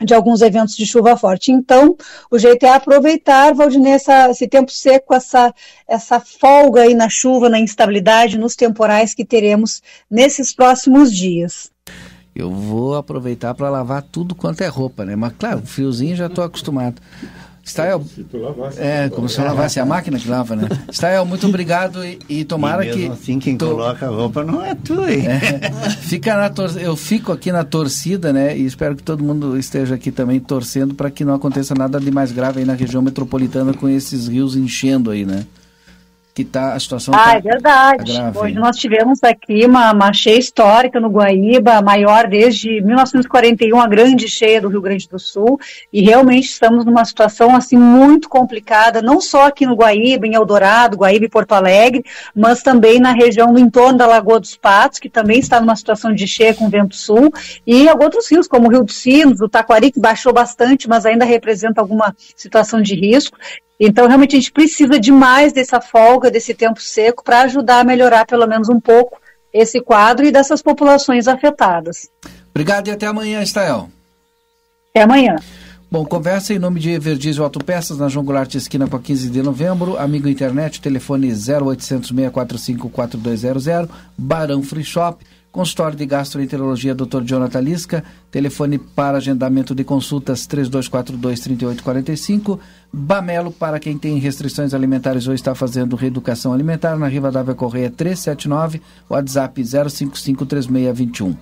de 0.00 0.14
alguns 0.14 0.40
eventos 0.40 0.76
de 0.76 0.86
chuva 0.86 1.16
forte. 1.16 1.52
Então, 1.52 1.96
o 2.30 2.38
jeito 2.38 2.64
é 2.64 2.70
aproveitar, 2.70 3.54
Valdinei, 3.54 3.92
essa, 3.92 4.30
esse 4.30 4.48
tempo 4.48 4.70
seco, 4.70 5.14
essa, 5.14 5.54
essa 5.86 6.18
folga 6.18 6.82
aí 6.82 6.94
na 6.94 7.08
chuva, 7.08 7.48
na 7.48 7.58
instabilidade, 7.58 8.38
nos 8.38 8.56
temporais 8.56 9.14
que 9.14 9.24
teremos 9.24 9.82
nesses 10.10 10.54
próximos 10.54 11.12
dias. 11.12 11.70
Eu 12.34 12.50
vou 12.50 12.96
aproveitar 12.96 13.54
para 13.54 13.68
lavar 13.68 14.02
tudo 14.02 14.34
quanto 14.34 14.62
é 14.62 14.68
roupa, 14.68 15.04
né? 15.04 15.16
Mas, 15.16 15.34
claro, 15.38 15.62
friozinho 15.66 16.16
já 16.16 16.26
estou 16.26 16.44
acostumado. 16.44 17.00
Stael, 17.70 18.04
é, 18.76 19.08
como 19.08 19.28
se 19.28 19.38
eu 19.38 19.44
lavasse 19.44 19.78
a 19.78 19.86
máquina 19.86 20.18
que 20.18 20.28
lava, 20.28 20.56
né? 20.56 20.68
Stael, 20.90 21.24
muito 21.24 21.46
obrigado 21.46 22.04
e, 22.04 22.18
e 22.28 22.44
tomara 22.44 22.84
e 22.84 22.92
que. 22.92 23.06
assim, 23.06 23.38
quem 23.38 23.56
to... 23.56 23.66
coloca 23.66 24.06
a 24.06 24.08
roupa 24.08 24.42
não 24.42 24.64
é 24.64 24.74
tu, 24.74 25.08
hein? 25.08 25.26
É, 25.26 25.70
fica 26.02 26.36
na 26.36 26.50
tor... 26.50 26.70
Eu 26.76 26.96
fico 26.96 27.30
aqui 27.30 27.52
na 27.52 27.62
torcida, 27.62 28.32
né? 28.32 28.56
E 28.56 28.66
espero 28.66 28.96
que 28.96 29.02
todo 29.02 29.22
mundo 29.22 29.56
esteja 29.56 29.94
aqui 29.94 30.10
também 30.10 30.40
torcendo 30.40 30.94
para 30.94 31.10
que 31.10 31.24
não 31.24 31.34
aconteça 31.34 31.74
nada 31.74 32.00
de 32.00 32.10
mais 32.10 32.32
grave 32.32 32.60
aí 32.60 32.64
na 32.64 32.74
região 32.74 33.00
metropolitana 33.00 33.72
com 33.72 33.88
esses 33.88 34.26
rios 34.26 34.56
enchendo 34.56 35.10
aí, 35.10 35.24
né? 35.24 35.46
Que 36.34 36.44
tá, 36.44 36.74
a 36.74 36.80
situação 36.80 37.14
Ah, 37.14 37.24
tá, 37.24 37.36
é 37.36 37.40
verdade. 37.40 38.14
tá 38.14 38.32
Hoje 38.40 38.54
nós 38.54 38.76
tivemos 38.76 39.22
aqui 39.22 39.64
uma, 39.66 39.92
uma 39.92 40.12
cheia 40.12 40.38
histórica 40.38 41.00
no 41.00 41.08
Guaíba, 41.08 41.74
a 41.74 41.82
maior 41.82 42.28
desde 42.28 42.80
1941, 42.80 43.80
a 43.80 43.86
grande 43.86 44.28
cheia 44.28 44.60
do 44.60 44.68
Rio 44.68 44.80
Grande 44.80 45.08
do 45.08 45.18
Sul, 45.18 45.58
e 45.92 46.02
realmente 46.02 46.48
estamos 46.48 46.84
numa 46.84 47.04
situação 47.04 47.54
assim 47.54 47.76
muito 47.76 48.28
complicada, 48.28 49.02
não 49.02 49.20
só 49.20 49.46
aqui 49.46 49.66
no 49.66 49.74
Guaíba, 49.74 50.26
em 50.26 50.34
Eldorado, 50.34 50.96
Guaíba 50.96 51.24
e 51.24 51.28
Porto 51.28 51.52
Alegre, 51.52 52.04
mas 52.34 52.62
também 52.62 53.00
na 53.00 53.12
região 53.12 53.52
no 53.52 53.58
entorno 53.58 53.98
da 53.98 54.06
Lagoa 54.06 54.40
dos 54.40 54.56
Patos, 54.56 54.98
que 54.98 55.08
também 55.08 55.38
está 55.38 55.60
numa 55.60 55.76
situação 55.76 56.14
de 56.14 56.26
cheia 56.26 56.54
com 56.54 56.68
vento 56.68 56.94
sul, 56.94 57.32
e 57.66 57.88
outros 57.88 58.30
rios, 58.30 58.46
como 58.46 58.68
o 58.68 58.70
Rio 58.70 58.84
dos 58.84 58.96
Sinos, 58.96 59.40
o 59.40 59.48
Taquari, 59.48 59.90
que 59.90 60.00
baixou 60.00 60.32
bastante, 60.32 60.88
mas 60.88 61.04
ainda 61.04 61.24
representa 61.24 61.80
alguma 61.80 62.14
situação 62.36 62.80
de 62.80 62.94
risco. 62.94 63.36
Então, 63.82 64.06
realmente, 64.06 64.36
a 64.36 64.38
gente 64.38 64.52
precisa 64.52 65.00
demais 65.00 65.54
dessa 65.54 65.80
folga, 65.80 66.30
desse 66.30 66.52
tempo 66.52 66.82
seco, 66.82 67.24
para 67.24 67.40
ajudar 67.42 67.80
a 67.80 67.84
melhorar 67.84 68.26
pelo 68.26 68.46
menos 68.46 68.68
um 68.68 68.78
pouco 68.78 69.18
esse 69.52 69.80
quadro 69.80 70.26
e 70.26 70.30
dessas 70.30 70.60
populações 70.60 71.26
afetadas. 71.26 72.10
Obrigado 72.50 72.88
e 72.88 72.90
até 72.90 73.06
amanhã, 73.06 73.42
Estael. 73.42 73.88
Até 74.90 75.02
amanhã. 75.02 75.36
Bom, 75.90 76.04
conversa 76.04 76.54
em 76.54 76.58
nome 76.58 76.78
de 76.78 76.90
Everdiesel 76.90 77.42
Autopeças, 77.42 77.98
na 77.98 78.08
João 78.08 78.24
Goulart 78.24 78.54
Esquina 78.54 78.86
com 78.86 78.96
a 78.96 79.00
15 79.00 79.28
de 79.30 79.42
novembro. 79.42 79.98
Amigo 79.98 80.28
internet, 80.28 80.80
telefone 80.80 81.32
0800 81.32 82.10
645 82.10 82.88
4200. 82.90 83.88
Barão 84.16 84.62
Free 84.62 84.84
Shop. 84.84 85.24
Consultório 85.52 85.96
de 85.96 86.04
Gastroenterologia 86.06 86.94
Dr. 86.94 87.22
Jonathan 87.24 87.60
Lisca, 87.60 88.04
telefone 88.30 88.78
para 88.78 89.18
agendamento 89.18 89.74
de 89.74 89.82
consultas 89.82 90.46
3242-3845. 90.46 92.58
Bamelo, 92.92 93.50
para 93.50 93.80
quem 93.80 93.98
tem 93.98 94.16
restrições 94.18 94.72
alimentares 94.72 95.26
ou 95.26 95.34
está 95.34 95.52
fazendo 95.54 95.96
reeducação 95.96 96.52
alimentar, 96.52 96.96
na 96.96 97.08
Riva 97.08 97.32
Dávia 97.32 97.54
Correia 97.54 97.90
379, 97.90 98.80
WhatsApp 99.08 99.60
0553621 99.60 101.36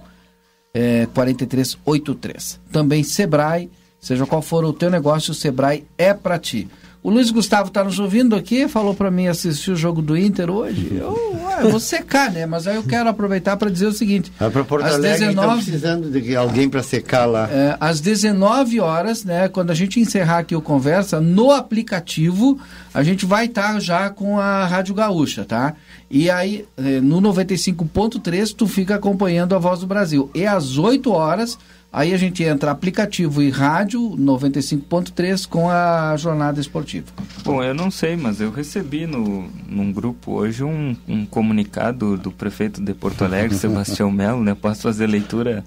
é, 0.73 1.07
4383. 1.13 2.61
Também 2.71 3.03
Sebrae, 3.03 3.71
seja 4.01 4.27
qual 4.27 4.43
for 4.43 4.65
o 4.65 4.73
teu 4.73 4.91
negócio, 4.91 5.33
o 5.33 5.35
Sebrae 5.35 5.85
é 5.97 6.15
para 6.15 6.39
ti. 6.39 6.69
O 7.01 7.11
Luiz 7.11 7.31
Gustavo 7.31 7.69
está 7.69 7.85
nos 7.85 7.99
ouvindo 7.99 8.35
aqui, 8.35 8.67
falou 8.67 8.93
para 8.93 9.11
mim 9.11 9.29
assistir 9.29 9.71
o 9.71 9.77
jogo 9.77 10.03
do 10.03 10.17
Inter 10.17 10.51
hoje. 10.51 10.89
Eu, 10.97 11.41
ué, 11.45 11.63
eu 11.63 11.71
vou 11.71 11.79
secar, 11.79 12.31
né? 12.31 12.45
Mas 12.45 12.67
aí 12.67 12.75
eu 12.75 12.83
quero 12.83 13.09
aproveitar 13.09 13.57
para 13.57 13.71
dizer 13.71 13.87
o 13.87 13.93
seguinte: 13.93 14.33
Vai 14.39 14.51
para 14.51 14.65
Porto 14.65 14.85
às 14.85 14.95
Alegre, 14.95 15.29
19 15.29 15.31
estão 15.41 15.57
precisando 15.65 16.11
de 16.11 16.37
alguém 16.37 16.69
para 16.69 16.83
secar 16.83 17.25
lá. 17.25 17.49
é, 17.51 17.77
às 17.79 18.01
19 18.01 18.81
horas, 18.81 19.25
né, 19.25 19.49
quando 19.49 19.71
a 19.71 19.75
gente 19.75 20.01
encerrar 20.01 20.39
aqui 20.39 20.57
o 20.57 20.61
Conversa, 20.61 21.21
no 21.21 21.53
aplicativo, 21.53 22.59
a 22.93 23.03
gente 23.05 23.25
vai 23.25 23.47
estar 23.47 23.81
já 23.81 24.11
com 24.11 24.39
a 24.39 24.67
Rádio 24.67 24.95
Gaúcha, 24.95 25.45
tá? 25.45 25.75
E 26.11 26.29
aí, 26.29 26.67
eh, 26.77 27.01
no 27.01 27.21
95.3, 27.21 28.55
tu 28.55 28.67
fica 28.67 28.95
acompanhando 28.97 29.55
a 29.55 29.59
Voz 29.59 29.81
do 29.81 29.87
Brasil. 29.87 30.31
E 30.35 30.45
às 30.47 30.79
8 30.79 31.11
horas, 31.13 31.59
aí 31.93 32.13
a 32.13 32.17
gente 32.17 32.43
entra 32.43 32.71
aplicativo 32.71 33.43
e 33.43 33.51
rádio 33.51 34.01
95.3 34.17 35.47
com 35.47 35.71
a 35.71 36.17
jornada 36.17 36.61
esportiva. 36.61 37.07
Bom, 37.45 37.63
eu 37.63 37.75
não 37.75 37.91
sei, 37.91 38.17
mas 38.17 38.41
eu 38.41 38.51
recebi 38.51 39.07
no, 39.07 39.49
num 39.69 39.93
grupo 39.93 40.33
hoje 40.33 40.65
um, 40.65 40.97
um 41.07 41.25
comunicado 41.27 42.17
do 42.17 42.31
prefeito 42.31 42.81
de 42.83 42.95
Porto 42.95 43.25
Alegre, 43.25 43.55
Sebastião 43.59 44.11
Melo, 44.11 44.43
né? 44.43 44.55
Posso 44.55 44.83
fazer 44.83 45.07
leitura? 45.07 45.65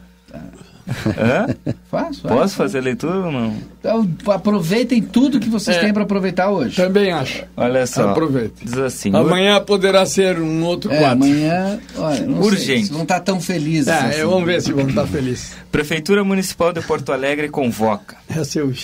Hã? 1.17 1.47
Faz, 1.89 2.19
faz. 2.19 2.35
Posso 2.35 2.55
fazer 2.55 2.81
leitura 2.81 3.15
ou 3.25 3.31
não? 3.31 3.53
Então, 3.79 4.07
aproveitem 4.27 5.01
tudo 5.01 5.39
que 5.39 5.49
vocês 5.49 5.77
É. 5.77 5.79
têm 5.81 5.93
para 5.93 6.03
aproveitar 6.03 6.49
hoje. 6.49 6.75
Também 6.75 7.11
acho. 7.11 7.43
Olha 7.57 7.85
só. 7.87 8.09
Aproveita. 8.09 8.55
Diz 8.63 8.77
assim. 8.77 9.15
Amanhã 9.15 9.59
poderá 9.61 10.05
ser 10.05 10.39
um 10.39 10.63
outro 10.63 10.91
É, 10.91 10.99
quadro. 10.99 11.25
amanhã, 11.25 11.79
olha, 11.97 12.25
não 12.25 12.41
sei, 12.43 12.51
Urgente. 12.51 12.65
vocês 12.65 12.89
vão 12.89 13.03
estar 13.03 13.19
tão 13.21 13.39
felizes. 13.41 13.87
É, 13.87 13.93
assim. 13.93 14.23
vamos 14.25 14.45
ver 14.45 14.61
se 14.61 14.71
vamos 14.71 14.89
estar 14.89 15.07
felizes. 15.07 15.53
Prefeitura 15.71 16.23
Municipal 16.23 16.71
de 16.73 16.81
Porto 16.81 17.11
Alegre 17.11 17.49
convoca 17.49 18.15
Essa 18.29 18.59
eu 18.59 18.67
vi. 18.69 18.79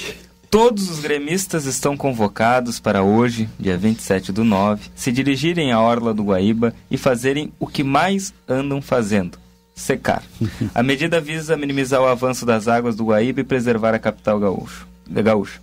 Todos 0.49 0.89
os 0.89 0.99
gremistas 0.99 1.65
estão 1.65 1.97
convocados 1.97 2.79
para 2.79 3.03
hoje, 3.03 3.49
dia 3.59 3.77
27 3.77 4.31
do 4.31 4.45
9, 4.45 4.81
se 4.95 5.11
dirigirem 5.11 5.73
à 5.73 5.81
Orla 5.81 6.13
do 6.13 6.23
Guaíba 6.23 6.73
e 6.89 6.97
fazerem 6.97 7.51
o 7.59 7.67
que 7.67 7.83
mais 7.83 8.33
andam 8.47 8.81
fazendo, 8.81 9.37
secar. 9.77 10.23
A 10.73 10.81
medida 10.81 11.21
visa 11.21 11.55
minimizar 11.55 12.01
o 12.01 12.07
avanço 12.07 12.45
das 12.45 12.67
águas 12.67 12.95
do 12.95 13.05
Guaíba 13.05 13.41
e 13.41 13.43
preservar 13.43 13.93
a 13.93 13.99
capital 13.99 14.39
gaúcho, 14.39 14.87
gaúcha. 15.07 15.59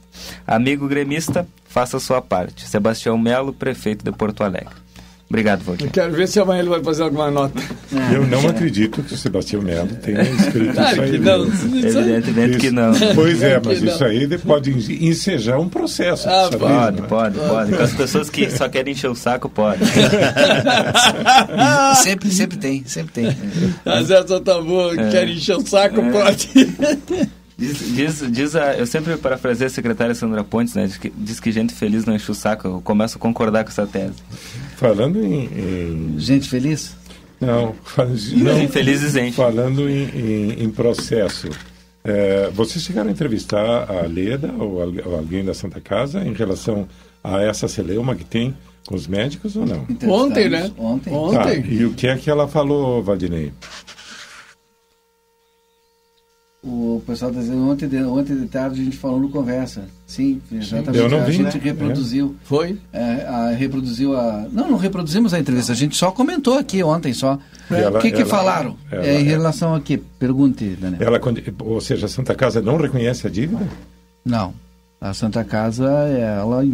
Amigo 0.46 0.86
gremista, 0.86 1.46
faça 1.68 1.98
sua 1.98 2.22
parte. 2.22 2.66
Sebastião 2.66 3.18
Melo, 3.18 3.52
prefeito 3.52 4.04
de 4.04 4.12
Porto 4.12 4.44
Alegre. 4.44 4.83
Obrigado, 5.28 5.64
Valdir. 5.64 5.86
Eu 5.86 5.90
quero 5.90 6.12
ver 6.12 6.28
se 6.28 6.38
amanhã 6.38 6.60
ele 6.60 6.68
vai 6.68 6.82
fazer 6.84 7.02
alguma 7.02 7.30
nota. 7.30 7.60
Eu 8.12 8.26
não 8.26 8.46
acredito 8.48 9.02
que 9.02 9.14
o 9.14 9.16
Sebastião 9.16 9.62
Melo 9.62 9.88
tenha 10.02 10.22
escrito 10.22 10.74
Claro 10.74 10.92
isso 10.92 11.02
aí. 11.02 11.10
que 11.10 11.18
não. 11.18 11.44
Evidentemente 11.44 12.50
Isso- 12.50 12.58
que 12.60 12.70
não. 12.70 12.92
Pois 13.14 13.42
é, 13.42 13.60
mas 13.64 13.82
não. 13.82 13.92
isso 13.92 14.04
aí 14.04 14.38
pode 14.38 14.70
ensejar 15.04 15.58
um 15.58 15.68
processo. 15.68 16.28
Ah, 16.28 16.44
sabe? 16.44 16.58
Pode, 16.58 17.00
Né? 17.00 17.06
pode, 17.08 17.38
pode. 17.38 17.72
Com 17.76 17.82
as 17.82 17.92
pessoas 17.94 18.30
que 18.30 18.48
só 18.50 18.68
querem 18.68 18.92
encher 18.92 19.10
o 19.10 19.14
saco, 19.16 19.48
pode. 19.48 19.80
sempre, 22.02 22.30
sempre 22.30 22.56
tem, 22.58 22.84
sempre 22.86 23.12
tem. 23.12 23.36
Mas 23.84 24.10
essa 24.10 24.40
tá 24.40 24.60
boa, 24.60 24.94
quer 24.96 25.28
encher 25.28 25.56
o 25.56 25.66
saco, 25.66 26.00
É. 26.00 26.10
pode. 26.10 26.48
Diz, 27.56 27.78
diz, 27.94 28.24
diz 28.32 28.56
a, 28.56 28.74
eu 28.74 28.84
sempre 28.84 29.16
parafrasei 29.16 29.68
a 29.68 29.70
secretária 29.70 30.12
Sandra 30.12 30.42
Pontes, 30.42 30.74
né? 30.74 30.86
Diz 30.88 30.96
que, 30.96 31.12
diz 31.16 31.38
que 31.38 31.52
gente 31.52 31.72
feliz 31.72 32.04
não 32.04 32.12
enche 32.12 32.28
o 32.28 32.34
saco. 32.34 32.66
Eu 32.66 32.80
começo 32.80 33.16
a 33.16 33.20
concordar 33.20 33.62
com 33.62 33.70
essa 33.70 33.86
tese. 33.86 34.14
Falando 34.76 35.22
em, 35.24 35.44
em- 35.44 36.14
Gente 36.18 36.48
feliz? 36.48 36.96
Não, 37.40 37.74
não, 38.36 38.62
infelizes 38.62 39.16
enchem. 39.16 39.32
falando 39.32 39.88
em, 39.88 40.04
em- 40.14 40.62
em 40.64 40.70
processo. 40.70 41.48
é, 42.02 42.50
vocês 42.54 42.84
chegaram 42.84 43.08
a 43.08 43.12
entrevistar 43.12 43.90
a 43.90 44.02
Leda 44.06 44.52
ou, 44.58 44.78
ou 45.06 45.16
alguém 45.16 45.44
da 45.44 45.52
Santa 45.54 45.80
Casa 45.80 46.20
em 46.24 46.32
relação 46.32 46.86
a 47.22 47.40
essa 47.42 47.66
celeuma 47.68 48.14
que 48.14 48.24
tem 48.24 48.54
com 48.86 48.94
os 48.94 49.06
médicos 49.06 49.56
ou 49.56 49.64
não? 49.66 49.86
Ontem, 50.08 50.48
né? 50.48 50.70
Ontem. 50.78 51.10
Tá, 51.10 51.16
Ontem. 51.16 51.64
e 51.70 51.84
o 51.84 51.92
que 51.94 52.06
é 52.06 52.16
que 52.16 52.28
ela 52.30 52.46
falou, 52.46 53.02
Valdinei? 53.02 53.52
O 56.66 57.02
pessoal 57.06 57.30
está 57.30 57.42
dizendo, 57.42 57.68
ontem 57.68 57.86
de, 57.86 58.02
ontem 58.04 58.34
de 58.34 58.46
tarde 58.46 58.80
a 58.80 58.84
gente 58.84 58.96
falou 58.96 59.20
no 59.20 59.28
Conversa. 59.28 59.82
Sim, 60.06 60.40
exatamente. 60.50 60.96
Eu 60.96 61.10
não 61.10 61.20
a 61.20 61.24
vi, 61.24 61.32
gente 61.34 61.58
né? 61.58 61.60
reproduziu. 61.62 62.34
Foi? 62.42 62.78
é, 62.90 63.02
a- 63.26 63.50
reproduziu 63.50 64.16
a. 64.18 64.46
Não, 64.50 64.70
não 64.70 64.78
reproduzimos 64.78 65.34
a 65.34 65.38
entrevista, 65.38 65.72
a 65.72 65.74
gente 65.74 65.94
só 65.94 66.10
comentou 66.10 66.56
aqui 66.58 66.82
ontem 66.82 67.12
só. 67.12 67.38
Ela- 67.70 67.98
o 67.98 68.00
que, 68.00 68.10
que 68.10 68.22
ela- 68.22 68.30
falaram? 68.30 68.76
ela- 68.90 69.04
É, 69.06 69.20
em 69.20 69.24
relação 69.24 69.74
a 69.74 69.80
quê? 69.80 70.00
Pergunte, 70.18 70.64
Daniel. 70.80 71.02
Ela, 71.02 71.20
ou 71.60 71.80
seja, 71.82 72.06
a 72.06 72.08
Santa 72.08 72.34
Casa 72.34 72.62
não 72.62 72.78
reconhece 72.78 73.26
a 73.26 73.30
dívida? 73.30 73.68
Não. 74.24 74.54
A 74.98 75.12
Santa 75.12 75.44
Casa, 75.44 75.84
ela. 75.84 76.64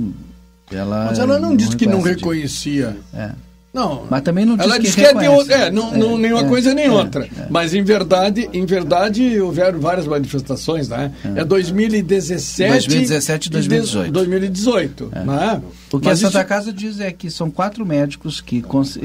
ela 0.70 1.04
Mas 1.06 1.18
ela 1.18 1.40
não 1.40 1.56
disse 1.56 1.76
que 1.76 1.86
não 1.86 2.00
reconhecia. 2.00 2.96
a. 3.12 3.18
É. 3.18 3.32
Não. 3.72 4.04
Mas 4.10 4.22
também 4.22 4.44
não 4.44 4.54
Ela 4.54 4.78
disse 4.78 4.80
disse 4.80 4.96
que 4.96 5.02
que 5.02 5.08
é 5.08 5.20
de 5.20 5.28
outra. 5.28 5.54
É, 5.54 5.70
não, 5.70 5.92
não, 5.96 6.16
É, 6.16 6.18
nenhuma 6.18 6.42
é, 6.42 6.48
coisa 6.48 6.74
nem 6.74 6.86
é, 6.86 6.90
outra. 6.90 7.24
é. 7.24 7.46
Mas 7.48 7.72
em 7.72 7.84
verdade, 7.84 8.48
em 8.52 8.66
verdade, 8.66 9.40
houveram 9.40 9.78
várias 9.78 10.06
manifestações, 10.08 10.88
né? 10.88 11.12
É, 11.36 11.44
2017. 11.44 12.70
2017 12.88 13.46
e 13.46 13.50
2018. 13.50 14.12
2018. 14.12 15.06
Né? 15.24 15.62
O 15.92 16.00
que 16.00 16.06
Mas 16.08 16.18
a 16.18 16.26
Santa 16.26 16.38
isso- 16.40 16.48
Casa 16.48 16.72
diz 16.72 17.00
é 17.00 17.12
que 17.12 17.30
são 17.30 17.50
quatro 17.50 17.84
médicos 17.86 18.40
que, 18.40 18.62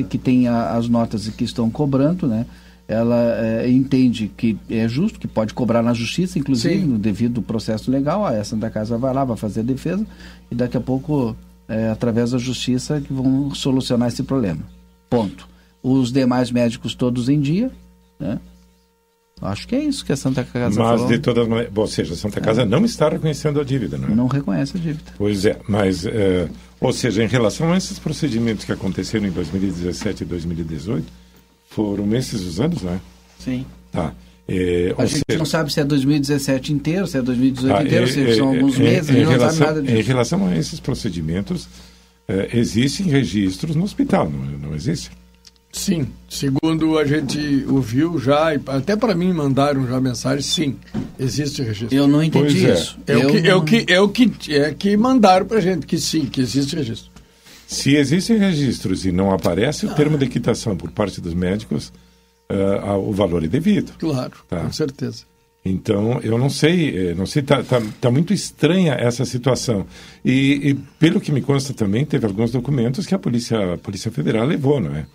que 0.09 0.17
têm 0.17 0.47
as 0.47 0.87
notas 0.89 1.27
e 1.27 1.31
que 1.31 1.43
estão 1.43 1.69
cobrando, 1.69 2.27
né? 2.27 2.45
Ela 2.87 3.15
é, 3.63 3.69
entende 3.69 4.31
que 4.37 4.55
é 4.69 4.87
justo, 4.87 5.19
que 5.19 5.27
pode 5.27 5.55
cobrar 5.55 5.81
na 5.81 5.91
justiça, 5.93 6.37
inclusive, 6.37 6.81
Sim. 6.81 6.85
no 6.85 6.97
devido 6.99 7.41
processo 7.41 7.89
legal. 7.89 8.23
A 8.25 8.43
Santa 8.43 8.69
Casa 8.69 8.95
vai 8.95 9.11
lá, 9.11 9.23
vai 9.23 9.35
fazer 9.35 9.61
a 9.61 9.63
defesa 9.63 10.05
e 10.51 10.55
daqui 10.55 10.77
a 10.77 10.81
pouco, 10.81 11.35
é, 11.67 11.89
através 11.89 12.31
da 12.31 12.37
justiça, 12.37 13.01
que 13.01 13.11
vão 13.11 13.53
solucionar 13.53 14.07
esse 14.07 14.23
problema. 14.23 14.61
Ponto. 15.09 15.47
Os 15.81 16.11
demais 16.11 16.51
médicos 16.51 16.95
todos 16.95 17.29
em 17.29 17.39
dia, 17.39 17.71
né? 18.19 18.39
Acho 19.41 19.67
que 19.67 19.75
é 19.75 19.83
isso 19.83 20.05
que 20.05 20.13
a 20.13 20.15
Santa 20.15 20.43
Casa 20.45 20.79
Mas 20.79 21.01
falou. 21.01 21.07
de 21.07 21.19
todas 21.19 21.47
maneiras, 21.47 21.73
ou 21.75 21.87
seja, 21.87 22.13
a 22.13 22.17
Santa 22.17 22.39
Casa 22.39 22.65
não 22.65 22.85
está 22.85 23.09
reconhecendo 23.09 23.59
a 23.59 23.63
dívida, 23.65 23.97
não 23.97 24.07
é? 24.07 24.15
Não 24.15 24.27
reconhece 24.27 24.77
a 24.77 24.79
dívida. 24.79 25.11
Pois 25.17 25.45
é, 25.45 25.59
mas, 25.67 26.05
eh, 26.05 26.47
ou 26.79 26.93
seja, 26.93 27.21
em 27.21 27.27
relação 27.27 27.73
a 27.73 27.77
esses 27.77 27.99
procedimentos 27.99 28.63
que 28.63 28.71
aconteceram 28.71 29.27
em 29.27 29.31
2017 29.31 30.23
e 30.23 30.25
2018, 30.25 31.05
foram 31.69 32.15
esses 32.15 32.41
os 32.41 32.61
anos, 32.61 32.81
não 32.81 32.93
é? 32.93 32.99
Sim. 33.37 33.65
Tá. 33.91 34.13
Eh, 34.47 34.93
A 34.97 35.05
gente 35.05 35.23
seja, 35.27 35.39
não 35.39 35.45
sabe 35.45 35.73
se 35.73 35.79
é 35.79 35.83
2017 35.83 36.71
inteiro, 36.71 37.07
se 37.07 37.17
é 37.17 37.21
2018 37.21 37.75
tá, 37.75 37.83
inteiro, 37.83 38.03
eh, 38.05 38.07
se 38.07 38.35
são 38.35 38.53
eh, 38.53 38.57
alguns 38.57 38.75
eh, 38.79 38.83
meses, 38.83 39.09
a 39.09 39.13
em 39.13 39.15
gente 39.15 39.23
não 39.25 39.31
relação, 39.31 39.57
sabe 39.65 39.79
nada 39.79 39.91
Em 39.91 39.95
disso. 39.95 40.07
relação 40.07 40.47
a 40.47 40.55
esses 40.57 40.79
procedimentos, 40.79 41.67
eh, 42.27 42.49
existem 42.53 43.07
registros 43.07 43.75
no 43.75 43.83
hospital, 43.83 44.29
não, 44.29 44.69
não 44.69 44.75
existe? 44.75 45.09
Sim, 45.71 46.07
segundo 46.29 46.97
a 46.97 47.03
gente 47.05 47.65
ouviu 47.67 48.17
já, 48.17 48.53
e 48.55 48.61
até 48.67 48.95
para 48.95 49.13
mim 49.13 49.33
mandaram 49.33 49.85
já 49.87 49.99
mensagem, 49.99 50.41
sim, 50.41 50.75
existe 51.19 51.61
registro. 51.63 51.93
Eu 51.97 52.07
não 52.07 52.23
entendi 52.23 52.61
Pois 52.61 52.63
é. 52.63 52.73
isso. 52.73 52.97
É, 53.07 53.17
o 53.17 53.19
Eu 53.21 53.29
que, 53.31 53.37
é, 53.49 53.55
o 53.55 53.57
não- 53.57 53.65
que, 53.65 53.85
é 53.89 53.99
o 54.01 54.09
que 54.09 54.31
é 54.53 54.73
que 54.73 54.95
mandaram 54.95 55.45
pra 55.45 55.59
gente, 55.59 55.85
que 55.85 55.97
sim, 55.97 56.25
que 56.27 56.39
existe 56.39 56.75
registro. 56.75 57.11
Se 57.67 57.95
existem 57.95 58.37
registros 58.37 59.05
e 59.05 59.11
não 59.11 59.31
aparece 59.33 59.85
o 59.87 59.93
termo 59.95 60.17
de 60.19 60.27
quitação 60.27 60.77
por 60.77 60.91
parte 60.91 61.19
dos 61.19 61.33
médicos, 61.33 61.91
ah, 62.49 62.97
o 62.97 63.11
valor 63.11 63.43
é 63.43 63.47
devido. 63.47 63.93
Claro, 63.97 64.33
Tá. 64.49 64.61
com 64.61 64.71
certeza. 64.71 65.23
Então, 65.67 66.19
eu 66.21 66.37
não 66.37 66.47
sei, 66.49 67.09
eh, 67.09 67.13
não 67.15 67.25
sei, 67.25 67.41
tá, 67.41 67.63
tá, 67.63 67.81
tá 67.99 68.11
muito 68.11 68.31
estranha 68.31 68.93
essa 68.93 69.25
situação. 69.25 69.87
E, 70.23 70.59
e 70.69 70.73
pelo 70.99 71.19
que 71.19 71.31
me 71.31 71.41
consta 71.41 71.73
também, 71.73 72.05
teve 72.05 72.23
alguns 72.27 72.51
documentos 72.51 73.07
que 73.07 73.15
a 73.15 73.19
Polícia, 73.19 73.73
a 73.73 73.77
Polícia 73.77 74.11
Federal 74.11 74.45
levou, 74.45 74.79
não 74.79 74.95
é? 74.95 75.07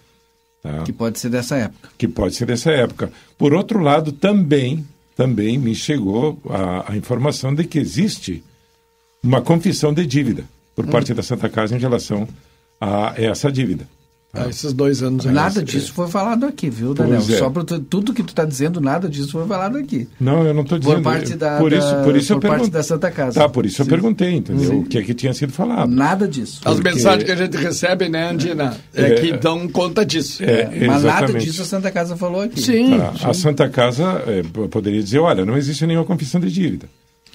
Tá? 0.61 0.83
Que 0.83 0.93
pode 0.93 1.21
ser 1.21 1.29
dessa 1.31 1.57
época. 1.57 1.89
Que 1.97 2.09
pode 2.09 2.35
ser 2.35 2.47
dessa 2.47 2.73
época. 2.73 3.13
Por 3.39 3.55
outro 3.55 3.79
lado, 3.81 4.11
também, 4.11 4.85
também 5.17 5.57
me 5.57 5.73
chegou 5.73 6.37
a, 6.49 6.93
a 6.93 6.97
informação 6.97 7.55
de 7.55 7.63
que 7.63 7.79
existe 7.79 8.43
uma 9.23 9.41
confissão 9.41 9.95
de 9.95 10.05
dívida 10.05 10.45
por 10.75 10.85
Hum. 10.85 10.89
parte 10.91 11.15
da 11.15 11.23
Santa 11.23 11.49
Casa 11.49 11.77
em 11.77 11.79
relação 11.79 12.27
a 12.81 13.15
essa 13.17 13.53
dívida. 13.53 13.87
Ah, 14.33 14.49
esses 14.49 14.73
dois 14.73 15.03
anos 15.03 15.27
aí. 15.27 15.33
Nada 15.33 15.61
disso 15.61 15.93
foi 15.93 16.07
falado 16.07 16.47
aqui, 16.47 16.71
viu, 16.71 16.95
Daniel? 16.95 17.19
É. 17.19 17.21
Só 17.37 17.51
pra 17.51 17.65
tu- 17.65 17.81
tudo 17.81 18.15
que 18.15 18.23
tu 18.23 18.29
está 18.29 18.45
dizendo, 18.45 18.81
nada 18.81 19.09
disso 19.09 19.33
foi 19.33 19.45
falado 19.45 19.77
aqui. 19.77 20.07
Não, 20.21 20.45
eu 20.45 20.55
não 20.55 20.63
estou 20.63 20.79
dizendo. 20.79 20.95
Por 20.97 21.03
parte 21.03 21.35
da, 21.35 21.59
por 21.59 21.73
isso, 21.73 21.95
por 22.05 22.17
isso 22.17 22.33
eu 22.35 22.39
por 22.39 22.47
parte 22.49 22.61
pergun- 22.61 22.73
da 22.73 22.83
Santa 22.85 23.11
Casa. 23.11 23.41
Tá, 23.41 23.49
por 23.49 23.67
isso 23.67 23.81
eu 23.81 23.85
Sim. 23.87 23.91
perguntei, 23.91 24.35
entendeu? 24.37 24.71
Sim. 24.71 24.79
O 24.79 24.85
que 24.85 24.99
é 24.99 25.03
que 25.03 25.15
tinha 25.15 25.35
sido 25.35 25.53
falado. 25.53 25.91
Nada 25.91 26.29
disso. 26.29 26.61
As 26.65 26.75
Porque- 26.77 26.91
mensagens 26.91 27.25
que 27.25 27.33
a 27.33 27.37
gente 27.37 27.57
recebe, 27.57 28.09
né, 28.09 28.31
Andina, 28.31 28.77
é, 28.95 29.03
É, 29.03 29.15
que 29.15 29.33
dão 29.37 29.69
conta 29.69 30.07
disso. 30.07 30.45
É, 30.45 30.87
Mas 30.87 31.03
nada 31.03 31.33
disso 31.33 31.63
a 31.63 31.65
Santa 31.65 31.91
Casa 31.91 32.17
falou 32.17 32.43
aqui. 32.43 32.61
Sim, 32.61 32.99
Tá, 32.99 33.31
A 33.31 33.35
Santa 33.35 33.69
Casa 33.69 34.23
p- 34.53 34.69
poderia 34.69 35.03
dizer, 35.03 35.19
olha, 35.19 35.45
não 35.45 35.57
existe 35.57 35.85
nenhuma 35.87 36.05
confissão 36.07 36.41
de 36.41 36.53
dívida. 36.53 36.87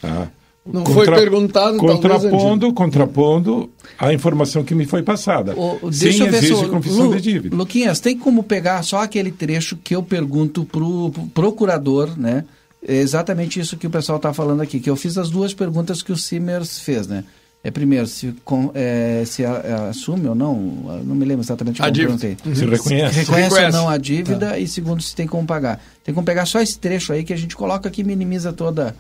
Tá? 0.01 0.29
Não 0.65 0.83
foi 0.85 1.05
perguntado, 1.05 1.77
talvez, 1.77 1.99
Contrapondo, 2.23 2.73
contrapondo 2.73 3.69
a 3.99 4.11
informação 4.13 4.63
que 4.63 4.73
me 4.73 4.85
foi 4.85 5.03
passada. 5.03 5.53
O- 5.55 5.77
o- 5.87 5.93
Sim, 5.93 6.05
deixa 6.05 6.23
eu 6.25 6.31
ver 6.31 6.39
se 6.39 6.45
existe 6.45 6.65
o- 6.65 6.69
confissão 6.69 7.05
Lu- 7.05 7.15
de 7.15 7.21
dívida. 7.21 7.55
Luquinhas, 7.55 7.99
tem 7.99 8.17
como 8.17 8.41
pegar 8.41 8.81
só 8.83 9.03
aquele 9.03 9.31
trecho 9.31 9.75
que 9.77 9.95
eu 9.95 10.01
pergunto 10.01 10.65
pro, 10.65 11.11
pro 11.11 11.23
procurador, 11.27 12.17
né? 12.17 12.43
É 12.87 12.95
exatamente 12.97 13.59
isso 13.59 13.77
que 13.77 13.87
o 13.87 13.89
pessoal 13.89 14.17
está 14.17 14.33
falando 14.33 14.61
aqui, 14.61 14.79
que 14.79 14.89
eu 14.89 14.95
fiz 14.95 15.17
as 15.17 15.29
duas 15.29 15.53
perguntas 15.53 16.01
que 16.01 16.11
o 16.11 16.17
Simers 16.17 16.79
fez, 16.79 17.07
né? 17.07 17.23
É 17.63 17.71
primeiro, 17.71 18.05
se, 18.05 18.33
com, 18.43 18.69
é, 18.75 19.23
se 19.25 19.43
a- 19.43 19.51
a- 19.53 19.89
assume 19.89 20.27
ou 20.27 20.35
não, 20.35 20.55
não 21.03 21.15
me 21.15 21.25
lembro 21.25 21.43
exatamente 21.43 21.81
A 21.81 21.85
como 21.85 21.93
dívida. 21.93 22.17
perguntei. 22.19 22.55
Se 22.55 22.63
reconhece. 22.65 23.19
Reconhece, 23.19 23.21
reconhece. 23.49 23.65
ou 23.77 23.83
não 23.83 23.89
a 23.89 23.97
dívida 23.97 24.59
e 24.59 24.67
segundo, 24.67 25.01
se 25.01 25.15
tem 25.15 25.25
como 25.27 25.47
pagar. 25.47 25.79
Tem 26.03 26.13
como 26.13 26.25
pegar 26.25 26.45
só 26.45 26.59
esse 26.61 26.77
trecho 26.77 27.11
aí 27.11 27.23
que 27.23 27.33
a 27.33 27.37
gente 27.37 27.55
coloca 27.55 27.87
aqui 27.89 28.01
e 28.01 28.03
minimiza 28.03 28.53
toda, 28.53 28.95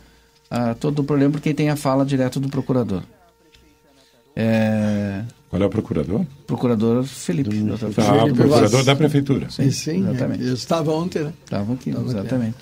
a- 0.49 0.73
todo 0.75 0.99
o 0.99 1.03
problema, 1.03 1.31
porque 1.31 1.53
tem 1.53 1.69
a 1.69 1.75
fala 1.75 2.05
direto 2.05 2.39
do 2.39 2.49
procurador. 2.49 3.01
É, 4.35 5.21
Qual 5.49 5.61
é 5.61 5.65
o 5.65 5.69
procurador? 5.69 6.25
procurador 6.45 7.03
Felipe. 7.05 7.55
doutor 7.57 7.93
Tá, 7.93 8.03
Felipe. 8.03 8.31
o 8.31 8.35
procurador 8.35 8.69
Vaz. 8.69 8.85
da 8.85 8.95
prefeitura. 8.95 9.49
Sim, 9.49 9.71
sim 9.71 9.99
exatamente. 10.09 10.43
eu 10.43 10.53
estava 10.53 10.91
ontem, 10.91 11.23
né? 11.23 11.33
Estava 11.45 11.73
aqui, 11.73 11.91
Tava 11.91 12.03
aqui. 12.03 12.17
exatamente. 12.19 12.55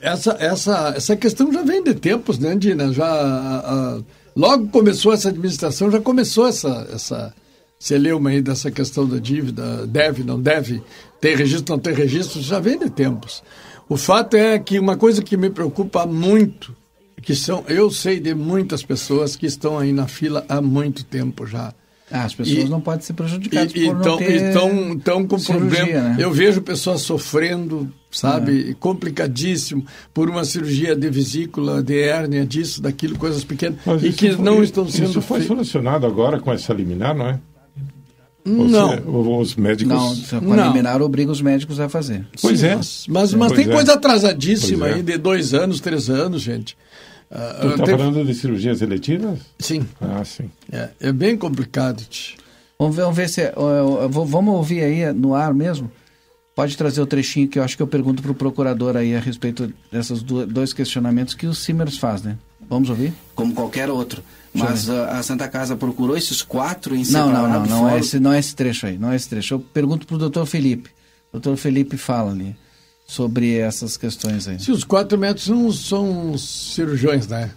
Essa, 0.00 0.36
essa, 0.40 0.94
essa 0.96 1.16
questão 1.16 1.52
já 1.52 1.62
vem 1.62 1.82
de 1.84 1.94
tempos, 1.94 2.38
né, 2.40 2.50
Andina? 2.50 2.92
Já, 2.92 3.06
a- 3.06 3.72
a- 3.98 4.00
logo 4.34 4.66
começou 4.68 5.12
essa 5.12 5.28
administração, 5.28 5.92
já 5.92 6.00
começou 6.00 6.48
essa, 6.48 6.88
essa 6.92 7.32
celeuma 7.78 8.30
aí 8.30 8.42
dessa 8.42 8.68
questão 8.72 9.06
da 9.06 9.18
dívida, 9.18 9.86
deve, 9.86 10.24
não 10.24 10.40
deve, 10.40 10.82
tem 11.20 11.36
registro, 11.36 11.74
não 11.76 11.80
tem 11.80 11.94
registro, 11.94 12.40
já 12.42 12.58
vem 12.58 12.78
de 12.80 12.90
tempos. 12.90 13.44
O 13.88 13.96
fato 13.96 14.36
é 14.36 14.58
que 14.58 14.76
uma 14.80 14.96
coisa 14.96 15.22
que 15.22 15.36
me 15.36 15.50
preocupa 15.50 16.04
muito, 16.04 16.74
que 17.22 17.34
são, 17.34 17.64
eu 17.68 17.90
sei 17.90 18.18
de 18.20 18.34
muitas 18.34 18.82
pessoas 18.82 19.36
que 19.36 19.46
estão 19.46 19.78
aí 19.78 19.92
na 19.92 20.06
fila 20.08 20.44
há 20.48 20.60
muito 20.60 21.04
tempo 21.04 21.46
já. 21.46 21.72
Ah, 22.10 22.24
as 22.24 22.34
pessoas 22.34 22.66
E- 22.66 22.68
não 22.68 22.78
podem 22.80 23.00
ser 23.00 23.14
prejudicadas 23.14 23.72
E, 23.74 23.86
por 23.86 23.96
então, 23.96 24.10
não 24.12 24.16
ter 24.18 24.50
então, 24.50 24.70
então, 24.90 25.26
com 25.26 25.38
cirurgia, 25.38 25.78
problema. 25.78 26.08
né? 26.10 26.16
Eu 26.18 26.30
vejo 26.30 26.60
pessoas 26.60 27.00
sofrendo, 27.00 27.90
sabe, 28.10 28.76
complicadíssimo, 28.78 29.86
por 30.12 30.28
uma 30.28 30.44
cirurgia 30.44 30.94
de 30.94 31.08
vesícula, 31.08 31.82
de 31.82 31.98
hérnia, 31.98 32.44
disso, 32.44 32.82
daquilo, 32.82 33.16
coisas 33.16 33.44
pequenas, 33.44 33.78
Mas 33.86 34.02
e 34.02 34.08
isso 34.08 34.18
que 34.18 34.30
foi- 34.32 34.44
não 34.44 34.62
estão 34.62 34.86
sendo 34.86 35.08
Isso 35.08 35.22
foi 35.22 35.40
solucionado 35.42 36.04
agora 36.06 36.38
com 36.38 36.52
essa 36.52 36.74
liminar, 36.74 37.14
não 37.16 37.28
é? 37.28 37.40
Não. 38.44 39.02
ou 39.06 39.40
os 39.40 39.54
médicos. 39.54 39.94
Não, 40.30 40.40
com 40.40 40.52
a 40.52 40.56
Não. 40.56 40.68
liminar 40.68 41.00
obriga 41.00 41.30
os 41.30 41.40
médicos 41.40 41.78
a 41.78 41.88
fazer. 41.88 42.26
Pois 42.40 42.58
Sim, 42.60 42.66
é. 42.66 42.76
Mas, 43.08 43.32
mas, 43.34 43.52
tem 43.52 43.66
é. 43.66 43.72
coisa 43.72 43.94
atrasadíssima 43.94 44.88
é. 44.88 44.94
aí, 44.94 45.02
de 45.02 45.16
dois 45.16 45.54
anos, 45.54 45.80
três 45.80 46.10
anos, 46.10 46.42
gente. 46.42 46.76
Ah, 47.34 47.58
Tu 47.62 47.68
está 47.68 47.84
teve- 47.84 47.98
falando 47.98 48.24
de 48.24 48.34
cirurgias 48.34 48.82
eletivas? 48.82 49.38
Sim, 49.58 49.86
Ah, 50.00 50.22
sim. 50.24 50.50
é, 50.70 50.90
é 51.00 51.12
bem 51.12 51.36
complicado. 51.36 52.02
Vamos 52.78 52.96
ver, 52.96 53.02
vamos 53.02 53.16
ver 53.16 53.28
se. 53.28 53.40
é- 53.40 53.54
vamos 54.10 54.54
ouvir 54.54 54.82
aí 54.82 55.12
no 55.14 55.34
ar 55.34 55.54
mesmo? 55.54 55.90
Pode 56.54 56.76
trazer 56.76 57.00
o 57.00 57.06
trechinho 57.06 57.48
que 57.48 57.58
eu 57.58 57.62
acho 57.62 57.76
que 57.76 57.82
eu 57.82 57.86
pergunto 57.86 58.22
para 58.22 58.30
o 58.32 58.34
procurador 58.34 58.96
aí 58.96 59.16
a 59.16 59.20
respeito 59.20 59.72
desses 59.90 60.22
dois 60.22 60.72
questionamentos 60.74 61.32
que 61.34 61.46
o 61.46 61.54
Simers 61.54 61.96
faz, 61.96 62.22
né? 62.22 62.36
Vamos 62.68 62.90
ouvir? 62.90 63.12
como 63.34 63.54
qualquer 63.54 63.88
outro. 63.90 64.22
Mas 64.54 64.90
a, 64.90 65.18
a 65.18 65.22
Santa 65.22 65.48
Casa 65.48 65.74
procurou 65.76 66.14
esses 66.16 66.42
quatro 66.42 66.94
em 66.94 66.98
Não, 66.98 67.04
separado 67.28 67.48
não, 67.48 67.60
não, 67.60 67.66
não 67.84 67.88
é, 67.88 67.98
esse, 67.98 68.20
não 68.20 68.32
é 68.34 68.38
esse 68.38 68.54
trecho 68.54 68.86
aí, 68.86 68.98
não 68.98 69.10
é 69.10 69.16
esse 69.16 69.28
trecho. 69.28 69.54
Eu 69.54 69.60
pergunto 69.60 70.06
para 70.06 70.16
o 70.16 70.18
doutor 70.18 70.44
Felipe. 70.44 70.90
O 71.32 71.38
doutor 71.38 71.56
Felipe 71.56 71.96
fala 71.96 72.30
ali 72.32 72.54
sobre 73.06 73.56
essas 73.58 73.96
questões 73.96 74.48
aí. 74.48 74.58
Se 74.58 74.70
os 74.72 74.84
quatro 74.84 75.18
médicos 75.18 75.48
não 75.48 75.70
são 75.72 76.36
cirurgiões, 76.38 77.26
né? 77.26 77.50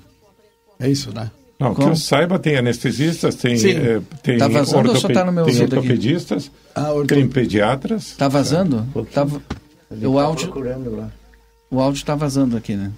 É 0.80 0.90
isso, 0.90 1.14
né? 1.14 1.32
Não, 1.58 1.70
que 1.70 1.78
Como? 1.78 1.92
eu 1.92 1.96
saiba, 1.96 2.38
tem 2.38 2.58
anestesistas, 2.58 3.36
tem, 3.36 3.54
eh, 3.56 4.02
tem, 4.22 4.38
Tá 4.38 4.48
vazando 4.50 4.90
ou 4.90 4.96
só 4.98 5.08
tá 5.08 5.24
no 5.24 5.32
meu 5.32 5.46
tem 5.46 5.62
ortopedistas, 5.62 6.52
Ah, 6.76 6.92
orto- 6.92 7.08
tem 7.14 7.26
pediatras. 7.30 8.12
Tá 8.18 8.28
vazando? 8.28 8.86
Tá, 9.14 9.24
va- 9.24 9.40
o 10.04 10.20
áudio, 10.20 10.50
Procurando 10.50 10.94
lá. 10.98 11.10
o 11.72 11.80
áudio 11.80 12.04
tá 12.04 12.14
vazando 12.14 12.58
aqui, 12.58 12.76
né? 12.76 12.92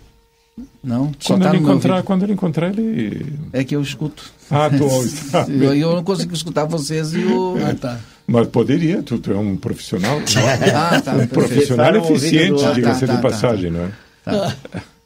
Não? 0.83 1.11
Quando, 1.23 1.43
tá 1.43 1.49
ele 1.49 1.59
encontrar, 1.59 2.01
quando 2.01 2.23
ele 2.23 2.33
encontrar, 2.33 2.69
ele. 2.69 3.31
É 3.53 3.63
que 3.63 3.75
eu 3.75 3.81
escuto. 3.81 4.23
Ah, 4.49 4.67
tu 4.75 4.85
está. 5.03 5.45
Eu, 5.47 5.75
eu 5.75 5.95
não 5.95 6.03
consigo 6.03 6.33
escutar 6.33 6.65
vocês 6.65 7.13
e 7.13 7.19
o. 7.19 7.57
Ah, 7.63 7.75
tá. 7.75 7.99
Mas 8.27 8.47
poderia, 8.47 9.01
tu, 9.01 9.17
tu 9.19 9.31
é 9.31 9.37
um 9.37 9.55
profissional. 9.55 10.19
Ah, 10.75 11.01
tá. 11.01 11.13
um 11.13 11.19
perfeito. 11.19 11.33
profissional 11.33 11.95
eficiente, 11.95 12.63
do 12.63 12.73
diga-se 12.73 13.07
Tá, 13.07 13.15
de 13.15 13.21
tá, 13.21 13.29
passagem, 13.29 13.71
não 13.71 13.85
é? 13.85 13.91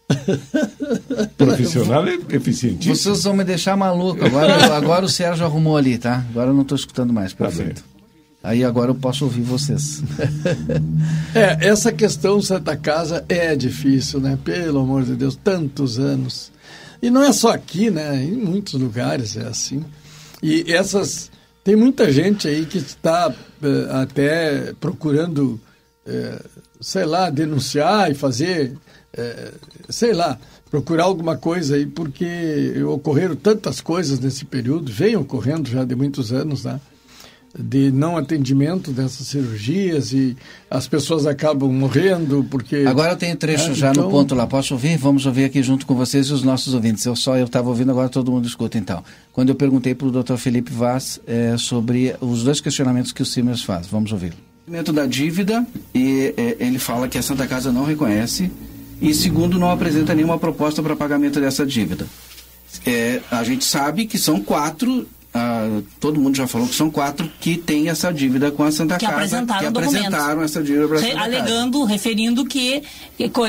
Profissional 1.37 2.07
é 2.07 2.17
eficientíssimo. 2.29 2.95
Vocês 2.95 3.23
vão 3.23 3.35
me 3.35 3.43
deixar 3.43 3.77
maluco. 3.77 4.25
Agora, 4.25 4.75
agora 4.75 5.05
o 5.05 5.09
Sérgio 5.09 5.45
arrumou 5.45 5.77
ali, 5.77 5.97
tá? 5.97 6.25
Agora 6.29 6.49
eu 6.49 6.53
não 6.53 6.63
estou 6.63 6.75
escutando 6.75 7.13
mais. 7.13 7.33
Tá 7.33 7.45
Perfeito. 7.45 7.83
Aí 8.43 8.63
agora 8.63 8.89
eu 8.89 8.95
posso 8.95 9.23
ouvir 9.25 9.41
vocês. 9.41 10.01
É, 11.35 11.67
essa 11.67 11.91
questão 11.91 12.41
Santa 12.41 12.75
Casa 12.75 13.23
é 13.29 13.55
difícil, 13.55 14.19
né? 14.19 14.37
Pelo 14.43 14.79
amor 14.79 15.03
de 15.03 15.15
Deus, 15.15 15.35
tantos 15.35 15.99
anos. 15.99 16.51
E 17.01 17.09
não 17.09 17.21
é 17.23 17.31
só 17.31 17.51
aqui, 17.51 17.91
né? 17.91 18.23
Em 18.23 18.31
muitos 18.31 18.73
lugares 18.73 19.37
é 19.37 19.45
assim. 19.47 19.83
E 20.41 20.65
essas. 20.73 21.30
Tem 21.63 21.75
muita 21.75 22.11
gente 22.11 22.47
aí 22.47 22.65
que 22.65 22.79
está 22.79 23.33
eh, 23.61 23.87
até 23.91 24.73
procurando, 24.79 25.59
eh, 26.05 26.41
sei 26.79 27.05
lá, 27.05 27.29
denunciar 27.29 28.09
e 28.09 28.15
fazer, 28.15 28.75
eh, 29.13 29.51
sei 29.87 30.11
lá, 30.11 30.39
procurar 30.71 31.03
alguma 31.03 31.37
coisa 31.37 31.75
aí, 31.75 31.85
porque 31.85 32.73
ocorreram 32.83 33.35
tantas 33.35 33.79
coisas 33.79 34.19
nesse 34.19 34.43
período, 34.45 34.91
vem 34.91 35.15
ocorrendo 35.15 35.69
já 35.69 35.83
de 35.83 35.95
muitos 35.95 36.33
anos, 36.33 36.63
né? 36.63 36.79
De 37.57 37.91
não 37.91 38.15
atendimento 38.17 38.91
dessas 38.91 39.27
cirurgias 39.27 40.13
e 40.13 40.37
as 40.69 40.87
pessoas 40.87 41.25
acabam 41.25 41.71
morrendo 41.71 42.45
porque 42.49 42.77
Agora 42.87 43.11
eu 43.11 43.17
tenho 43.17 43.35
trecho 43.35 43.71
É, 43.71 43.73
já 43.73 43.91
então- 43.91 44.05
no 44.05 44.09
ponto 44.09 44.33
lá. 44.33 44.47
Posso 44.47 44.73
ouvir? 44.73 44.97
Vamos 44.97 45.25
ouvir 45.25 45.45
aqui 45.45 45.61
junto 45.61 45.85
com 45.85 45.93
vocês 45.95 46.27
e 46.27 46.33
os 46.33 46.43
nossos 46.43 46.73
ouvintes. 46.73 47.05
Eu 47.05 47.15
só 47.15 47.35
eu 47.37 47.45
estava 47.45 47.67
ouvindo, 47.69 47.91
agora 47.91 48.07
todo 48.09 48.31
mundo 48.31 48.47
escuta 48.47 48.77
então. 48.77 49.03
Quando 49.33 49.49
eu 49.49 49.55
perguntei 49.55 49.93
para 49.93 50.07
o 50.07 50.11
Dr. 50.11 50.35
Felipe 50.37 50.71
Vaz 50.71 51.19
eh, 51.27 51.55
sobre 51.57 52.15
os 52.21 52.43
dois 52.43 52.61
questionamentos 52.61 53.11
que 53.11 53.21
o 53.21 53.25
Simers 53.25 53.61
faz. 53.63 53.87
Vamos 53.87 54.11
ouvir. 54.11 54.33
pagamento 54.65 54.93
da 54.93 55.05
dívida 55.05 55.65
e 55.93 56.33
é, 56.37 56.55
ele 56.59 56.79
fala 56.79 57.07
que 57.09 57.17
a 57.17 57.21
Santa 57.21 57.45
Casa 57.47 57.71
não 57.71 57.83
reconhece 57.83 58.49
e 59.01 59.13
segundo 59.13 59.57
não 59.59 59.69
apresenta 59.71 60.13
nenhuma 60.15 60.37
proposta 60.39 60.81
para 60.81 60.95
pagamento 60.95 61.41
dessa 61.41 61.65
dívida. 61.65 62.05
É, 62.85 63.19
a 63.29 63.43
gente 63.43 63.65
sabe 63.65 64.05
que 64.05 64.17
são 64.17 64.39
quatro, 64.39 65.05
ah, 65.33 65.81
todo 65.99 66.19
mundo 66.19 66.35
já 66.35 66.45
falou 66.45 66.67
que 66.67 66.75
são 66.75 66.91
quatro 66.91 67.29
que 67.39 67.57
têm 67.57 67.87
essa 67.87 68.11
dívida 68.11 68.51
com 68.51 68.63
a 68.63 68.71
Santa 68.71 68.97
Que 68.97 69.05
Casa, 69.05 69.15
apresentaram 69.15 69.59
que 69.59 69.65
apresentaram 69.65 70.41
essa 70.43 70.61
dívida 70.61 70.87
para 70.87 70.97
a 70.97 70.99
Santa 70.99 71.13
Casa. 71.13 71.25
alegando, 71.25 71.83
referindo 71.85 72.45
que 72.45 72.83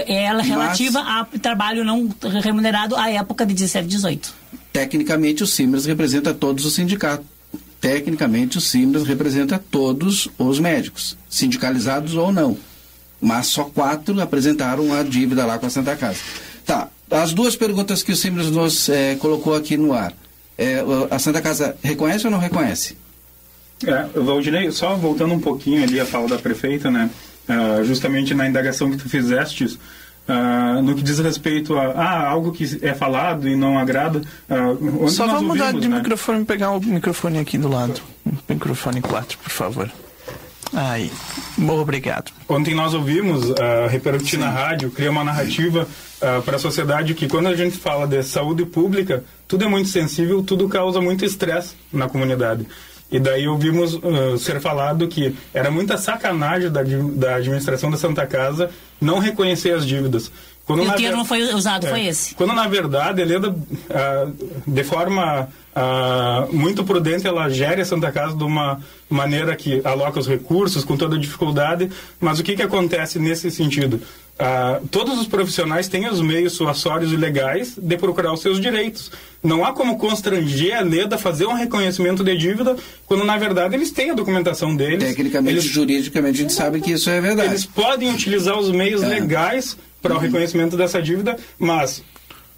ela 0.07 0.41
é 0.41 0.45
relativa 0.45 1.01
a 1.01 1.25
trabalho 1.41 1.85
não 1.85 2.09
remunerado 2.41 2.95
à 2.95 3.11
época 3.11 3.45
de 3.45 3.53
17, 3.55 3.89
18. 3.89 4.33
Tecnicamente, 4.73 5.43
o 5.43 5.47
Simras 5.47 5.85
representa 5.85 6.33
todos 6.33 6.65
os 6.65 6.73
sindicatos. 6.75 7.27
Tecnicamente, 7.81 8.59
o 8.59 8.61
Simras 8.61 9.03
representa 9.03 9.59
todos 9.59 10.29
os 10.39 10.61
médicos, 10.61 11.17
sindicalizados 11.29 12.15
ou 12.15 12.31
não. 12.31 12.57
Mas 13.21 13.49
só 13.49 13.65
quatro 13.65 14.21
apresentaram 14.21 14.95
a 14.95 15.03
dívida 15.03 15.45
lá 15.45 15.59
com 15.59 15.67
a 15.67 15.71
Santa 15.71 15.97
Casa. 15.97 16.21
Tá, 16.65 16.89
as 17.11 17.33
duas 17.35 17.57
perguntas 17.57 18.05
que 18.05 18.13
o 18.13 18.17
Simras 18.17 18.53
nos 18.53 18.89
eh, 18.89 19.17
colocou 19.17 19.57
aqui 19.57 19.77
no 19.77 19.93
ar. 19.93 20.15
Eh, 20.59 20.85
a 21.11 21.19
Santa 21.19 21.41
Casa 21.41 21.77
reconhece 21.83 22.27
ou 22.27 22.31
não 22.31 22.39
reconhece? 22.39 22.97
É, 23.85 24.21
Valdinei, 24.21 24.71
só 24.71 24.95
voltando 24.95 25.35
um 25.35 25.41
pouquinho 25.41 25.83
ali 25.83 25.99
a 25.99 26.07
fala 26.07 26.29
da 26.29 26.39
prefeita, 26.39 26.91
né? 26.91 27.11
ah, 27.49 27.83
justamente 27.83 28.35
na 28.35 28.49
indagação 28.49 28.91
que 28.91 28.97
tu 28.97 29.09
fizeste, 29.09 29.79
ah, 30.29 30.81
no 30.83 30.95
que 30.95 31.03
diz 31.03 31.19
respeito 31.19 31.77
a 31.77 31.91
ah, 31.91 32.29
algo 32.29 32.53
que 32.53 32.79
é 32.83 32.95
falado 32.95 33.49
e 33.49 33.57
não 33.57 33.79
agrada. 33.79 34.23
onde 34.81 35.13
Só 35.13 35.27
vamos 35.27 35.43
mudar 35.43 35.73
de 35.73 35.89
né? 35.89 35.99
microfone, 35.99 36.45
pegar 36.45 36.71
o 36.71 36.81
microfone 36.81 37.39
aqui 37.39 37.59
do 37.59 37.69
lado. 37.69 38.01
Microfone 38.49 39.01
4, 39.01 39.39
por 39.39 39.51
favor. 39.51 39.91
Aí. 40.73 41.11
Bom, 41.59 41.81
obrigado. 41.81 42.33
Ontem 42.49 42.75
nós 42.75 42.95
ouvimos 42.95 43.51
uh, 43.51 43.87
repercutir 43.91 44.39
na 44.39 44.51
rádio, 44.51 44.91
criar 44.91 45.11
uma 45.11 45.25
narrativa 45.25 45.87
para 46.45 46.55
a 46.55 46.59
sociedade 46.59 47.15
que 47.15 47.27
quando 47.27 47.49
a 47.49 47.57
gente 47.57 47.77
fala 47.77 48.07
de 48.07 48.23
saúde 48.23 48.65
pública, 48.65 49.25
tudo 49.49 49.65
é 49.65 49.69
muito 49.69 49.89
sensível, 49.89 50.41
tudo 50.41 50.69
causa 50.69 51.01
muito 51.01 51.25
estresse 51.25 51.75
na 51.93 52.09
comunidade. 52.09 52.65
E 53.13 53.21
daí 53.21 53.47
ouvimos 53.47 53.93
uh, 53.95 54.39
ser 54.39 54.59
falado 54.59 55.07
que 55.07 55.37
era 55.53 55.71
muita 55.71 55.99
sacanagem 55.99 56.71
da, 56.71 56.83
da 56.83 57.37
administração 57.37 57.91
da 57.91 57.99
Santa 57.99 58.27
Casa 58.27 58.71
não 58.99 59.19
reconhecer 59.19 59.73
as 59.73 59.85
dívidas. 59.85 60.33
Quando 60.67 60.85
E 60.85 60.89
o 60.89 60.93
termo 60.93 61.23
ver- 61.25 61.29
foi 61.29 61.55
usado 61.55 61.87
é, 61.87 61.91
foi 61.91 62.07
esse. 62.07 62.35
Quando 62.35 62.53
na 62.53 62.69
verdade 62.69 63.21
a 63.21 63.25
Leda, 63.25 63.55
ah, 63.91 64.29
de 64.67 64.85
forma 64.85 65.49
ah, 65.75 66.47
muito 66.53 66.85
prudente, 66.85 67.27
ela 67.27 67.49
gere 67.49 67.81
a 67.83 67.85
Santa 67.85 68.13
Casa 68.13 68.37
de 68.37 68.45
uma 68.45 68.81
maneira 69.11 69.57
que 69.57 69.81
aloca 69.85 70.21
os 70.21 70.29
recursos 70.29 70.85
com 70.85 70.97
toda 70.97 71.19
dificuldade. 71.19 71.91
Mas 72.21 72.39
o 72.39 72.43
que, 72.45 72.55
que 72.55 72.63
acontece 72.63 73.19
nesse 73.19 73.51
sentido? 73.51 74.01
Ah, 74.39 74.81
todos 74.91 75.19
os 75.21 75.27
profissionais 75.27 75.89
têm 75.89 76.09
os 76.09 76.21
meios 76.21 76.53
suassórios 76.55 77.13
e 77.13 77.17
legais 77.17 77.75
de 77.77 77.97
procurar 77.97 78.33
os 78.33 78.41
seus 78.41 78.61
direitos. 78.61 79.11
Não 79.43 79.65
há 79.65 79.73
como 79.73 79.99
constranger 79.99 80.77
a 80.79 80.81
Leda 80.81 81.17
a 81.17 81.19
fazer 81.19 81.47
um 81.47 81.55
reconhecimento 81.55 82.23
de 82.23 82.37
dívida 82.37 82.77
quando 83.05 83.25
na 83.25 83.37
verdade 83.37 83.75
eles 83.75 83.91
têm 83.91 84.11
a 84.11 84.15
documentação 84.15 84.75
deles. 84.77 85.09
Tecnicamente, 85.09 85.55
eles, 85.55 85.65
juridicamente, 85.65 86.39
a 86.39 86.43
gente 86.43 86.53
sabe 86.53 86.81
que 86.81 86.93
isso 86.93 87.11
é 87.11 87.21
verdade. 87.21 87.49
eles 87.51 87.67
podem 87.67 88.11
utilizar 88.13 88.57
os 88.59 88.71
meios 88.71 89.03
É. 89.03 89.09
legais 89.09 89.77
para 90.03 90.15
o 90.15 90.19
reconhecimento 90.19 90.77
dessa 90.77 91.01
dívida, 91.01 91.39
mas 91.59 92.03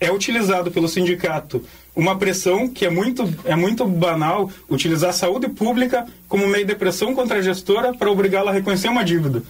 é 0.01 0.11
utilizado 0.11 0.71
pelo 0.71 0.89
sindicato 0.89 1.65
uma 1.95 2.17
pressão 2.19 2.69
que 2.69 2.85
é 2.85 2.91
muito, 2.91 3.33
é 3.45 3.55
muito 3.55 3.87
banal 3.87 4.51
utilizar 4.69 5.11
a 5.11 5.13
saúde 5.13 5.49
pública 5.49 6.05
como 6.29 6.47
meio 6.49 6.67
de 6.67 6.75
pressão 6.75 7.15
contra 7.15 7.39
a 7.39 7.43
gestora 7.43 7.95
para 7.95 8.11
obrigá-la 8.11 8.51
a 8.51 8.55
reconhecer 8.55 8.89
uma 8.89 9.05
dívida. 9.05 9.43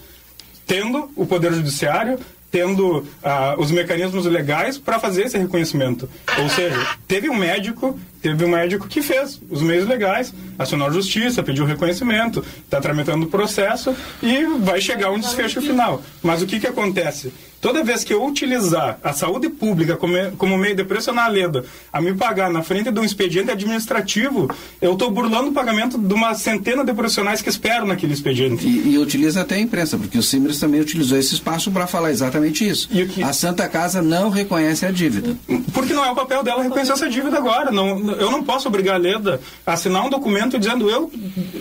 Tendo 0.67 1.11
o 1.17 1.27
Poder 1.27 1.53
Judiciário, 1.55 2.19
tendo 2.51 3.07
ah, 3.23 3.57
os 3.59 3.71
mecanismos 3.71 4.27
legais 4.27 4.79
para 4.79 4.99
fazer 4.99 5.25
esse 5.25 5.39
reconhecimento. 5.39 6.09
Ou 6.39 6.49
seja, 6.49 6.87
teve 7.09 7.29
um 7.29 7.37
médico, 7.37 7.99
teve 8.25 8.43
um 8.43 8.49
médico 8.49 8.89
que 8.89 9.03
fez 9.03 9.39
os 9.51 9.61
meios 9.61 9.87
legais, 9.87 10.33
acionou 10.59 10.89
a 10.89 10.91
justiça, 10.91 11.43
pediu 11.43 11.67
reconhecimento, 11.67 12.43
está 12.65 12.81
tramitando 12.81 13.27
o 13.27 13.29
processo 13.29 13.95
e 14.23 14.45
vai 14.61 14.81
chegar 14.81 15.11
um 15.11 15.21
desfecho 15.21 15.61
final. 15.61 16.03
Mas 16.23 16.41
o 16.41 16.47
que, 16.47 16.59
que 16.59 16.67
acontece? 16.67 17.31
Toda 17.65 17.83
vez 17.83 18.05
que 18.05 18.13
eu 18.13 18.23
utilizar 18.23 18.99
a 19.03 19.15
saúde 19.15 19.49
pública 19.49 19.97
como, 19.97 20.15
como 20.37 20.59
meio 20.59 20.77
de 20.77 20.85
pressionar 20.85 21.25
a 21.25 21.29
Leda 21.29 21.65
a 21.91 21.99
me 21.99 22.13
pagar 22.13 22.51
na 22.51 22.63
frente 22.63 22.91
de 22.91 23.01
um 23.01 23.05
expediente 23.05 23.51
administrativo, 23.51 24.51
eu 24.83 24.93
estou 24.93 25.11
burlando 25.11 25.49
o 25.49 25.53
pagamento 25.53 25.97
de 25.97 26.13
uma 26.13 26.35
centena 26.35 26.85
de 26.85 26.93
profissionais 26.93 27.41
que 27.41 27.49
esperam 27.49 27.87
naquele 27.87 28.13
expediente. 28.13 28.67
E, 28.67 28.91
e 28.91 28.99
utiliza 28.99 29.41
até 29.41 29.55
a 29.55 29.59
imprensa, 29.59 29.97
porque 29.97 30.19
o 30.19 30.23
Simras 30.23 30.59
também 30.59 30.79
utilizou 30.79 31.17
esse 31.17 31.33
espaço 31.33 31.71
para 31.71 31.87
falar 31.87 32.11
exatamente 32.11 32.69
isso. 32.69 32.87
A 33.25 33.33
Santa 33.33 33.67
Casa 33.67 34.03
não 34.03 34.29
reconhece 34.29 34.85
a 34.85 34.91
dívida. 34.91 35.35
Porque 35.73 35.95
não 35.95 36.05
é 36.05 36.11
o 36.11 36.15
papel 36.15 36.43
dela 36.43 36.63
reconhecer 36.63 36.93
essa 36.93 37.09
dívida 37.09 37.39
agora. 37.39 37.71
Não, 37.71 37.99
Eu 38.15 38.31
não 38.31 38.43
posso 38.43 38.69
obrigar 38.69 38.95
a 38.95 38.99
Leda 38.99 39.41
a 39.67 39.73
assinar 39.73 40.05
um 40.05 40.11
documento 40.11 40.59
dizendo 40.59 40.89
eu 40.91 41.11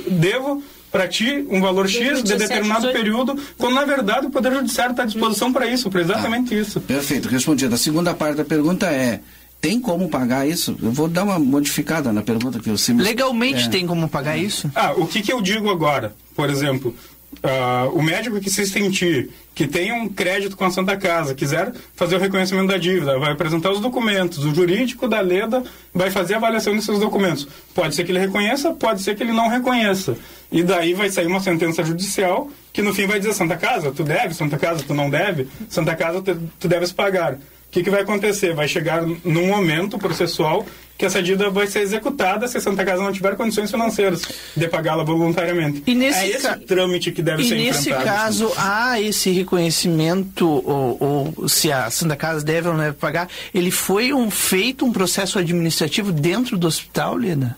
devo 0.08 0.64
para 0.92 1.08
ti 1.08 1.46
um 1.50 1.60
valor 1.60 1.90
X 1.90 2.22
de 2.22 2.36
determinado 2.36 2.92
período, 2.92 3.36
quando 3.58 3.74
na 3.74 3.84
verdade 3.84 4.28
o 4.28 4.30
Poder 4.30 4.54
Judiciário 4.54 4.92
está 4.92 5.02
à 5.02 5.06
disposição 5.08 5.52
para 5.52 5.66
isso, 5.66 5.90
para 5.90 6.02
exatamente 6.02 6.54
ah, 6.54 6.60
isso. 6.60 6.80
Perfeito, 6.80 7.28
respondido. 7.28 7.74
A 7.74 7.78
segunda 7.80 8.14
parte 8.14 8.38
da 8.38 8.46
pergunta 8.46 8.86
é: 8.86 9.20
tem 9.60 9.80
como 9.80 10.08
pagar 10.08 10.48
isso? 10.48 10.78
Eu 10.84 10.92
vou 10.92 11.08
dar 11.08 11.24
uma 11.24 11.40
modificada 11.40 12.14
na 12.14 12.22
pergunta 12.22 12.60
que 12.60 12.70
eu 12.70 12.78
sempre. 12.78 13.04
Legalmente 13.04 13.66
é. 13.66 13.70
tem 13.70 13.88
como 13.88 14.08
pagar 14.08 14.38
isso? 14.38 14.70
Ah, 14.76 14.94
o 14.96 15.08
que, 15.08 15.22
que 15.22 15.34
eu 15.34 15.42
digo 15.42 15.72
agora? 15.72 16.14
Por 16.36 16.48
exemplo, 16.48 16.96
Uh, 17.44 17.98
o 17.98 18.02
médico 18.02 18.40
que 18.40 18.50
se 18.50 18.66
sentir 18.66 19.30
que 19.56 19.68
tem 19.68 19.92
um 19.92 20.10
crédito 20.10 20.58
com 20.58 20.66
a 20.66 20.72
Santa 20.72 20.98
Casa, 20.98 21.36
quiser 21.36 21.74
fazer 21.96 22.16
o 22.16 22.20
reconhecimento 22.20 22.68
da 22.68 22.78
dívida, 22.78 23.20
vai 23.20 23.32
apresentar 23.32 23.72
os 23.72 23.80
documentos, 23.80 24.44
o 24.44 24.54
jurídico 24.54 25.08
da 25.08 25.22
Leda 25.22 25.64
vai 25.94 26.10
fazer 26.10 26.34
a 26.34 26.38
avaliação 26.38 26.76
desses 26.76 27.00
documentos. 27.00 27.48
Pode 27.74 27.94
ser 27.94 28.04
que 28.04 28.12
ele 28.12 28.20
reconheça, 28.20 28.74
pode 28.74 29.02
ser 29.02 29.16
que 29.16 29.22
ele 29.22 29.32
não 29.32 29.48
reconheça. 29.48 30.18
E 30.52 30.64
daí 30.64 30.94
vai 30.94 31.10
sair 31.10 31.28
uma 31.28 31.40
sentença 31.40 31.84
judicial 31.84 32.50
que 32.72 32.82
no 32.82 32.94
fim 32.94 33.06
vai 33.06 33.20
dizer 33.20 33.34
Santa 33.34 33.56
Casa, 33.56 33.92
tu 33.92 34.04
deve, 34.04 34.34
Santa 34.34 34.58
Casa, 34.58 34.84
tu 34.86 34.94
não 34.94 35.10
deve, 35.10 35.48
Santa 35.70 35.96
Casa, 35.96 36.22
tu, 36.22 36.36
tu 36.60 36.68
deves 36.68 36.92
pagar. 36.92 37.38
O 37.74 37.76
que, 37.76 37.82
que 37.82 37.90
vai 37.90 38.02
acontecer? 38.02 38.54
Vai 38.54 38.68
chegar 38.68 39.02
num 39.02 39.48
momento 39.48 39.98
processual 39.98 40.64
que 40.96 41.08
essa 41.08 41.24
dívida 41.24 41.50
vai 41.50 41.66
ser 41.66 41.80
executada 41.80 42.48
se 42.48 42.56
a 42.56 42.62
Santa 42.62 42.86
Casa 42.86 43.02
não 43.02 43.12
tiver 43.12 43.36
condições 43.36 43.72
financeiras 43.72 44.22
de 44.56 44.68
pagá-la 44.68 45.04
voluntariamente. 45.04 45.82
E 45.88 45.96
nesse 45.96 46.20
é 46.20 46.28
esse 46.30 46.48
ca... 46.48 46.56
trâmite 46.56 47.12
que 47.12 47.24
deve 47.24 47.42
e 47.42 47.50
ser 47.50 47.56
enfrentado. 47.58 47.88
E 47.88 47.90
nesse 47.90 48.06
caso, 48.06 48.54
há 48.58 49.02
esse 49.02 49.32
reconhecimento, 49.32 50.48
ou, 50.48 51.34
ou, 51.36 51.50
se 51.50 51.72
a 51.72 51.90
Santa 51.90 52.16
Casa 52.16 52.46
deve 52.46 52.68
ou 52.68 52.76
não 52.76 52.84
deve 52.84 52.98
pagar, 52.98 53.28
ele 53.52 53.72
foi 53.72 54.14
um, 54.14 54.30
feito 54.30 54.86
um 54.86 54.94
processo 54.94 55.40
administrativo 55.40 56.12
dentro 56.12 56.60
do 56.60 56.68
hospital, 56.68 57.18
Lina? 57.18 57.58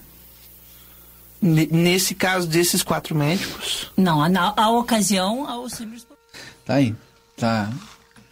Nesse 1.42 2.16
caso 2.16 2.48
desses 2.48 2.82
quatro 2.82 3.14
médicos? 3.14 3.92
Não, 3.98 4.30
na 4.30 4.54
a 4.56 4.70
ocasião, 4.70 5.46
ao 5.46 5.68
simples... 5.68 6.08
Tá 6.66 6.76
aí, 6.76 6.96
tá 7.36 7.70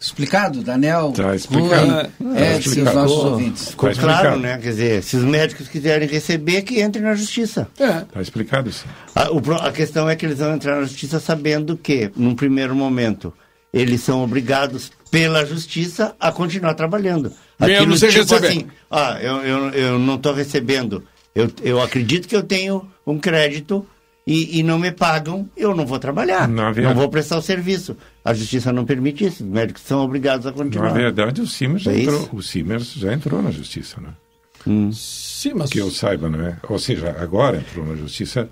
Explicado, 0.03 0.61
Daniel? 0.61 1.11
Está 1.11 1.33
explicado. 1.33 2.11
Rui, 2.21 2.37
é, 2.37 2.59
se 2.59 2.81
os 2.81 2.93
nossos 2.93 3.23
ouvintes. 3.23 3.69
Ficou 3.69 3.89
tá 3.89 4.01
claro, 4.01 4.37
né? 4.37 4.57
Quer 4.57 4.69
dizer, 4.69 5.03
se 5.03 5.15
os 5.15 5.23
médicos 5.23 5.69
quiserem 5.69 6.09
receber, 6.09 6.61
que 6.63 6.81
entrem 6.81 7.05
na 7.05 7.15
justiça. 7.15 7.69
Está 7.71 7.85
é. 7.85 8.05
Tá 8.11 8.21
explicado 8.21 8.69
isso. 8.69 8.85
A, 9.15 9.31
o, 9.31 9.41
a 9.61 9.71
questão 9.71 10.09
é 10.09 10.17
que 10.17 10.25
eles 10.25 10.39
vão 10.39 10.53
entrar 10.53 10.75
na 10.75 10.83
justiça 10.83 11.21
sabendo 11.21 11.77
que, 11.77 12.11
num 12.17 12.35
primeiro 12.35 12.75
momento, 12.75 13.33
eles 13.73 14.01
são 14.01 14.21
obrigados 14.21 14.91
pela 15.09 15.45
justiça 15.45 16.13
a 16.19 16.33
continuar 16.33 16.73
trabalhando. 16.73 17.31
Mesmo 17.57 17.95
sem 17.95 18.09
tipo 18.09 18.23
receber. 18.23 18.47
assim, 18.47 18.67
ah, 18.91 19.17
eu, 19.21 19.37
eu, 19.37 19.69
eu 19.69 19.99
não 19.99 20.15
estou 20.15 20.33
recebendo. 20.33 21.01
Eu, 21.33 21.49
eu 21.63 21.81
acredito 21.81 22.27
que 22.27 22.35
eu 22.35 22.43
tenho 22.43 22.85
um 23.07 23.17
crédito 23.17 23.87
e, 24.27 24.59
e, 24.59 24.63
não 24.63 24.79
me 24.79 24.91
pagam, 24.91 25.49
eu 25.55 25.75
não 25.75 25.85
vou 25.85 25.99
trabalhar. 25.99 26.47
Verdade, 26.47 26.81
não 26.81 26.93
vou 26.93 27.09
prestar 27.09 27.37
o 27.37 27.41
serviço. 27.41 27.95
A 28.26 28.34
justiça 28.34 28.71
não 28.71 28.86
permite 28.86 29.26
isso. 29.26 29.43
Os 29.43 29.49
médicos 29.49 29.84
são 29.84 30.01
obrigados 30.03 30.47
a 30.47 30.51
continuar. 30.51 30.89
Na 30.89 30.93
verdade, 30.93 31.41
o 31.41 31.47
Simers, 31.47 31.86
é 31.88 32.01
entrou, 32.01 32.30
o 32.34 32.41
Simers 32.41 32.93
já 32.93 33.13
entrou 33.13 33.41
na 33.41 33.51
justiça, 33.51 33.99
né? 33.99 34.09
Hum. 34.65 34.91
Sim, 34.93 35.53
mas... 35.55 35.69
Que 35.69 35.80
eu 35.80 35.91
saiba, 35.91 36.30
não 36.30 36.39
é? 36.45 36.57
Ou 36.69 36.80
seja, 36.80 37.15
agora 37.19 37.57
entrou 37.57 37.86
na 37.86 37.95
justiça. 37.95 38.47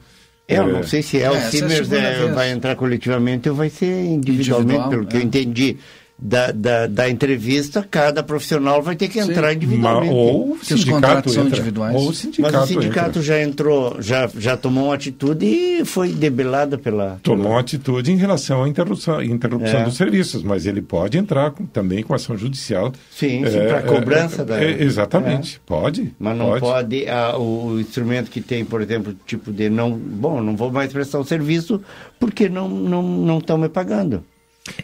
Eu 0.47 0.63
é... 0.63 0.71
não 0.73 0.83
sei 0.83 1.01
se 1.01 1.19
é, 1.19 1.23
é 1.23 1.31
o 1.31 1.41
Simers 1.49 1.91
é, 1.91 2.27
vai 2.27 2.51
entrar 2.51 2.75
coletivamente 2.75 3.49
ou 3.49 3.55
vai 3.55 3.69
ser 3.69 4.03
individualmente, 4.03 4.73
Individual, 4.73 4.89
pelo 4.89 5.05
que 5.05 5.15
eu 5.15 5.21
é. 5.21 5.23
entendi 5.23 5.77
da, 6.21 6.51
da, 6.51 6.85
da, 6.85 7.09
entrevista, 7.09 7.85
cada 7.89 8.21
profissional 8.21 8.79
vai 8.79 8.95
ter 8.95 9.07
que 9.07 9.19
entrar 9.19 9.49
Sim. 9.49 9.55
individualmente. 9.55 10.13
ou 10.13 10.51
o 10.51 10.63
sindicato 10.63 11.29
são 11.31 11.47
individuais. 11.47 11.95
Ou 11.95 12.09
o 12.09 12.13
sindicato 12.13 12.53
Mas 12.53 12.63
o 12.63 12.67
sindicato 12.67 13.09
entra. 13.09 13.21
já 13.23 13.41
entrou, 13.41 13.97
já, 13.99 14.29
já 14.37 14.55
tomou 14.55 14.85
uma 14.85 14.93
atitude 14.93 15.45
e 15.45 15.83
foi 15.83 16.09
debelada 16.09 16.77
pela... 16.77 17.19
Tomou 17.23 17.45
pela... 17.45 17.55
uma 17.55 17.59
atitude 17.59 18.11
em 18.11 18.17
relação 18.17 18.63
à 18.63 18.69
interrupção, 18.69 19.23
interrupção 19.23 19.79
é. 19.79 19.83
dos 19.83 19.95
serviços, 19.95 20.43
mas 20.43 20.67
ele 20.67 20.81
pode 20.81 21.17
entrar 21.17 21.49
com, 21.51 21.65
também 21.65 22.03
com 22.03 22.13
ação 22.13 22.37
judicial. 22.37 22.93
Sim, 23.09 23.43
é, 23.43 23.67
para 23.67 23.81
cobrança 23.81 24.43
é, 24.43 24.45
da... 24.45 24.63
É, 24.63 24.83
exatamente, 24.83 25.59
pode. 25.65 26.13
Mas 26.19 26.37
não 26.37 26.49
pode, 26.49 26.61
pode 26.61 27.09
a, 27.09 27.35
o 27.35 27.79
instrumento 27.79 28.29
que 28.29 28.41
tem, 28.41 28.63
por 28.63 28.79
exemplo, 28.79 29.15
tipo 29.25 29.51
de 29.51 29.71
não... 29.71 29.91
Bom, 29.91 30.39
não 30.39 30.55
vou 30.55 30.71
mais 30.71 30.93
prestar 30.93 31.17
o 31.17 31.25
serviço 31.25 31.81
porque 32.19 32.47
não 32.47 32.67
estão 32.67 33.01
não, 33.01 33.01
não, 33.01 33.41
não 33.47 33.57
me 33.57 33.69
pagando. 33.69 34.23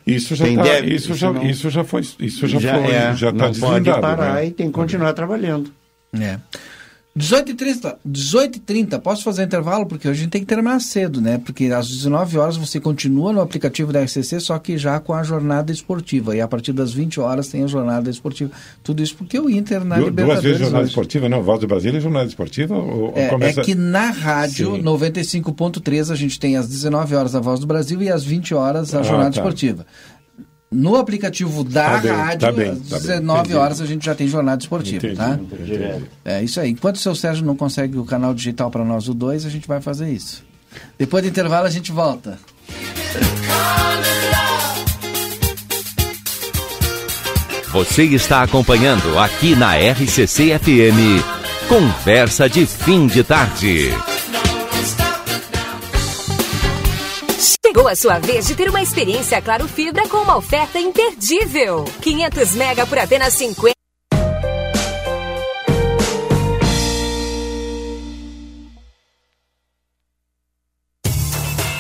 Isso 0.06 0.36
já, 0.36 0.46
tá, 0.46 0.80
isso, 0.80 1.14
já, 1.14 1.32
não, 1.32 1.44
isso 1.44 1.70
já 1.70 1.84
foi, 1.84 2.02
isso 2.02 2.48
já, 2.48 2.60
já 2.60 2.74
foi, 2.74 2.92
é, 2.92 3.16
já 3.16 3.30
está 3.30 3.52
pode 3.60 3.90
parar 3.92 4.36
né? 4.36 4.48
e 4.48 4.52
tem 4.52 4.68
que 4.68 4.74
continuar 4.74 5.14
trabalhando. 5.14 5.72
É. 6.20 6.40
18h30, 7.18 7.96
18h30, 8.08 9.00
posso 9.00 9.24
fazer 9.24 9.44
intervalo? 9.44 9.88
Porque 9.88 10.08
hoje 10.08 10.20
a 10.20 10.24
gente 10.24 10.32
tem 10.32 10.42
que 10.42 10.48
terminar 10.48 10.80
cedo, 10.80 11.20
né? 11.20 11.40
Porque 11.44 11.66
às 11.66 11.88
19 11.88 12.38
horas 12.38 12.58
você 12.58 12.80
continua 12.80 13.34
no 13.34 13.42
aplicativo 13.42 13.92
da 13.92 14.04
RCC, 14.04 14.40
só 14.40 14.60
que 14.60 14.78
já 14.78 15.00
com 15.00 15.14
a 15.14 15.24
jornada 15.24 15.72
esportiva. 15.72 16.36
E 16.36 16.42
a 16.42 16.48
partir 16.48 16.74
das 16.74 16.94
20 16.94 17.20
horas 17.20 17.48
tem 17.48 17.64
a 17.64 17.68
jornada 17.68 18.10
esportiva. 18.10 18.52
Tudo 18.84 19.02
isso 19.02 19.16
porque 19.16 19.40
o 19.40 19.50
Inter 19.50 19.84
na 19.84 19.96
du 19.96 20.06
Libertadores... 20.06 20.28
Duas 20.28 20.44
vezes 20.44 20.60
jornada 20.60 20.84
hoje. 20.84 20.90
esportiva, 20.90 21.30
não? 21.30 21.42
Voz 21.42 21.60
do 21.60 21.68
Brasil 21.68 21.96
e 21.96 22.00
jornada 22.00 22.28
esportiva? 22.28 22.76
Ou, 22.76 23.14
é, 23.16 23.28
começa... 23.30 23.62
é 23.62 23.64
que 23.64 23.74
na 23.74 24.12
rádio 24.12 24.74
95.3 24.74 26.12
a 26.12 26.16
gente 26.16 26.40
tem 26.40 26.56
às 26.56 26.68
19 26.68 27.16
horas 27.16 27.34
a 27.34 27.40
Voz 27.40 27.60
do 27.60 27.66
Brasil 27.66 28.02
e 28.04 28.12
às 28.12 28.24
20 28.24 28.54
horas 28.54 28.94
a 28.94 29.00
ah, 29.00 29.04
jornada 29.04 29.32
tá. 29.32 29.40
esportiva. 29.40 29.86
No 30.70 30.98
aplicativo 30.98 31.64
da 31.64 31.92
tá 31.92 31.98
bem, 32.00 32.12
rádio, 32.12 32.40
tá 32.40 32.52
bem, 32.52 32.70
às 32.72 33.02
19 33.02 33.54
tá 33.54 33.60
horas 33.60 33.80
a 33.80 33.86
gente 33.86 34.06
já 34.06 34.14
tem 34.14 34.28
jornada 34.28 34.62
esportiva, 34.62 34.98
entendi, 34.98 35.16
tá? 35.16 35.40
Entendi. 35.42 36.06
É 36.26 36.44
isso 36.44 36.60
aí. 36.60 36.70
Enquanto 36.72 36.98
o 36.98 37.00
seu 37.00 37.16
Sérgio 37.16 37.46
não 37.46 37.56
consegue 37.56 37.98
o 37.98 38.04
canal 38.04 38.34
digital 38.34 38.70
para 38.70 38.84
nós, 38.84 39.08
o 39.08 39.14
2, 39.14 39.46
a 39.46 39.50
gente 39.50 39.66
vai 39.66 39.80
fazer 39.80 40.10
isso. 40.10 40.44
Depois 40.98 41.24
do 41.24 41.30
intervalo 41.30 41.68
a 41.68 41.70
gente 41.70 41.92
volta. 41.92 42.38
Você 47.72 48.04
está 48.04 48.44
acompanhando 48.44 49.18
aqui 49.20 49.56
na 49.56 49.76
RCC 49.76 50.58
FM. 50.60 51.24
Conversa 51.70 52.50
de 52.50 52.66
fim 52.66 53.08
de 53.08 53.24
tarde. 53.24 53.92
Chegou 57.78 57.92
a 57.92 57.96
sua 57.96 58.18
vez 58.18 58.48
de 58.48 58.56
ter 58.56 58.68
uma 58.72 58.82
experiência 58.82 59.40
Claro 59.40 59.68
Fibra 59.68 60.10
com 60.10 60.18
uma 60.18 60.36
oferta 60.36 60.80
imperdível. 60.80 61.86
500 62.02 62.56
mega 62.56 62.88
por 62.88 62.98
apenas 62.98 63.36
50 63.36 63.78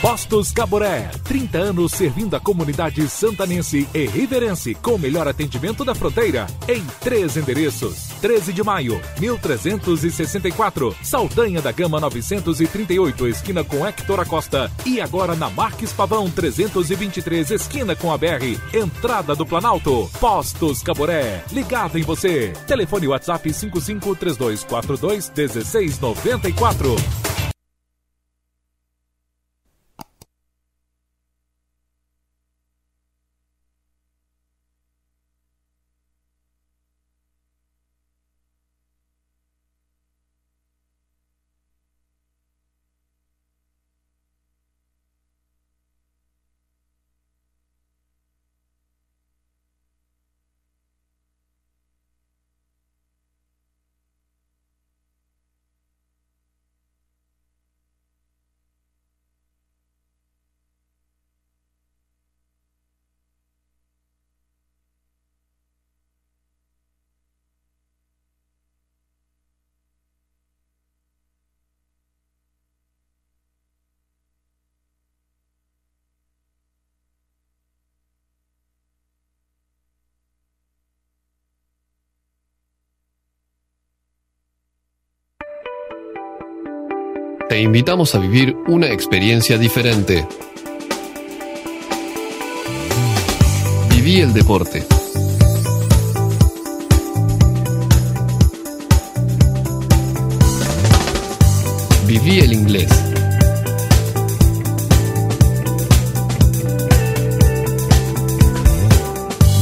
Postos 0.07 0.53
Caboré, 0.53 1.11
30 1.25 1.57
anos 1.57 1.91
servindo 1.91 2.33
a 2.33 2.39
comunidade 2.39 3.05
santanense 3.09 3.85
e 3.93 4.05
riverense 4.05 4.73
com 4.73 4.91
o 4.91 4.97
melhor 4.97 5.27
atendimento 5.27 5.83
da 5.83 5.93
fronteira 5.93 6.47
em 6.65 6.81
três 7.01 7.35
endereços. 7.35 8.07
13 8.21 8.53
de 8.53 8.63
maio, 8.63 9.01
1364, 9.19 10.95
Saldanha 11.03 11.61
da 11.61 11.73
Gama 11.73 11.99
938, 11.99 13.27
esquina 13.27 13.65
com 13.65 13.85
Hector 13.85 14.21
Acosta 14.21 14.71
e 14.85 15.01
agora 15.01 15.35
na 15.35 15.49
Marques 15.49 15.91
Pavão 15.91 16.31
323, 16.31 17.51
esquina 17.51 17.93
com 17.93 18.09
a 18.09 18.17
BR, 18.17 18.57
entrada 18.73 19.35
do 19.35 19.45
Planalto. 19.45 20.09
Postos 20.21 20.81
Caboré, 20.81 21.43
ligado 21.51 21.99
em 21.99 22.03
você. 22.03 22.53
Telefone 22.65 23.09
WhatsApp 23.09 23.51
553242 23.51 25.27
Te 87.49 87.61
invitamos 87.61 88.13
a 88.13 88.19
vivir 88.19 88.57
una 88.67 88.87
experiencia 88.87 89.57
diferente. 89.57 90.27
Viví 93.89 94.19
el 94.19 94.33
deporte. 94.33 94.83
Viví 102.05 102.39
el 102.39 102.51
inglés. 102.51 102.89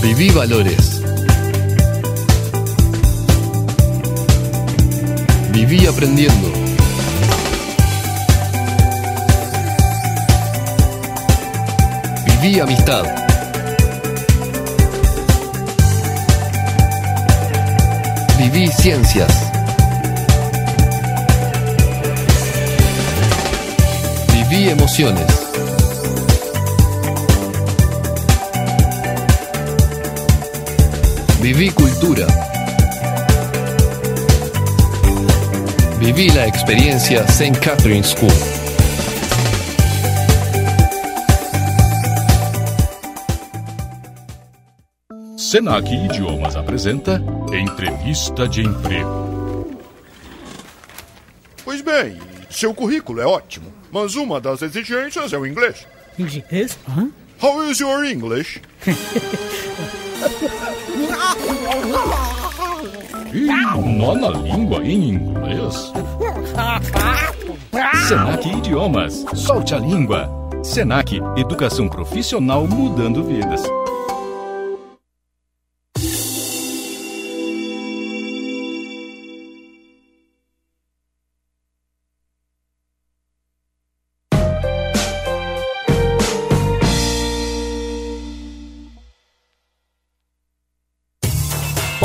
Viví 0.01 0.31
valores. 0.31 1.01
Viví 5.53 5.85
aprendiendo. 5.85 6.64
Viví 12.45 12.61
amistad. 12.61 13.03
Viví 18.37 18.69
ciencias. 18.69 19.31
Viví 24.31 24.69
emociones. 24.69 25.25
Viví 31.41 31.71
cultura. 31.71 32.27
Viví 35.97 36.29
la 36.29 36.45
experiencia 36.45 37.25
St. 37.27 37.57
Catherine's 37.59 38.09
School. 38.11 38.54
Senac 45.45 45.93
Idiomas 45.93 46.55
apresenta 46.55 47.21
Entrevista 47.53 48.47
de 48.47 48.61
Emprego. 48.61 49.77
Pois 51.63 51.83
bem, 51.83 52.17
seu 52.49 52.73
currículo 52.73 53.21
é 53.21 53.27
ótimo, 53.27 53.71
mas 53.91 54.15
uma 54.15 54.41
das 54.41 54.63
exigências 54.63 55.33
é 55.33 55.37
o 55.37 55.45
inglês. 55.45 55.87
Inglês? 56.17 56.79
Hã? 56.89 57.11
How 57.39 57.63
is 57.69 57.79
your 57.79 58.03
English? 58.05 58.59
Ih, 63.31 63.97
nó 63.99 64.15
na 64.15 64.29
língua 64.29 64.83
em 64.83 65.09
inglês? 65.09 65.93
Senac 68.07 68.49
Idiomas, 68.49 69.23
solte 69.35 69.75
a 69.75 69.77
língua. 69.77 70.27
Senac, 70.63 71.21
educação 71.37 71.87
profissional 71.87 72.67
mudando 72.67 73.23
vidas. 73.23 73.61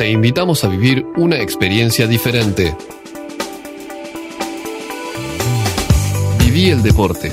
Te 0.00 0.10
invitamos 0.10 0.64
a 0.64 0.68
vivir 0.68 1.04
una 1.18 1.38
experiencia 1.38 2.06
diferente. 2.06 2.74
Viví 6.38 6.70
el 6.70 6.82
deporte. 6.82 7.30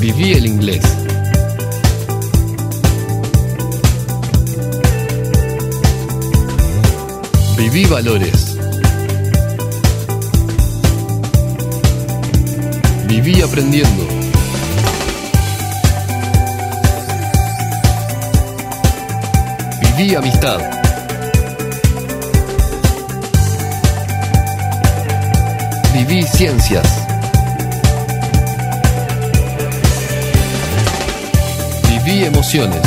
Viví 0.00 0.32
el 0.32 0.46
inglés. 0.46 0.82
Viví 7.58 7.84
valores. 7.84 8.56
Viví 13.06 13.42
aprendiendo. 13.42 14.13
Viví 19.96 20.16
amistad. 20.16 20.60
Viví 25.92 26.24
ciencias. 26.24 26.86
Viví 31.88 32.24
emociones. 32.24 32.80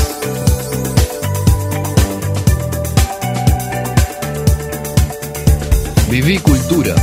Viví 6.10 6.40
cultura. 6.40 6.96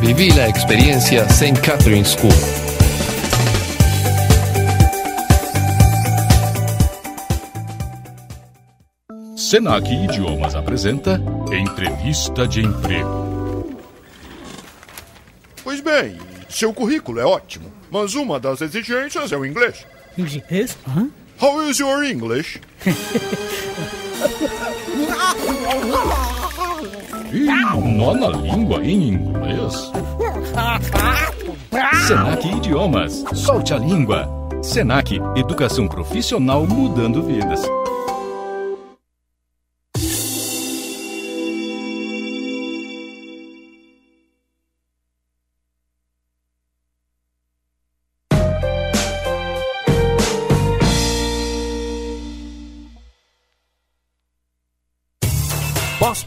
Viví 0.00 0.30
la 0.30 0.46
experiencia 0.46 1.28
St. 1.28 1.60
Catherine's 1.60 2.16
School. 2.16 2.59
Senac 9.50 9.92
Idiomas 9.92 10.54
apresenta 10.54 11.20
Entrevista 11.52 12.46
de 12.46 12.64
Emprego. 12.64 13.66
Pois 15.64 15.80
bem, 15.80 16.16
seu 16.48 16.72
currículo 16.72 17.18
é 17.18 17.24
ótimo, 17.24 17.68
mas 17.90 18.14
uma 18.14 18.38
das 18.38 18.60
exigências 18.60 19.32
é 19.32 19.36
o 19.36 19.44
inglês. 19.44 19.84
Inglês? 20.16 20.78
Hã? 20.86 21.10
How 21.42 21.68
is 21.68 21.80
your 21.80 22.04
English? 22.04 22.60
Ih, 27.32 27.96
nó 27.96 28.14
na 28.14 28.28
língua 28.28 28.84
em 28.84 29.08
inglês? 29.08 29.90
Senac 32.06 32.46
Idiomas, 32.46 33.24
solte 33.34 33.74
a 33.74 33.78
língua. 33.78 34.28
Senac, 34.62 35.20
educação 35.34 35.88
profissional 35.88 36.64
mudando 36.68 37.20
vidas. 37.24 37.68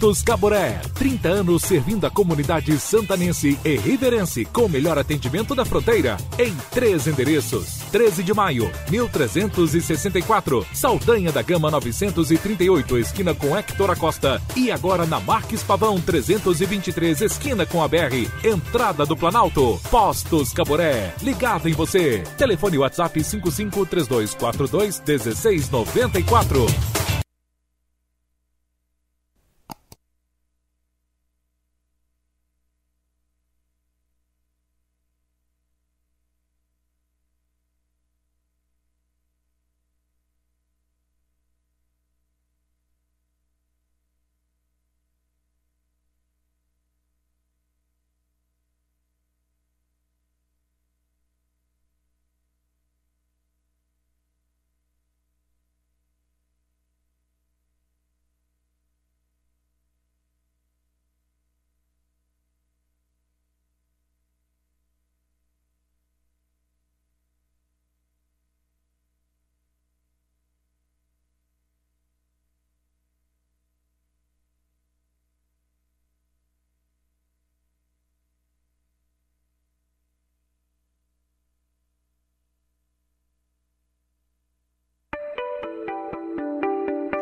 Postos 0.04 0.22
Caboré, 0.22 0.82
30 0.95 1.30
anos 1.30 1.64
servindo 1.64 2.06
a 2.06 2.10
comunidade 2.10 2.78
santanense 2.78 3.58
e 3.64 3.78
riverense 3.78 4.43
com 4.43 4.66
o 4.66 4.70
melhor 4.70 4.97
atendimento 4.99 5.56
da 5.56 5.64
fronteira 5.64 6.18
em 6.38 6.54
três 6.72 7.08
endereços. 7.08 7.78
13 7.89 8.22
de 8.22 8.34
maio, 8.34 8.70
1364, 8.89 10.68
Saldanha 10.74 11.32
da 11.32 11.41
Gama 11.41 11.72
938, 11.72 12.97
esquina 12.97 13.34
com 13.34 13.58
Hector 13.58 13.91
Acosta 13.91 14.41
e 14.58 14.70
agora 14.70 15.06
na 15.06 15.22
Marques 15.22 15.64
Pavão 15.64 16.01
323, 16.01 17.22
esquina 17.22 17.66
com 17.66 17.82
a 17.82 17.88
BR, 17.88 18.28
entrada 18.43 19.06
do 19.06 19.16
Planalto. 19.16 19.80
Postos 19.89 20.51
Caboré, 20.51 21.16
ligado 21.22 21.70
em 21.70 21.74
você. 21.74 22.26
Telefone 22.38 22.78
WhatsApp 22.78 23.24
553242 23.24 25.01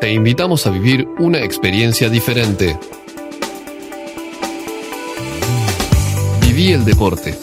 Te 0.02 0.12
invitamos 0.12 0.66
a 0.66 0.70
vivir 0.70 1.06
una 1.20 1.38
experiencia 1.44 2.08
diferente. 2.08 2.76
Viví 6.40 6.72
el 6.72 6.84
deporte. 6.84 7.38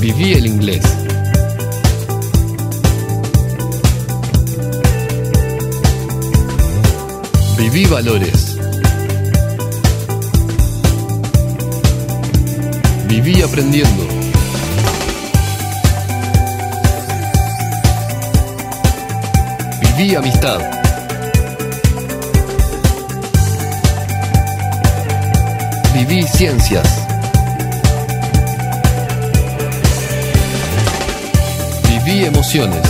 Viví 0.00 0.32
el 0.32 0.46
inglés. 0.46 0.82
Viví 7.58 7.84
valores. 7.84 8.56
Viví 13.06 13.42
aprendiendo. 13.42 14.23
Viví 19.96 20.16
amistad. 20.16 20.60
Viví 25.92 26.24
ciencias. 26.26 26.88
Viví 31.88 32.24
emociones. 32.24 32.82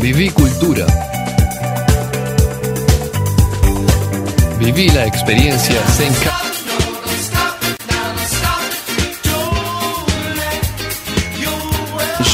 Viví 0.00 0.30
cultura. 0.30 0.86
Viví 4.58 4.88
la 4.88 5.04
experiencia 5.04 5.80
Senka. 5.96 6.37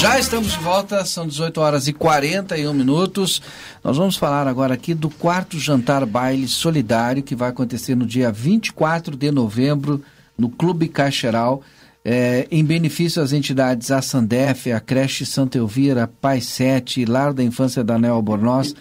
Já 0.04 0.18
estamos 0.18 0.52
de 0.52 0.58
volta, 0.58 1.02
são 1.06 1.26
18 1.26 1.58
horas 1.62 1.88
e 1.88 1.92
41 1.94 2.74
minutos. 2.74 3.40
Nós 3.82 3.96
vamos 3.96 4.16
falar 4.16 4.46
agora 4.46 4.74
aqui 4.74 4.92
do 4.92 5.08
quarto 5.08 5.58
jantar 5.58 6.04
baile 6.04 6.46
solidário 6.46 7.22
que 7.22 7.34
vai 7.34 7.48
acontecer 7.48 7.94
no 7.94 8.04
dia 8.04 8.30
24 8.30 9.16
de 9.16 9.30
novembro 9.30 10.04
no 10.36 10.50
Clube 10.50 10.88
Caixeral, 10.88 11.62
é, 12.04 12.46
em 12.50 12.62
benefício 12.62 13.22
às 13.22 13.32
entidades 13.32 13.90
a 13.90 14.02
Sandef, 14.02 14.70
a 14.70 14.78
Creche 14.78 15.24
Santa 15.24 15.56
Elvira, 15.56 16.06
Pai 16.20 16.38
7, 16.38 17.06
Lar 17.06 17.32
da 17.32 17.42
Infância 17.42 17.82
da 17.82 17.98
Neo 17.98 18.12
Albornoz, 18.12 18.74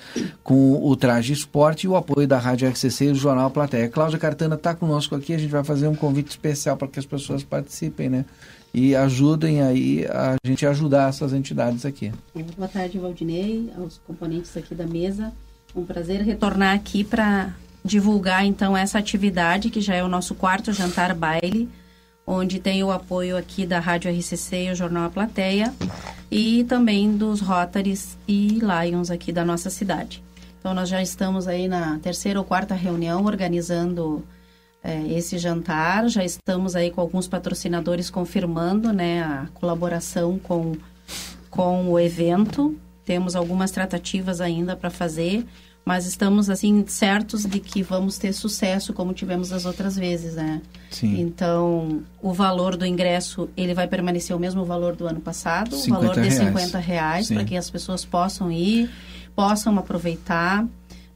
com 0.43 0.85
o 0.85 0.93
Traje 0.93 1.31
Esporte 1.31 1.85
e 1.85 1.87
o 1.87 1.95
apoio 1.95 2.27
da 2.27 2.37
Rádio 2.37 2.67
RCC 2.67 3.05
e 3.05 3.11
o 3.11 3.15
Jornal 3.15 3.49
Plateia. 3.49 3.87
Cláudia 3.87 4.19
Cartana 4.19 4.55
está 4.55 4.75
conosco 4.75 5.15
aqui, 5.15 5.33
a 5.33 5.37
gente 5.37 5.51
vai 5.51 5.63
fazer 5.63 5.87
um 5.87 5.95
convite 5.95 6.31
especial 6.31 6.75
para 6.75 6.89
que 6.89 6.99
as 6.99 7.05
pessoas 7.05 7.43
participem, 7.43 8.09
né? 8.09 8.25
E 8.73 8.95
ajudem 8.95 9.61
aí 9.61 10.05
a 10.07 10.35
gente 10.43 10.65
ajudar 10.65 11.09
essas 11.09 11.31
entidades 11.31 11.85
aqui. 11.85 12.11
Boa 12.57 12.67
tarde, 12.67 12.97
Valdinei, 12.97 13.71
aos 13.77 13.99
componentes 14.07 14.57
aqui 14.57 14.73
da 14.73 14.87
mesa. 14.87 15.31
Um 15.75 15.85
prazer 15.85 16.21
retornar 16.21 16.75
aqui 16.75 17.03
para 17.03 17.53
divulgar 17.85 18.45
então 18.45 18.75
essa 18.75 18.97
atividade 18.97 19.69
que 19.69 19.81
já 19.81 19.95
é 19.95 20.03
o 20.03 20.07
nosso 20.07 20.33
quarto 20.33 20.71
jantar 20.71 21.13
baile, 21.13 21.69
onde 22.25 22.59
tem 22.59 22.83
o 22.83 22.91
apoio 22.91 23.37
aqui 23.37 23.65
da 23.65 23.79
Rádio 23.79 24.11
RCC 24.11 24.67
e 24.67 24.71
o 24.71 24.75
Jornal 24.75 25.05
A 25.05 25.09
Plateia 25.09 25.73
e 26.31 26.63
também 26.63 27.15
dos 27.15 27.41
Rotaries 27.41 28.17
e 28.27 28.59
Lions 28.59 29.11
aqui 29.11 29.31
da 29.31 29.45
nossa 29.45 29.69
cidade. 29.69 30.23
Então 30.59 30.73
nós 30.73 30.89
já 30.89 31.01
estamos 31.01 31.47
aí 31.47 31.67
na 31.67 31.99
terceira 31.99 32.39
ou 32.39 32.45
quarta 32.45 32.73
reunião 32.73 33.25
organizando 33.25 34.23
é, 34.83 35.01
esse 35.07 35.37
jantar. 35.37 36.09
Já 36.09 36.23
estamos 36.25 36.75
aí 36.75 36.91
com 36.91 36.99
alguns 36.99 37.27
patrocinadores 37.27 38.09
confirmando 38.09 38.91
né, 38.91 39.23
a 39.23 39.47
colaboração 39.53 40.37
com, 40.37 40.73
com 41.49 41.89
o 41.89 41.99
evento. 41.99 42.75
Temos 43.05 43.35
algumas 43.35 43.71
tratativas 43.71 44.41
ainda 44.41 44.75
para 44.75 44.89
fazer, 44.89 45.45
mas 45.85 46.05
estamos 46.05 46.49
assim 46.49 46.85
certos 46.87 47.45
de 47.45 47.59
que 47.59 47.83
vamos 47.83 48.17
ter 48.17 48.31
sucesso 48.33 48.93
como 48.93 49.13
tivemos 49.13 49.51
as 49.51 49.65
outras 49.65 49.97
vezes, 49.97 50.35
né? 50.35 50.61
Sim. 50.89 51.19
Então, 51.19 52.01
o 52.21 52.31
valor 52.31 52.77
do 52.77 52.85
ingresso, 52.85 53.49
ele 53.57 53.73
vai 53.73 53.87
permanecer 53.87 54.35
o 54.35 54.39
mesmo 54.39 54.63
valor 54.63 54.95
do 54.95 55.05
ano 55.05 55.19
passado, 55.19 55.75
o 55.75 55.89
valor 55.89 56.13
de 56.13 56.29
reais. 56.29 56.35
50 56.35 56.77
reais, 56.79 57.27
para 57.27 57.43
que 57.43 57.57
as 57.57 57.69
pessoas 57.69 58.05
possam 58.05 58.49
ir, 58.49 58.89
possam 59.35 59.77
aproveitar. 59.77 60.65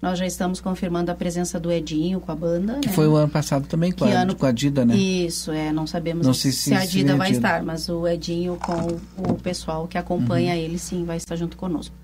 Nós 0.01 0.19
já 0.19 0.25
estamos 0.27 0.61
confirmando 0.61 1.11
a 1.11 1.15
presença 1.15 1.59
do 1.59 1.71
Edinho 1.71 2.19
com 2.19 2.31
a 2.31 2.35
banda. 2.35 2.75
Que 2.79 2.87
né? 2.87 2.93
foi 2.93 3.07
o 3.07 3.15
ano 3.15 3.29
passado 3.29 3.65
também 3.67 3.91
com, 3.91 4.05
a, 4.05 4.09
ano- 4.09 4.35
com 4.35 4.45
a 4.45 4.51
Dida, 4.51 4.85
né? 4.85 4.95
Isso, 4.95 5.51
é, 5.51 5.71
não 5.71 5.87
sabemos 5.87 6.25
Não 6.27 6.33
se, 6.35 6.51
sei 6.51 6.51
se- 6.51 6.73
a 6.73 6.81
se 6.81 6.91
Dida 6.91 7.15
vai 7.15 7.31
Dida. 7.31 7.37
estar, 7.47 7.63
mas 7.63 7.89
o 7.89 8.07
Edinho 8.07 8.57
com 8.57 9.31
o 9.31 9.33
pessoal 9.41 9.87
que 9.87 9.97
acompanha 9.97 10.53
Uhum. 10.53 10.59
ele 10.59 10.77
sim 10.77 11.03
vai 11.03 11.17
estar 11.17 11.35
junto 11.35 11.57
conosco. 11.57 11.95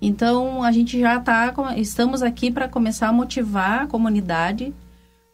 Então, 0.00 0.62
a 0.62 0.70
gente 0.72 0.98
já 1.00 1.18
tá, 1.20 1.52
com- 1.52 1.68
estamos 1.72 2.22
aqui 2.22 2.50
para 2.50 2.68
começar 2.68 3.08
a 3.08 3.12
motivar 3.12 3.82
a 3.82 3.86
comunidade 3.86 4.72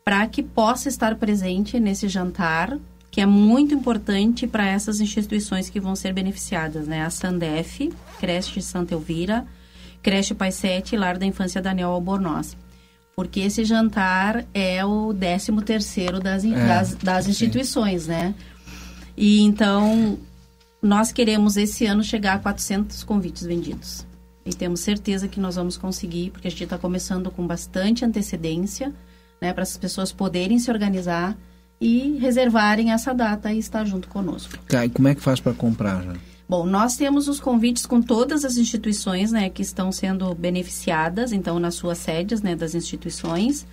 para 0.05 0.27
que 0.27 0.43
possa 0.43 0.89
estar 0.89 1.15
presente 1.17 1.79
nesse 1.79 2.09
jantar, 2.09 2.79
que 3.11 3.21
é 3.21 3.27
muito 3.27 3.75
importante 3.75 4.47
para 4.47 4.67
essas 4.67 5.01
instituições 5.01 5.69
que 5.71 5.81
vão 5.81 5.95
ser 5.95 6.13
beneficiadas, 6.15 6.87
né? 6.87 7.03
A 7.05 7.11
Sandef, 7.11 7.91
Creche 8.19 8.61
Santa 8.63 8.95
Elvira, 8.95 9.47
Creche 10.09 10.33
Pai 10.33 10.51
Sete 10.51 10.95
e 10.95 10.99
Lar 10.99 11.19
da 11.19 11.27
Infância 11.27 11.61
Daniel 11.61 11.91
Albornoz. 11.91 12.57
Porque 13.15 13.41
esse 13.41 13.63
jantar 13.63 14.47
é 14.55 14.83
o 14.83 15.13
13 15.13 15.53
terceiro 15.63 16.19
das, 16.19 16.45
É, 16.47 16.67
das, 16.67 16.95
das 16.95 17.29
instituições, 17.29 18.07
né? 18.07 18.35
E 19.15 19.43
então, 19.43 20.19
nós 20.81 21.13
queremos 21.13 21.59
esse 21.59 21.85
ano 21.85 22.03
chegar 22.03 22.37
a 22.37 22.39
400 22.39 23.05
convites 23.05 23.45
vendidos. 23.45 24.07
E 24.47 24.55
temos 24.55 24.81
certeza 24.81 25.29
que 25.29 25.39
nós 25.39 25.57
vamos 25.57 25.77
conseguir, 25.77 26.31
porque 26.31 26.49
a 26.49 26.51
gente 26.51 26.65
está 26.65 26.79
começando 26.79 27.31
com 27.31 27.47
bastante 27.47 28.03
antecedência, 28.03 28.95
né? 29.43 29.53
Para 29.53 29.65
as 29.65 29.77
pessoas 29.77 30.11
poderem 30.11 30.59
se 30.59 30.71
organizar 30.71 31.37
e 31.79 32.17
reservarem 32.19 32.93
essa 32.93 33.13
data 33.13 33.53
e 33.53 33.59
estar 33.59 33.85
junto 33.85 34.09
conosco. 34.09 34.57
Tá, 34.67 34.87
e 34.87 34.89
como 34.89 35.07
é 35.07 35.15
que 35.15 35.21
faz 35.21 35.39
para 35.39 35.53
comprar 35.53 36.03
já? 36.03 36.15
Bom, 36.49 36.65
nós 36.65 36.97
temos 36.97 37.29
os 37.29 37.39
convites 37.39 37.85
com 37.85 38.01
todas 38.01 38.45
as 38.45 38.57
instituições, 38.57 39.31
né, 39.31 39.51
que 39.51 39.61
estão 39.61 39.93
sendo 39.93 40.35
beneficiadas, 40.35 41.33
então 41.33 41.59
nas 41.59 41.75
suas 41.75 41.99
sedes, 41.99 42.41
né, 42.41 42.57
das 42.57 42.75
instituições, 42.75 43.67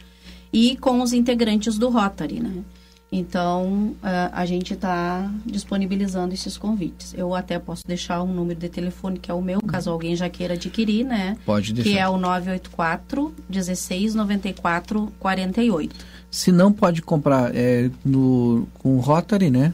e 0.52 0.76
com 0.78 1.02
os 1.02 1.14
integrantes 1.14 1.78
do 1.78 1.90
Rotary, 1.90 2.42
né. 2.42 2.64
Então, 3.12 3.96
a 4.34 4.46
gente 4.46 4.74
está 4.74 5.32
disponibilizando 5.46 6.34
esses 6.34 6.58
convites. 6.58 7.14
Eu 7.16 7.34
até 7.34 7.58
posso 7.58 7.88
deixar 7.88 8.22
um 8.22 8.34
número 8.34 8.60
de 8.60 8.68
telefone, 8.68 9.20
que 9.20 9.32
é 9.32 9.34
o 9.34 9.42
meu, 9.42 9.62
caso 9.62 9.90
alguém 9.90 10.16
já 10.18 10.28
queira 10.28 10.56
adquirir, 10.56 11.06
né? 11.06 11.38
Pode 11.46 11.68
Que 11.74 11.84
deixar. 11.84 12.00
é 12.00 12.10
o 12.10 12.18
984 12.18 13.34
16 13.48 14.16
94 14.16 15.14
48. 15.18 15.96
Se 16.30 16.52
não 16.52 16.74
pode 16.74 17.02
comprar 17.02 17.56
é, 17.56 17.90
no, 18.04 18.68
com 18.80 18.98
o 18.98 19.00
Rotary, 19.00 19.50
né? 19.50 19.74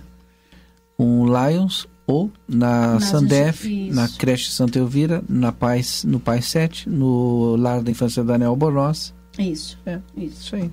Com 0.96 1.22
o 1.22 1.26
Lions 1.26 1.88
ou 2.08 2.32
na 2.48 2.96
Nas 2.96 3.06
Sandef, 3.06 3.92
na 3.92 4.08
creche 4.08 4.52
Santa 4.52 4.80
Elvira, 4.80 5.24
na 5.30 5.52
Paz, 5.52 6.04
no 6.04 6.20
Pai 6.20 6.42
7, 6.42 6.90
no 6.90 7.56
Lar 7.56 7.82
da 7.82 7.92
Infância 7.92 8.24
Daniel 8.24 8.56
Borós. 8.56 9.14
Isso. 9.38 9.78
É, 9.86 10.00
isso. 10.18 10.42
Isso 10.42 10.56
aí. 10.56 10.72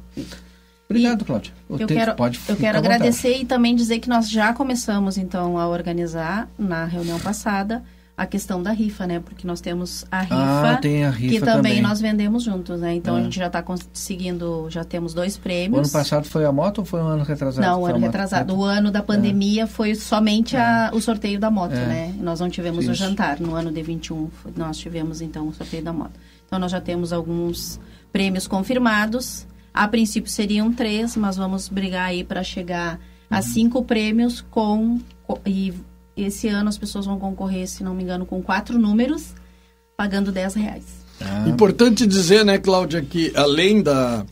Obrigado, 0.88 1.24
Cláudia. 1.24 1.52
O 1.68 1.76
Eu 1.76 1.86
quero, 1.86 2.14
pode 2.14 2.40
eu 2.48 2.56
quero 2.56 2.78
vontade. 2.78 2.94
agradecer 2.94 3.36
e 3.36 3.44
também 3.44 3.76
dizer 3.76 3.98
que 3.98 4.08
nós 4.08 4.28
já 4.28 4.52
começamos, 4.54 5.18
então, 5.18 5.58
a 5.58 5.68
organizar 5.68 6.48
na 6.58 6.86
reunião 6.86 7.20
passada 7.20 7.84
a 8.18 8.26
questão 8.26 8.60
da 8.60 8.72
rifa, 8.72 9.06
né? 9.06 9.20
Porque 9.20 9.46
nós 9.46 9.60
temos 9.60 10.04
a 10.10 10.22
rifa, 10.22 10.34
Ah, 10.72 10.76
tem 10.82 11.04
a 11.04 11.10
rifa 11.10 11.32
que 11.34 11.38
também, 11.40 11.54
também. 11.74 11.82
nós 11.82 12.00
vendemos 12.00 12.42
juntos, 12.42 12.80
né? 12.80 12.92
Então 12.96 13.16
É. 13.16 13.20
a 13.20 13.22
gente 13.22 13.36
já 13.38 13.46
está 13.46 13.62
conseguindo, 13.62 14.66
já 14.68 14.82
temos 14.84 15.14
dois 15.14 15.36
O 15.36 15.40
prêmios. 15.40 15.80
ano 15.88 15.92
passado 15.92 16.24
foi 16.26 16.44
a 16.44 16.50
moto 16.50 16.78
ou 16.78 16.84
foi 16.84 17.00
um 17.00 17.06
ano 17.06 17.22
retrasado? 17.22 17.66
Não, 17.66 17.82
o 17.82 17.86
ano 17.86 17.94
a 17.94 17.98
moto? 17.98 18.06
retrasado. 18.06 18.56
O 18.56 18.64
ano 18.64 18.90
da 18.90 19.02
pandemia 19.02 19.66
foi 19.68 19.94
somente 19.94 20.56
a- 20.56 20.90
o 20.92 21.00
sorteio 21.00 21.38
da 21.38 21.48
moto, 21.50 21.74
É. 21.74 21.86
né? 21.86 22.14
Nós 22.20 22.40
não 22.40 22.50
tivemos 22.50 22.86
o 22.88 22.92
Isso. 22.92 22.94
jantar. 22.94 23.38
No 23.40 23.54
ano 23.54 23.70
de 23.70 23.82
21, 23.82 24.28
foi- 24.42 24.52
nós 24.56 24.76
tivemos, 24.78 25.20
então, 25.20 25.46
o 25.46 25.54
sorteio 25.54 25.84
da 25.84 25.92
moto. 25.92 26.12
Então, 26.46 26.58
nós 26.58 26.72
já 26.72 26.80
temos 26.80 27.12
alguns 27.12 27.78
prêmios 28.12 28.48
confirmados. 28.48 29.46
A 29.72 29.86
princípio 29.86 30.30
seriam 30.30 30.72
três, 30.72 31.16
mas 31.16 31.36
vamos 31.36 31.68
brigar 31.68 32.06
aí 32.08 32.24
para 32.24 32.42
chegar 32.42 32.98
a 33.30 33.36
Uhum. 33.36 33.42
cinco 33.42 33.84
prêmios 33.84 34.40
com... 34.50 34.98
co- 35.26 35.38
E 35.46 35.72
esse 36.24 36.48
ano 36.48 36.68
as 36.68 36.78
pessoas 36.78 37.06
vão 37.06 37.18
concorrer, 37.18 37.66
se 37.68 37.82
não 37.84 37.94
me 37.94 38.02
engano, 38.02 38.24
com 38.26 38.42
quatro 38.42 38.78
números, 38.78 39.34
pagando 39.96 40.30
10 40.32 40.54
reais. 40.54 40.84
Ah, 41.20 41.48
Importante 41.48 42.06
dizer, 42.06 42.44
né, 42.44 42.58
Cláudia, 42.58 43.02
que 43.02 43.32
além 43.34 43.82
da, 43.82 44.24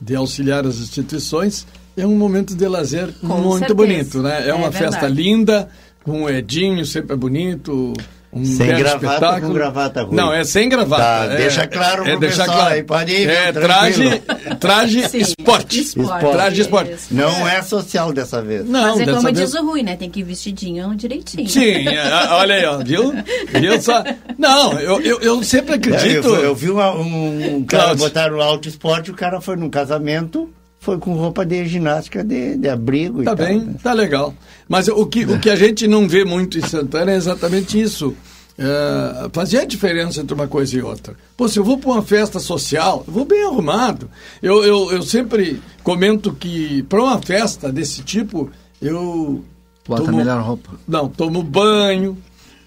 de 0.00 0.14
auxiliar 0.16 0.66
as 0.66 0.76
instituições, 0.78 1.66
é 1.96 2.06
um 2.06 2.16
momento 2.16 2.54
de 2.54 2.66
lazer 2.66 3.12
Com 3.20 3.38
muito 3.40 3.58
certeza. 3.58 3.74
bonito, 3.74 4.22
né? 4.22 4.46
É, 4.46 4.48
É 4.48 4.54
uma 4.54 4.70
verdade. 4.70 4.94
festa 4.94 5.08
linda, 5.08 5.68
com 6.02 6.22
o 6.24 6.30
Edinho, 6.30 6.84
sempre 6.84 7.12
é 7.12 7.16
bonito. 7.16 7.92
Um 8.34 8.46
Sem 8.46 8.66
gravata 8.68 9.06
espetáculo. 9.06 9.46
com 9.48 9.52
gravata, 9.52 10.02
Rui? 10.04 10.16
Não, 10.16 10.32
é 10.32 10.42
sem 10.42 10.66
gravata. 10.66 11.02
Tá, 11.02 11.34
é, 11.34 11.36
deixa 11.36 11.66
claro 11.66 12.08
é 12.08 12.16
pessoal 12.16 12.46
claro. 12.48 12.74
aí, 12.74 12.82
pode 12.82 13.12
ir, 13.12 13.28
É 13.28 13.52
traje, 13.52 14.22
traje 14.58 15.06
Sim, 15.10 15.18
esporte. 15.18 15.80
esporte. 15.80 16.30
Traje 16.32 16.62
esporte. 16.62 16.94
Não 17.10 17.46
é 17.46 17.60
social 17.60 18.10
dessa 18.10 18.40
vez. 18.40 18.66
Não, 18.66 18.80
Mas 18.92 19.00
é 19.00 19.04
dessa 19.04 19.18
como 19.18 19.34
vez- 19.34 19.38
diz 19.50 19.54
o 19.60 19.66
Rui, 19.66 19.82
né? 19.82 19.96
Tem 19.96 20.08
que 20.08 20.20
ir 20.20 20.22
vestidinho 20.22 20.94
direitinho. 20.96 21.46
Sim, 21.46 21.88
é, 21.88 22.02
olha 22.30 22.54
aí, 22.54 22.64
ó, 22.64 22.78
viu? 22.78 23.12
viu 23.52 23.82
só? 23.82 24.02
Não, 24.38 24.80
eu, 24.80 25.00
eu, 25.02 25.20
eu 25.20 25.42
sempre 25.42 25.74
acredito. 25.74 26.26
Eu, 26.28 26.36
eu 26.44 26.54
vi 26.54 26.70
uma- 26.70 26.94
um, 26.94 27.56
um 27.56 27.64
cara 27.64 27.94
botar 27.94 28.30
no 28.30 28.40
alto 28.40 28.66
esporte, 28.66 29.10
o 29.10 29.14
cara 29.14 29.42
foi 29.42 29.56
num 29.56 29.68
casamento, 29.68 30.48
foi 30.82 30.98
com 30.98 31.14
roupa 31.14 31.46
de 31.46 31.64
ginástica 31.66 32.24
de, 32.24 32.56
de 32.56 32.68
abrigo 32.68 33.22
Tá 33.22 33.32
e 33.32 33.36
tal. 33.36 33.46
bem, 33.46 33.72
tá 33.82 33.92
legal. 33.92 34.34
Mas 34.68 34.88
o 34.88 35.06
que, 35.06 35.24
o 35.24 35.38
que 35.38 35.48
a 35.48 35.54
gente 35.54 35.86
não 35.86 36.08
vê 36.08 36.24
muito 36.24 36.58
em 36.58 36.62
Santana 36.62 37.12
é 37.12 37.16
exatamente 37.16 37.80
isso. 37.80 38.14
É, 38.58 39.28
fazer 39.32 39.58
a 39.60 39.64
diferença 39.64 40.20
entre 40.20 40.34
uma 40.34 40.48
coisa 40.48 40.76
e 40.76 40.82
outra. 40.82 41.14
Pô, 41.36 41.48
se 41.48 41.56
eu 41.58 41.64
vou 41.64 41.78
para 41.78 41.90
uma 41.90 42.02
festa 42.02 42.40
social, 42.40 43.04
eu 43.06 43.12
vou 43.12 43.24
bem 43.24 43.44
arrumado. 43.44 44.10
Eu, 44.42 44.64
eu, 44.64 44.90
eu 44.92 45.02
sempre 45.02 45.62
comento 45.84 46.32
que 46.32 46.82
para 46.82 47.00
uma 47.00 47.22
festa 47.22 47.70
desse 47.72 48.02
tipo, 48.02 48.50
eu. 48.80 49.42
Bota 49.86 50.10
a 50.10 50.12
melhor 50.12 50.42
roupa. 50.42 50.70
Não, 50.86 51.08
tomo 51.08 51.42
banho, 51.44 52.18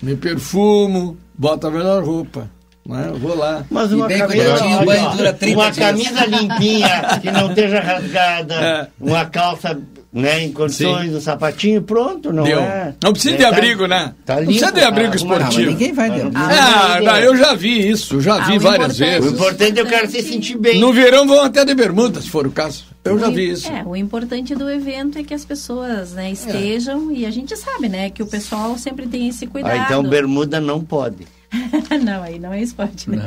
me 0.02 0.16
perfumo, 0.16 1.18
boto 1.38 1.68
a 1.68 1.72
melhor 1.72 2.04
roupa. 2.04 2.50
Né? 2.88 3.06
Eu 3.10 3.18
vou 3.18 3.36
lá. 3.36 3.66
Mas 3.70 3.92
uma 3.92 4.08
bem 4.08 4.20
camisa, 4.20 4.64
o 4.64 5.06
ó, 5.08 5.16
dura 5.16 5.34
30 5.34 5.58
uma 5.60 5.72
dias. 5.72 5.88
camisa 5.88 6.26
limpinha, 6.26 7.20
que 7.22 7.32
não 7.32 7.50
esteja 7.50 7.80
rasgada, 7.80 8.54
É. 8.56 8.88
uma 9.00 9.26
calça 9.26 9.80
né, 10.14 10.44
em 10.46 10.52
condições, 10.54 11.14
um 11.14 11.20
sapatinho, 11.20 11.82
pronto, 11.82 12.32
não 12.32 12.44
Deu. 12.44 12.60
é? 12.60 12.94
Não 13.04 13.12
precisa 13.12 13.34
É, 13.34 13.38
de 13.38 13.44
tá- 13.44 13.50
abrigo, 13.50 13.86
né? 13.86 14.14
Tá 14.26 14.36
não 14.36 14.42
limpo, 14.44 14.52
precisa 14.54 14.72
de 14.72 14.82
abrigo 14.82 15.10
tá 15.10 15.16
esportivo. 15.18 15.72
Ninguém 15.72 15.92
vai 15.94 16.10
de 16.10 16.22
abrigo. 16.22 16.38
Ah, 16.38 17.00
não, 17.04 17.18
eu 17.18 17.36
já 17.36 17.54
vi 17.54 17.90
isso, 17.90 18.22
já 18.22 18.36
Ah, 18.36 18.48
vi 18.48 18.56
o 18.58 18.60
várias 18.62 18.96
importante- 18.96 19.18
O 19.20 19.22
vezes. 19.24 19.34
importante 19.34 19.80
é 19.80 19.84
o 19.84 19.88
cara 19.88 20.08
se 20.08 20.22
sentir 20.22 20.58
bem. 20.58 20.80
No 20.80 20.94
verão 20.94 21.28
vão 21.28 21.42
até 21.42 21.66
de 21.66 21.74
bermuda, 21.74 22.22
se 22.22 22.30
for 22.30 22.48
o 22.48 22.52
caso. 22.52 22.86
Eu 23.04 23.20
já 23.20 23.28
O 23.28 23.32
vi 23.32 23.52
isso. 23.52 23.68
É, 23.70 23.84
o 23.86 23.94
importante 23.96 24.56
do 24.56 24.70
evento 24.70 25.18
é 25.20 25.24
que 25.24 25.34
as 25.34 25.44
pessoas 25.44 26.14
né, 26.14 26.32
estejam 26.32 27.12
e 27.12 27.26
a 27.26 27.30
gente 27.32 27.56
sabe, 27.58 27.90
né, 27.90 28.10
que 28.10 28.24
o 28.24 28.26
pessoal 28.26 28.78
sempre 28.78 29.08
tem 29.08 29.28
esse 29.28 29.46
cuidado. 29.46 29.74
Ah, 29.74 29.84
então 29.86 30.02
bermuda 30.02 30.62
não 30.62 30.80
pode. 30.82 31.28
não, 32.04 32.24
aí 32.24 32.40
não 32.40 32.52
é 32.54 32.62
esporte, 32.62 33.10
né? 33.10 33.18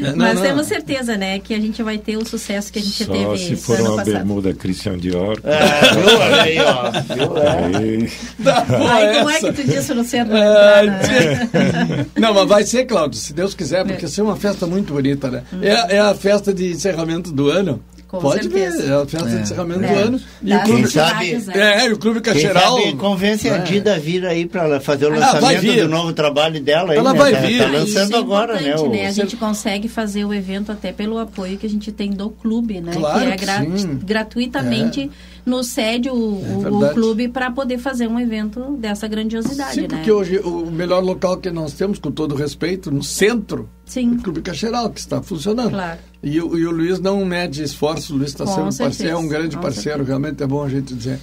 Não, 0.00 0.16
Mas 0.16 0.34
não. 0.36 0.42
temos 0.42 0.66
certeza, 0.66 1.16
né, 1.16 1.38
que 1.38 1.54
a 1.54 1.58
gente 1.60 1.82
vai 1.82 1.98
ter 1.98 2.16
o 2.16 2.24
sucesso 2.24 2.72
que 2.72 2.78
a 2.78 2.82
gente 2.82 3.04
Só 3.04 3.12
teve 3.12 3.38
se 3.38 3.56
for 3.56 3.78
ano 3.78 3.88
uma 3.90 3.96
passado. 3.96 4.14
bermuda 4.14 4.54
Christian 4.54 4.98
Dior. 4.98 5.40
É, 5.44 5.94
viu? 5.94 6.18
Olha 6.18 6.42
aí, 6.42 6.58
ó. 6.58 6.90
Viu? 7.14 7.36
É. 7.38 8.90
Ai, 8.90 9.18
como 9.18 9.30
é 9.30 9.38
que 9.40 9.52
tu 9.52 9.64
disse 9.64 9.94
no 9.94 10.04
centro? 10.04 10.34
Ai, 10.36 10.86
tchê. 11.00 12.20
Não, 12.20 12.34
mas 12.34 12.48
vai 12.48 12.64
ser, 12.64 12.84
Cláudio, 12.86 13.18
se 13.18 13.32
Deus 13.32 13.54
quiser, 13.54 13.84
porque 13.84 14.02
vai 14.02 14.10
ser 14.10 14.22
uma 14.22 14.36
festa 14.36 14.66
muito 14.66 14.92
bonita, 14.92 15.30
né? 15.30 15.42
É, 15.62 15.96
é 15.96 16.00
a 16.00 16.14
festa 16.14 16.52
de 16.52 16.72
encerramento 16.72 17.30
do 17.32 17.48
ano. 17.50 17.82
Com 18.10 18.18
Pode 18.18 18.42
certeza. 18.42 18.82
ver, 18.82 18.90
é 18.90 18.94
a 18.94 19.06
festa 19.06 19.28
de 19.28 19.36
É. 19.36 19.40
encerramento 19.40 19.84
É. 19.84 19.86
do 19.94 19.98
ano. 20.08 20.20
E 20.42 20.52
o 20.52 20.60
clube, 20.62 20.80
Quem 20.82 20.86
sabe- 20.90 21.34
né? 21.38 21.52
é, 21.54 21.86
e 21.88 21.92
o 21.92 21.98
clube 21.98 22.20
Quem 22.20 22.32
Cacheral. 22.34 22.78
sabe 22.80 22.96
convence 22.96 23.48
a 23.48 23.54
É. 23.54 23.58
Dida 23.60 23.94
a 23.94 23.98
vir 24.00 24.26
aí 24.26 24.46
para 24.46 24.80
fazer 24.80 25.04
o 25.06 25.08
Ah, 25.08 25.10
vai 25.18 25.20
lançamento 25.34 25.60
vir. 25.60 25.82
do 25.82 25.88
novo 25.88 26.12
trabalho 26.12 26.60
dela. 26.60 26.90
Aí, 26.92 26.98
Ela 26.98 27.12
né? 27.12 27.18
vai 27.20 27.32
Tá- 27.32 27.40
vir. 27.40 27.58
Tá 27.58 27.64
Ah, 27.66 27.70
lançando 27.70 28.04
Isso 28.08 28.14
é 28.14 28.18
agora, 28.18 28.60
né? 28.60 28.76
o- 28.76 28.88
né? 28.90 29.06
A 29.06 29.12
gente 29.12 29.36
consegue 29.36 29.86
fazer 29.86 30.24
o 30.24 30.34
evento 30.34 30.72
até 30.72 30.92
pelo 30.92 31.18
apoio 31.18 31.56
que 31.56 31.64
a 31.66 31.70
gente 31.70 31.92
tem 31.92 32.10
do 32.10 32.30
clube, 32.30 32.80
né? 32.80 32.92
Claro 32.94 33.20
que 33.20 33.26
é 33.32 33.36
que 33.36 33.44
gra- 33.44 33.64
sim. 33.76 33.98
gratuitamente 34.02 35.10
nos 35.46 35.68
cede 35.68 36.08
o, 36.10 36.14
o- 36.14 36.90
clube 36.92 37.28
para 37.28 37.50
poder 37.50 37.78
fazer 37.78 38.08
um 38.08 38.18
evento 38.18 38.76
dessa 38.78 39.06
grandiosidade, 39.08 39.74
Sim, 39.74 39.80
né? 39.82 39.88
porque 39.88 40.10
hoje 40.10 40.38
o 40.38 40.70
melhor 40.70 41.02
local 41.02 41.36
que 41.36 41.50
nós 41.50 41.72
temos, 41.74 41.98
com 41.98 42.10
todo 42.10 42.34
respeito, 42.34 42.90
no 42.90 43.02
centro, 43.02 43.68
é 43.86 43.90
Sim, 43.90 44.12
o 44.14 44.22
Clube 44.22 44.40
Cacheral, 44.42 44.90
que 44.90 45.00
está 45.00 45.22
funcionando. 45.22 45.70
claro. 45.70 45.98
E, 46.22 46.40
o- 46.40 46.56
e 46.58 46.66
o 46.66 46.70
Luiz 46.70 47.00
não 47.00 47.24
mede 47.24 47.62
esforço, 47.62 48.12
o 48.14 48.16
Luiz 48.18 48.30
está 48.30 48.46
sendo 48.46 48.76
parceiro, 48.76 49.12
é 49.12 49.16
um 49.16 49.26
grande 49.28 49.56
com 49.56 49.62
parceiro, 49.62 49.98
certeza. 49.98 50.08
realmente 50.08 50.42
é 50.42 50.46
bom 50.46 50.62
a 50.62 50.68
gente 50.68 50.94
dizer. 50.94 51.18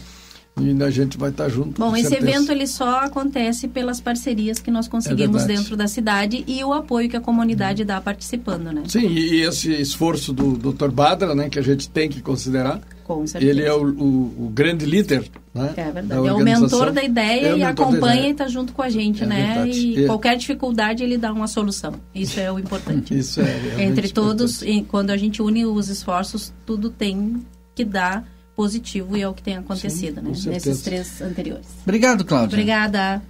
E 0.60 0.84
a 0.84 0.90
gente 0.90 1.20
vai 1.20 1.30
estar 1.30 1.48
junto. 1.50 1.80
Bom, 1.80 1.96
esse 1.96 2.10
certeza. 2.10 2.32
evento 2.32 2.52
ele 2.52 2.66
só 2.66 3.02
acontece 3.02 3.68
pelas 3.68 4.02
parcerias 4.02 4.58
que 4.58 4.72
nós 4.72 4.88
conseguimos 4.88 5.38
verdade. 5.44 5.60
dentro 5.60 5.78
da 5.78 5.88
cidade 5.88 6.44
e 6.48 6.64
o 6.64 6.74
apoio 6.74 7.08
que 7.08 7.16
a 7.16 7.22
comunidade 7.22 7.86
dá 7.86 8.02
participando, 8.02 8.72
né? 8.72 8.82
Sim, 8.88 9.06
e, 9.08 9.36
e 9.36 9.42
esse 9.42 9.72
esforço 9.72 10.34
do 10.34 10.54
Dr. 10.58 10.90
Badra, 10.90 11.36
né, 11.36 11.48
que 11.48 11.60
a 11.60 11.62
gente 11.62 11.88
tem 11.88 12.10
que 12.10 12.22
considerar, 12.22 12.82
Com 13.08 13.26
certeza. 13.26 13.50
ele 13.50 13.64
é 13.64 13.74
o, 13.74 13.84
o- 13.88 14.46
o 14.48 14.52
grande 14.54 14.86
líder, 14.86 15.30
né? 15.56 15.74
É 15.78 15.86
da 15.86 15.92
verdade. 15.92 16.28
É 16.28 16.34
o 16.34 16.40
mentor 16.40 16.92
da 16.92 17.02
É 17.02 17.06
ideia 17.06 17.56
o 17.56 17.58
e 17.58 17.64
acompanha 17.64 18.28
e 18.28 18.32
está 18.32 18.48
junto 18.50 18.74
com 18.74 18.82
a 18.82 18.90
gente, 18.90 19.24
É 19.24 19.26
né? 19.26 19.46
verdade. 19.56 19.80
E 19.80 20.04
É. 20.04 20.06
qualquer 20.08 20.36
dificuldade 20.38 21.04
ele 21.04 21.18
dá 21.18 21.32
uma 21.32 21.48
solução. 21.48 21.94
Isso 22.14 22.40
é 22.40 22.52
o 22.52 22.60
importante. 22.60 23.16
Isso 23.18 23.40
é 23.42 23.82
Entre 23.84 24.10
todos, 24.10 24.62
importante. 24.62 24.80
e 24.80 24.84
quando 24.84 25.10
a 25.12 25.18
gente 25.18 25.42
une 25.42 25.66
os 25.66 25.88
esforços, 25.88 26.54
tudo 26.66 26.90
tem 26.90 27.42
que 27.74 27.86
dar 27.86 28.28
positivo 28.56 29.16
e 29.16 29.22
é 29.22 29.28
o 29.30 29.34
que 29.34 29.44
tem 29.44 29.56
acontecido, 29.56 30.20
Sim, 30.20 30.50
né? 30.50 30.54
Nesses 30.54 30.82
três 30.82 31.22
anteriores. 31.22 31.68
Obrigado, 31.84 32.26
Cláudia. 32.26 32.56
Obrigada. 32.58 33.22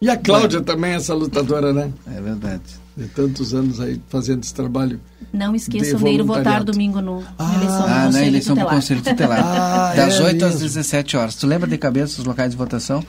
E 0.00 0.10
a 0.10 0.16
Cláudia 0.16 0.60
também, 0.60 0.92
essa 0.92 1.14
lutadora, 1.14 1.72
né? 1.72 1.90
É 2.14 2.20
verdade. 2.20 2.62
De 2.96 3.06
tantos 3.08 3.54
anos 3.54 3.80
aí 3.80 4.00
fazendo 4.08 4.42
esse 4.42 4.54
trabalho. 4.54 5.00
Não 5.32 5.52
De 5.52 5.58
esqueçam 5.58 5.98
de 5.98 6.08
ir 6.10 6.22
votar 6.22 6.62
domingo 6.64 7.00
no, 7.00 7.22
Ah, 7.38 7.44
na 7.48 7.54
eleição 7.56 7.80
do 7.80 7.84
Ah, 7.84 7.88
na 7.88 8.04
Conselho 8.06 8.26
eleição 8.26 8.54
do 8.54 8.58
Tutelar. 8.60 8.74
Conselho 8.74 9.02
Tutelar. 9.02 9.40
Ah, 9.44 9.94
das 9.94 10.14
é 10.20 10.22
8 10.24 10.44
às 10.44 10.50
mesmo. 10.54 10.60
17 10.68 11.16
horas. 11.16 11.34
Tu 11.36 11.46
lembra 11.46 11.68
de 11.68 11.76
cabeça 11.78 12.20
os 12.20 12.26
locais 12.26 12.50
de 12.50 12.56
votação? 12.56 13.04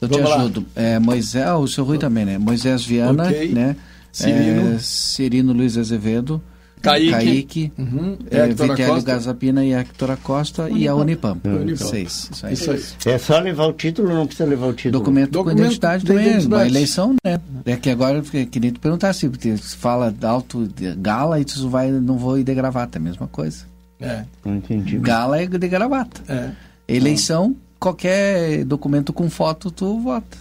Eu 0.00 0.08
te 0.08 0.12
Vamos 0.14 0.30
lá. 0.30 0.36
ajudo. 0.36 0.66
É, 0.74 0.98
Moisés, 0.98 1.46
ah, 1.46 1.56
o 1.58 1.66
seu 1.68 1.84
Rui 1.84 1.98
também, 1.98 2.24
né? 2.24 2.38
Moisés 2.38 2.84
Viana, 2.84 3.24
Ok. 3.24 3.52
né? 3.52 3.76
Cirino. 4.12 4.74
É, 4.74 4.78
Cirino 4.78 5.52
Luiz 5.52 5.76
Azevedo. 5.78 6.42
Kaique. 6.82 7.10
Kaique. 7.10 7.72
Uhum. 7.78 8.16
É, 8.30 8.44
Hector 8.46 8.68
Vitélio. 8.68 9.02
Gazapina 9.02 9.64
e 9.64 9.72
Hector 9.72 10.10
Acosta 10.10 10.68
e 10.70 10.86
a 10.88 10.94
Unipam. 10.94 11.38
Unipam. 11.44 11.76
Seis. 11.76 12.30
Isso 12.32 12.46
aí. 12.46 12.52
Isso 12.54 12.70
aí. 12.70 12.82
É 13.14 13.18
só 13.18 13.38
levar 13.38 13.66
o 13.66 13.72
título 13.72 14.08
ou 14.10 14.14
não 14.14 14.26
precisa 14.26 14.48
levar 14.48 14.66
o 14.66 14.72
título? 14.72 14.92
Documento, 14.98 15.30
Documento 15.30 15.56
com 15.58 15.62
identidade 15.64 16.04
também, 16.04 16.24
é 16.24 16.30
identidade. 16.30 16.62
uma 16.62 16.66
eleição, 16.66 17.14
né? 17.24 17.40
É 17.64 17.76
que 17.76 17.90
agora, 17.90 18.20
que 18.22 18.46
que 18.46 18.60
nem 18.60 18.70
tu 18.72 18.80
perguntar 18.80 19.12
se 19.12 19.28
porque 19.28 19.56
se 19.56 19.76
fala 19.76 20.14
alto 20.22 20.66
de 20.68 20.94
gala 20.96 21.38
e 21.40 21.44
tu 21.44 21.68
vai, 21.68 21.90
não 21.90 22.16
vou 22.16 22.38
ir 22.38 22.44
de 22.44 22.54
gravata, 22.54 22.96
é 22.96 23.00
a 23.00 23.02
mesma 23.02 23.26
coisa. 23.26 23.64
É, 24.00 24.24
Não 24.44 24.56
entendi. 24.56 24.98
Gala 24.98 25.40
é 25.42 25.46
de 25.46 25.68
gravata. 25.68 26.22
é, 26.26 26.50
Eleição, 26.88 27.54
qualquer 27.78 28.64
documento 28.64 29.12
com 29.12 29.28
foto, 29.28 29.70
tu 29.70 30.00
vota. 30.00 30.38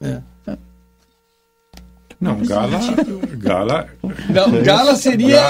é. 0.00 0.20
Não, 2.20 2.36
gala. 2.38 2.78
Gala. 3.38 3.86
Não, 4.28 4.62
Gala 4.62 4.94
seria. 4.96 5.40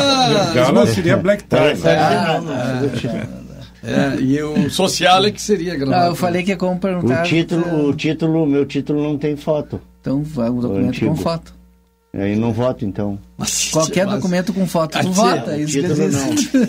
Gala 0.55 0.87
seria 0.87 1.17
black 1.17 1.45
tie. 1.45 1.75
Né? 1.75 2.27
não, 2.27 2.43
não 2.43 2.57
precisa 2.57 2.81
do 2.81 2.97
título. 2.97 3.41
É, 3.83 4.21
e 4.21 4.43
o 4.43 4.71
social 4.71 5.25
é 5.25 5.31
que 5.31 5.41
seria 5.41 5.75
gravado. 5.75 6.05
Ah, 6.05 6.09
eu 6.09 6.15
falei 6.15 6.43
que 6.43 6.53
é 6.53 6.57
como 6.57 6.79
perguntar. 6.79 7.25
O 7.25 7.27
título, 7.27 7.89
o 7.89 7.95
título, 7.95 8.47
meu 8.47 8.67
título 8.67 9.03
não 9.03 9.17
tem 9.17 9.37
foto. 9.37 9.81
Então 10.01 10.23
vai 10.23 10.51
um 10.51 10.61
documento 10.61 10.89
antigo. 10.89 11.11
com 11.11 11.17
foto. 11.17 11.60
Aí 12.13 12.35
não 12.35 12.53
voto, 12.53 12.85
então. 12.85 13.19
Qualquer 13.71 14.05
documento 14.05 14.53
com 14.53 14.67
foto, 14.67 14.99
tu 14.99 15.07
Mas- 15.09 15.17
vota. 15.17 15.57
isso 15.57 15.73
que 15.81 15.87
título. 16.37 16.67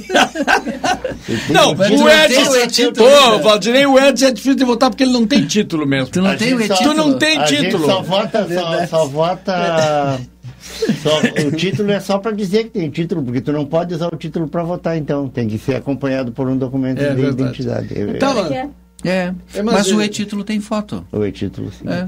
Não, 1.49 1.75
Mas 1.75 1.87
tu 1.87 1.93
o 1.95 1.97
não 1.97 2.05
o 2.51 2.55
Pô, 2.93 3.07
ainda. 3.07 3.43
Valdirei, 3.43 3.85
o 3.87 3.97
Ed 3.99 4.23
é 4.25 4.31
difícil 4.31 4.55
de 4.55 4.63
votar 4.63 4.89
porque 4.91 5.03
ele 5.03 5.13
não 5.13 5.25
tem 5.25 5.45
título 5.47 5.85
mesmo. 5.87 6.09
Tu 6.11 6.21
não 6.21 6.29
A 6.29 6.35
tem 6.35 6.53
o 6.53 6.61
e-título? 6.61 6.89
Tu 6.89 6.93
não 6.95 7.17
tem 7.17 7.37
a 7.39 7.43
título. 7.45 7.83
Gente 7.85 7.85
só 7.91 8.01
vota, 8.03 8.47
só, 8.53 8.87
só 8.87 9.05
vota. 9.07 10.19
só- 11.01 11.47
o 11.47 11.51
título 11.53 11.91
é 11.91 11.99
só 11.99 12.19
para 12.19 12.31
dizer 12.33 12.65
que 12.65 12.69
tem 12.69 12.89
título, 12.91 13.23
porque 13.23 13.41
tu 13.41 13.51
não 13.51 13.65
pode 13.65 13.95
usar 13.95 14.13
o 14.13 14.17
título 14.17 14.47
para 14.47 14.61
votar, 14.63 14.95
então. 14.97 15.27
Tem 15.27 15.47
que 15.47 15.57
ser 15.57 15.75
acompanhado 15.75 16.31
por 16.31 16.47
um 16.47 16.55
documento 16.57 16.99
É 17.01 17.09
de 17.09 17.15
verdade. 17.21 17.41
identidade. 17.41 17.87
Então, 17.97 18.53
É. 18.53 18.69
É, 19.03 19.33
É, 19.53 19.61
mas, 19.63 19.73
mas 19.75 19.87
o 19.91 19.95
ele- 19.95 20.05
e-título 20.05 20.43
tem 20.43 20.59
foto. 20.59 21.05
O 21.11 21.25
e-título, 21.25 21.71
sim. 21.71 21.85
É. 21.87 22.07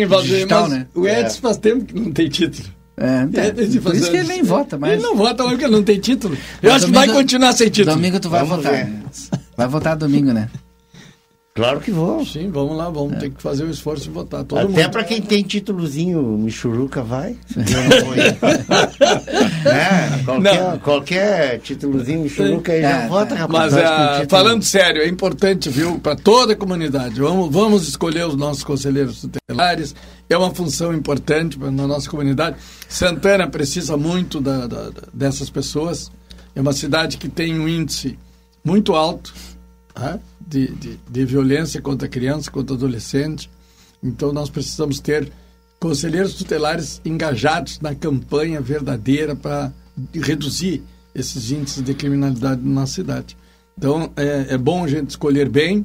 Hein, 0.00 0.06
Valdir, 0.06 0.30
Digital, 0.34 0.62
mas 0.62 0.70
né? 0.72 0.86
o 0.94 1.06
Ed 1.06 1.26
É. 1.26 1.30
faz 1.30 1.56
tempo 1.58 1.84
que 1.84 1.94
não 1.98 2.10
tem 2.12 2.28
título. 2.28 2.68
É, 2.96 3.26
tá. 3.26 3.42
É, 3.42 3.50
desde 3.50 3.80
Por 3.80 3.92
fazer 3.92 4.02
isso 4.02 4.10
que 4.10 4.16
ele 4.18 4.28
nem 4.28 4.42
vota, 4.42 4.76
mas. 4.78 4.92
Ele 4.92 5.02
não 5.02 5.16
vota 5.16 5.42
porque 5.44 5.64
ele 5.64 5.72
não 5.72 5.82
tem 5.82 5.98
título. 5.98 6.34
Eu 6.62 6.70
Mas 6.70 6.82
acho 6.82 6.86
que 6.86 6.92
vai 6.92 7.06
domingo- 7.06 7.22
continuar 7.22 7.52
sem 7.52 7.68
título. 7.70 7.96
Domingo 7.96 8.20
tu 8.20 8.28
vai 8.28 8.40
Vamos 8.44 8.56
votar. 8.64 8.72
ver. 8.72 8.92
Vai 9.56 9.68
votar 9.68 9.96
domingo, 9.96 10.32
né? 10.32 10.48
Claro 11.52 11.80
que 11.80 11.90
vou. 11.90 12.24
Sim, 12.24 12.48
vamos 12.48 12.76
lá, 12.76 12.88
vamos 12.88 13.18
ter 13.18 13.30
que 13.30 13.42
fazer 13.42 13.64
o 13.64 13.70
esforço 13.70 14.04
de 14.04 14.10
votar. 14.10 14.44
Todo 14.44 14.70
Até 14.70 14.88
para 14.88 15.02
quem 15.02 15.20
tem 15.20 15.42
títulozinho 15.42 16.22
Michuruca, 16.38 17.02
vai. 17.02 17.36
Não 17.56 18.14
é, 19.70 20.22
qualquer, 20.24 20.78
qualquer 20.80 21.58
títulozinho 21.58 22.20
Michuruca 22.20 22.72
aí 22.72 22.82
já 22.82 22.88
É, 23.02 23.08
vota, 23.08 23.34
rapaz. 23.34 23.72
Mas 23.72 23.82
o 23.82 23.86
ah, 23.86 24.24
falando 24.28 24.62
sério, 24.62 25.02
é 25.02 25.08
importante, 25.08 25.68
viu, 25.68 25.98
para 25.98 26.14
toda 26.16 26.52
a 26.52 26.56
comunidade. 26.56 27.20
Vamos, 27.20 27.52
vamos 27.52 27.88
escolher 27.88 28.26
os 28.26 28.36
nossos 28.36 28.62
conselheiros 28.62 29.20
tutelares. 29.20 29.94
É 30.28 30.36
uma 30.38 30.54
função 30.54 30.94
importante 30.94 31.58
na 31.58 31.86
nossa 31.86 32.08
comunidade. 32.08 32.56
Santana 32.88 33.48
precisa 33.48 33.96
muito 33.96 34.40
da- 34.40 34.66
da- 34.68 34.90
dessas 35.12 35.50
pessoas. 35.50 36.10
É 36.54 36.60
uma 36.60 36.72
cidade 36.72 37.16
que 37.16 37.28
tem 37.28 37.58
um 37.58 37.68
índice 37.68 38.16
muito 38.64 38.94
alto? 38.94 39.34
De, 40.40 40.68
de, 40.68 41.00
de 41.08 41.24
violência 41.24 41.80
contra 41.80 42.08
criança, 42.08 42.50
contra 42.50 42.74
adolescente. 42.74 43.50
Então 44.02 44.32
nós 44.32 44.48
precisamos 44.48 45.00
ter 45.00 45.30
conselheiros 45.78 46.34
tutelares 46.34 47.00
engajados 47.04 47.80
na 47.80 47.94
campanha 47.94 48.60
verdadeira 48.60 49.34
para 49.34 49.72
reduzir 50.14 50.82
esses 51.14 51.50
índices 51.50 51.82
de 51.82 51.94
criminalidade 51.94 52.60
na 52.62 52.80
nossa 52.80 52.94
cidade. 52.94 53.36
Então 53.76 54.12
é, 54.16 54.54
é 54.54 54.58
bom 54.58 54.84
a 54.84 54.88
gente 54.88 55.10
escolher 55.10 55.48
bem. 55.48 55.84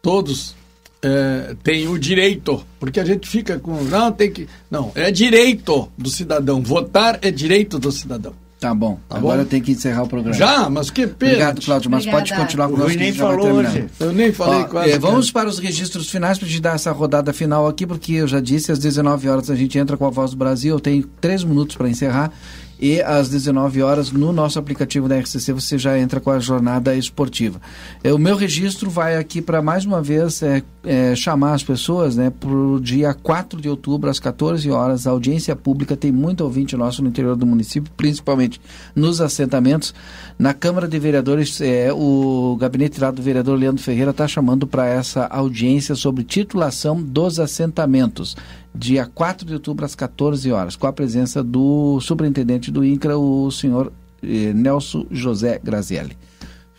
Todos 0.00 0.54
é, 1.02 1.54
têm 1.62 1.88
o 1.88 1.98
direito, 1.98 2.64
porque 2.80 3.00
a 3.00 3.04
gente 3.04 3.28
fica 3.28 3.58
com 3.58 3.82
não 3.84 4.10
tem 4.12 4.30
que 4.30 4.48
não 4.70 4.90
é 4.94 5.10
direito 5.10 5.90
do 5.96 6.08
cidadão 6.08 6.62
votar 6.62 7.18
é 7.22 7.30
direito 7.30 7.78
do 7.78 7.92
cidadão. 7.92 8.34
Tá 8.58 8.74
bom. 8.74 8.98
Tá 9.08 9.18
Agora 9.18 9.36
bom? 9.36 9.42
eu 9.42 9.46
tenho 9.46 9.62
que 9.62 9.72
encerrar 9.72 10.04
o 10.04 10.08
programa. 10.08 10.34
Já, 10.34 10.70
mas 10.70 10.88
que 10.90 11.06
pena. 11.06 11.32
Obrigado, 11.32 11.60
Cláudio. 11.62 11.90
Mas 11.90 12.04
pode 12.06 12.16
Obrigada. 12.16 12.42
continuar 12.42 12.66
O 12.66 12.70
conosco. 12.70 12.90
A 12.92 12.94
nem 12.96 13.06
gente 13.08 13.18
falou 13.18 13.46
hoje. 13.52 13.84
Eu 14.00 14.12
nem 14.12 14.32
falei 14.32 14.60
Ó, 14.60 14.64
quase. 14.64 14.90
eh, 14.92 14.98
vamos 14.98 15.30
para 15.30 15.48
os 15.48 15.58
registros 15.58 16.08
finais 16.10 16.38
para 16.38 16.48
te 16.48 16.58
dar 16.60 16.74
essa 16.74 16.90
rodada 16.90 17.32
final 17.34 17.68
aqui, 17.68 17.86
porque 17.86 18.14
eu 18.14 18.26
já 18.26 18.40
disse, 18.40 18.72
às 18.72 18.78
19 18.78 19.28
horas 19.28 19.50
a 19.50 19.54
gente 19.54 19.78
entra 19.78 19.96
com 19.98 20.06
a 20.06 20.10
Voz 20.10 20.30
do 20.30 20.38
Brasil. 20.38 20.74
Eu 20.74 20.80
tenho 20.80 21.04
três 21.20 21.44
minutos 21.44 21.76
para 21.76 21.88
encerrar. 21.88 22.32
E 22.80 23.00
às 23.00 23.28
19 23.28 23.82
horas, 23.82 24.12
no 24.12 24.32
nosso 24.32 24.58
aplicativo 24.58 25.08
da 25.08 25.18
RCC, 25.18 25.52
você 25.52 25.78
já 25.78 25.98
entra 25.98 26.20
com 26.20 26.30
a 26.30 26.38
jornada 26.38 26.94
esportiva. 26.94 27.60
Eh, 28.04 28.12
o 28.12 28.18
meu 28.18 28.36
registro 28.36 28.90
vai 28.90 29.16
aqui 29.16 29.40
para, 29.40 29.62
mais 29.62 29.84
uma 29.84 30.02
vez, 30.02 30.42
eh, 30.42 30.62
eh, 30.84 31.14
chamar 31.16 31.54
as 31.54 31.64
pessoas 31.64 32.16
né, 32.16 32.30
para 32.30 32.50
o 32.50 32.78
dia 32.80 33.14
4 33.14 33.60
de 33.60 33.68
outubro, 33.68 34.10
às 34.10 34.20
14 34.20 34.70
horas, 34.70 35.06
a 35.06 35.10
audiência 35.10 35.56
pública. 35.56 35.96
Tem 35.96 36.12
muito 36.12 36.42
ouvinte 36.42 36.76
nosso 36.76 37.02
no 37.02 37.08
interior 37.08 37.34
do 37.34 37.46
município, 37.46 37.90
principalmente 37.96 38.60
nos 38.94 39.20
assentamentos. 39.20 39.94
Na 40.38 40.52
Câmara 40.52 40.86
de 40.86 40.98
Vereadores, 40.98 41.60
eh, 41.60 41.90
o 41.92 42.56
gabinete 42.60 43.00
lá 43.00 43.10
do 43.10 43.22
vereador 43.22 43.58
Leandro 43.58 43.82
Ferreira 43.82 44.10
está 44.10 44.28
chamando 44.28 44.66
para 44.66 44.86
essa 44.86 45.24
audiência 45.26 45.94
sobre 45.94 46.24
titulação 46.24 47.02
dos 47.02 47.40
assentamentos, 47.40 48.36
dia 48.76 49.06
4 49.06 49.46
de 49.46 49.54
outubro, 49.54 49.84
às 49.84 49.94
14 49.94 50.50
horas, 50.52 50.76
com 50.76 50.86
a 50.86 50.92
presença 50.92 51.42
do 51.42 51.98
superintendente 52.00 52.70
do 52.70 52.84
INCRA, 52.84 53.16
o 53.16 53.50
senhor 53.50 53.92
eh, 54.22 54.52
Nelson 54.52 55.06
José 55.10 55.60
Grazielli. 55.62 56.16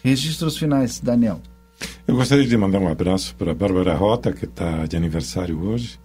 Registros 0.04 0.58
finais, 0.58 1.00
Daniel. 1.00 1.42
Eu 2.08 2.16
gostaria 2.16 2.46
de 2.46 2.58
mandar 2.58 2.80
um 2.80 2.88
abraço 2.88 3.36
para 3.36 3.52
a 3.52 3.56
Bárbara 3.56 3.94
Rota, 3.94 4.32
que 4.32 4.46
está 4.46 4.86
de 4.86 4.96
aniversário 4.96 5.60
hoje. 5.60 6.00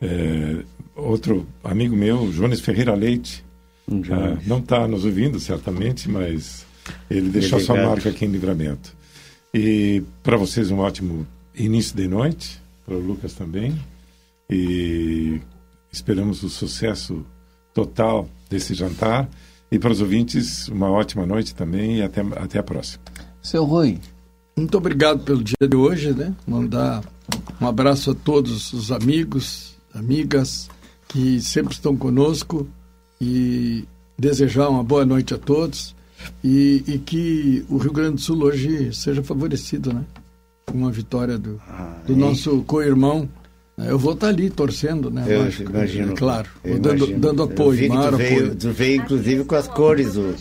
É, 0.00 0.62
outro 0.94 1.46
amigo 1.62 1.96
meu, 1.96 2.30
Jones 2.32 2.60
Ferreira 2.60 2.94
Leite, 2.94 3.44
Um 3.88 4.02
ah, 4.10 4.38
não 4.46 4.58
está 4.58 4.86
nos 4.86 5.04
ouvindo, 5.04 5.38
certamente, 5.40 6.08
mas 6.08 6.64
ele 7.10 7.28
deixou 7.28 7.58
sua 7.60 7.74
Obrigado. 7.74 7.90
marca 7.94 8.08
aqui 8.10 8.24
em 8.24 8.28
Livramento. 8.28 8.94
E 9.52 10.02
para 10.22 10.36
vocês, 10.36 10.70
um 10.70 10.78
ótimo 10.78 11.26
início 11.54 11.96
de 11.96 12.06
noite, 12.06 12.60
para 12.86 12.94
o 12.94 13.00
Lucas 13.00 13.32
também. 13.34 13.74
E 14.50 15.40
esperamos 15.92 16.42
o 16.42 16.50
sucesso 16.50 17.24
total 17.72 18.28
desse 18.48 18.74
jantar. 18.74 19.28
E 19.70 19.78
para 19.78 19.92
os 19.92 20.00
ouvintes, 20.00 20.66
uma 20.68 20.90
ótima 20.90 21.24
noite 21.24 21.54
também 21.54 21.98
e 21.98 22.02
até, 22.02 22.20
até 22.20 22.58
a 22.58 22.62
próxima. 22.62 23.02
Seu 23.40 23.64
Rui. 23.64 23.98
Muito 24.56 24.76
obrigado 24.76 25.20
pelo 25.20 25.42
dia 25.42 25.68
de 25.68 25.76
hoje, 25.76 26.12
né? 26.12 26.34
Mandar 26.46 27.04
um 27.60 27.66
abraço 27.66 28.10
a 28.10 28.14
todos 28.14 28.72
os 28.72 28.90
amigos, 28.90 29.76
amigas 29.94 30.68
que 31.08 31.40
sempre 31.40 31.72
estão 31.72 31.96
conosco 31.96 32.68
e 33.20 33.84
desejar 34.18 34.68
uma 34.68 34.82
boa 34.82 35.04
noite 35.04 35.34
a 35.34 35.38
todos 35.38 35.94
e, 36.42 36.84
e 36.86 36.98
que 36.98 37.64
o 37.68 37.78
Rio 37.78 37.92
Grande 37.92 38.16
do 38.16 38.20
Sul 38.20 38.42
hoje 38.44 38.92
seja 38.92 39.22
favorecido, 39.22 39.92
né? 39.92 40.04
Com 40.66 40.78
uma 40.78 40.90
vitória 40.90 41.38
do, 41.38 41.60
do 42.06 42.16
nosso 42.16 42.62
co-irmão. 42.62 43.28
Eu 43.86 43.98
vou 43.98 44.12
estar 44.12 44.28
ali 44.28 44.50
torcendo, 44.50 45.10
né? 45.10 45.24
Eu 45.26 45.44
Lógico, 45.44 45.70
imagino. 45.70 46.12
é 46.12 46.16
Claro, 46.16 46.48
Eu 46.64 46.72
vou 46.72 46.80
dando, 46.80 46.96
imagino. 46.98 47.18
dando 47.20 47.42
Eu 47.42 47.46
apoio, 47.46 47.70
vi 47.78 47.82
que 47.82 47.88
maior 47.94 48.10
tu 48.10 48.16
veio, 48.16 48.36
apoio. 48.38 48.54
tu 48.56 48.70
veio, 48.70 48.96
inclusive, 49.02 49.44
com 49.44 49.54
as 49.54 49.68
cores. 49.68 50.16
O... 50.16 50.34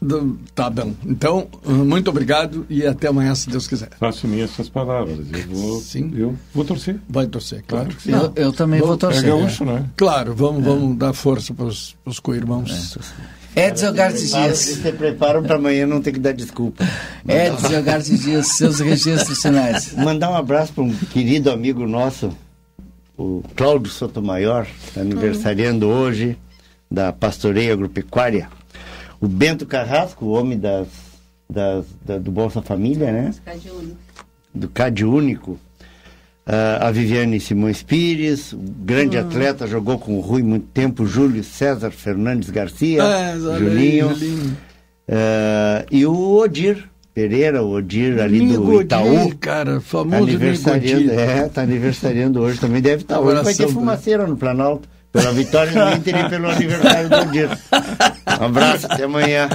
Do- 0.00 0.38
Tá 0.54 0.70
bom. 0.70 0.92
Então, 1.04 1.48
muito 1.66 2.08
obrigado 2.08 2.64
e 2.70 2.86
até 2.86 3.08
amanhã, 3.08 3.34
se 3.34 3.50
Deus 3.50 3.66
quiser. 3.66 3.88
Faço 3.98 4.28
minhas 4.28 4.50
suas 4.50 4.68
palavras. 4.68 5.18
Eu 5.32 5.48
vou, 5.56 5.80
Sim. 5.80 6.12
eu 6.16 6.36
vou 6.54 6.64
torcer. 6.64 6.96
Vai 7.08 7.26
torcer, 7.26 7.64
claro. 7.66 7.88
que 7.88 8.02
sim. 8.04 8.12
Eu, 8.12 8.32
eu 8.36 8.52
também 8.52 8.80
vou 8.80 8.96
torcer. 8.96 9.24
É 9.24 9.26
gaúcho, 9.26 9.64
não 9.64 9.78
é? 9.78 9.84
Claro, 9.96 10.34
vamos, 10.34 10.62
vamos 10.64 10.96
dar 10.96 11.12
força 11.12 11.52
para 11.52 11.64
os 11.66 12.20
co-irmãos. 12.22 12.96
Edson 13.56 13.92
Garces 13.92 14.30
Dias. 14.30 14.58
Se 14.58 14.92
preparam 14.92 15.42
para 15.42 15.56
amanhã 15.56 15.84
não 15.84 16.00
ter 16.00 16.12
que 16.12 16.20
dar 16.20 16.32
desculpa. 16.32 16.86
Edson 17.26 17.82
Garces 17.82 18.20
Dias, 18.20 18.46
seus 18.56 18.78
registros 18.78 19.42
finais. 19.42 19.94
Mandar 19.96 20.30
um 20.30 20.36
abraço 20.36 20.72
para 20.72 20.84
um 20.84 20.92
querido 20.94 21.50
amigo 21.50 21.84
nosso, 21.88 22.30
o 23.18 23.42
Cláudio 23.56 23.90
Sotomayor, 23.90 24.66
tá 24.94 25.00
aniversariando 25.00 25.88
hoje, 25.88 26.38
da 26.90 27.12
Pastoreia 27.12 27.72
Agropecuária. 27.72 28.48
O 29.20 29.26
Bento 29.26 29.66
Carrasco, 29.66 30.24
o 30.26 30.30
homem 30.30 30.58
das, 30.58 30.86
das, 31.50 31.84
da- 32.06 32.18
do 32.18 32.30
Bolsa 32.30 32.62
Família, 32.62 33.10
né? 33.12 33.34
Do 34.54 34.68
CAD 34.68 35.04
Único. 35.04 35.58
Ah, 36.46 36.86
a 36.88 36.90
Viviane 36.90 37.38
Simões 37.40 37.82
Pires, 37.82 38.54
grande 38.56 39.18
atleta, 39.18 39.66
jogou 39.66 39.98
com 39.98 40.16
o 40.16 40.20
Rui 40.20 40.42
muito 40.42 40.66
tempo, 40.68 41.04
Júlio 41.04 41.44
César 41.44 41.90
Fernandes 41.90 42.48
Garcia, 42.48 43.02
É, 43.02 43.32
aí, 43.32 43.38
Julinho. 43.40 44.14
Julinho. 44.14 44.56
Ah, 45.10 45.84
e 45.90 46.06
o 46.06 46.14
Odir 46.36 46.88
Pereira, 47.18 47.64
o 47.64 47.72
Odir 47.72 48.20
ali 48.20 48.46
do 48.46 48.80
Itaú. 48.80 49.24
Odir, 49.24 49.36
cara, 49.38 49.80
famoso 49.80 50.22
aniversariando, 50.22 51.10
é, 51.10 51.48
tá 51.48 51.62
aniversariando 51.62 52.40
hoje 52.40 52.60
também. 52.60 52.80
Deve 52.80 53.02
estar 53.02 53.18
hoje. 53.18 53.42
Vai 53.42 53.54
ter 53.54 53.66
fumaceira 53.66 54.24
no 54.24 54.36
Planalto. 54.36 54.88
Pela 55.10 55.32
vitória 55.32 55.72
do 55.72 55.96
Inter 55.96 56.26
e 56.26 56.28
pelo 56.28 56.48
aniversário 56.48 57.08
do 57.08 57.16
Odir. 57.16 57.48
Um 58.40 58.44
abraço, 58.44 58.86
até 58.88 59.02
amanhã. 59.02 59.48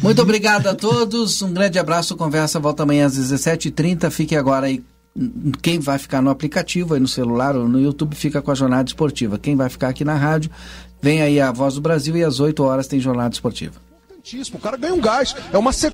Muito 0.00 0.22
obrigado 0.22 0.68
a 0.68 0.76
todos. 0.76 1.42
Um 1.42 1.52
grande 1.52 1.76
abraço. 1.76 2.14
Conversa 2.14 2.60
volta 2.60 2.84
amanhã 2.84 3.06
às 3.06 3.18
17h30. 3.18 4.08
Fique 4.12 4.36
agora 4.36 4.66
aí. 4.66 4.80
Quem 5.60 5.80
vai 5.80 5.98
ficar 5.98 6.22
no 6.22 6.30
aplicativo, 6.30 6.94
aí 6.94 7.00
no 7.00 7.08
celular 7.08 7.56
ou 7.56 7.68
no 7.68 7.80
YouTube, 7.80 8.14
fica 8.14 8.40
com 8.40 8.52
a 8.52 8.54
jornada 8.54 8.88
esportiva. 8.88 9.38
Quem 9.38 9.56
vai 9.56 9.68
ficar 9.68 9.88
aqui 9.88 10.04
na 10.04 10.14
rádio, 10.14 10.52
vem 11.02 11.20
aí 11.20 11.40
a 11.40 11.50
Voz 11.50 11.74
do 11.74 11.80
Brasil 11.80 12.16
e 12.16 12.22
às 12.22 12.38
8 12.38 12.62
horas 12.62 12.86
tem 12.86 13.00
jornada 13.00 13.34
esportiva. 13.34 13.74
O 14.52 14.58
cara 14.58 14.76
ganha 14.76 14.94
um 14.94 15.00
gás. 15.00 15.34
É 15.52 15.58
uma 15.58 15.72
sequência. 15.72 15.93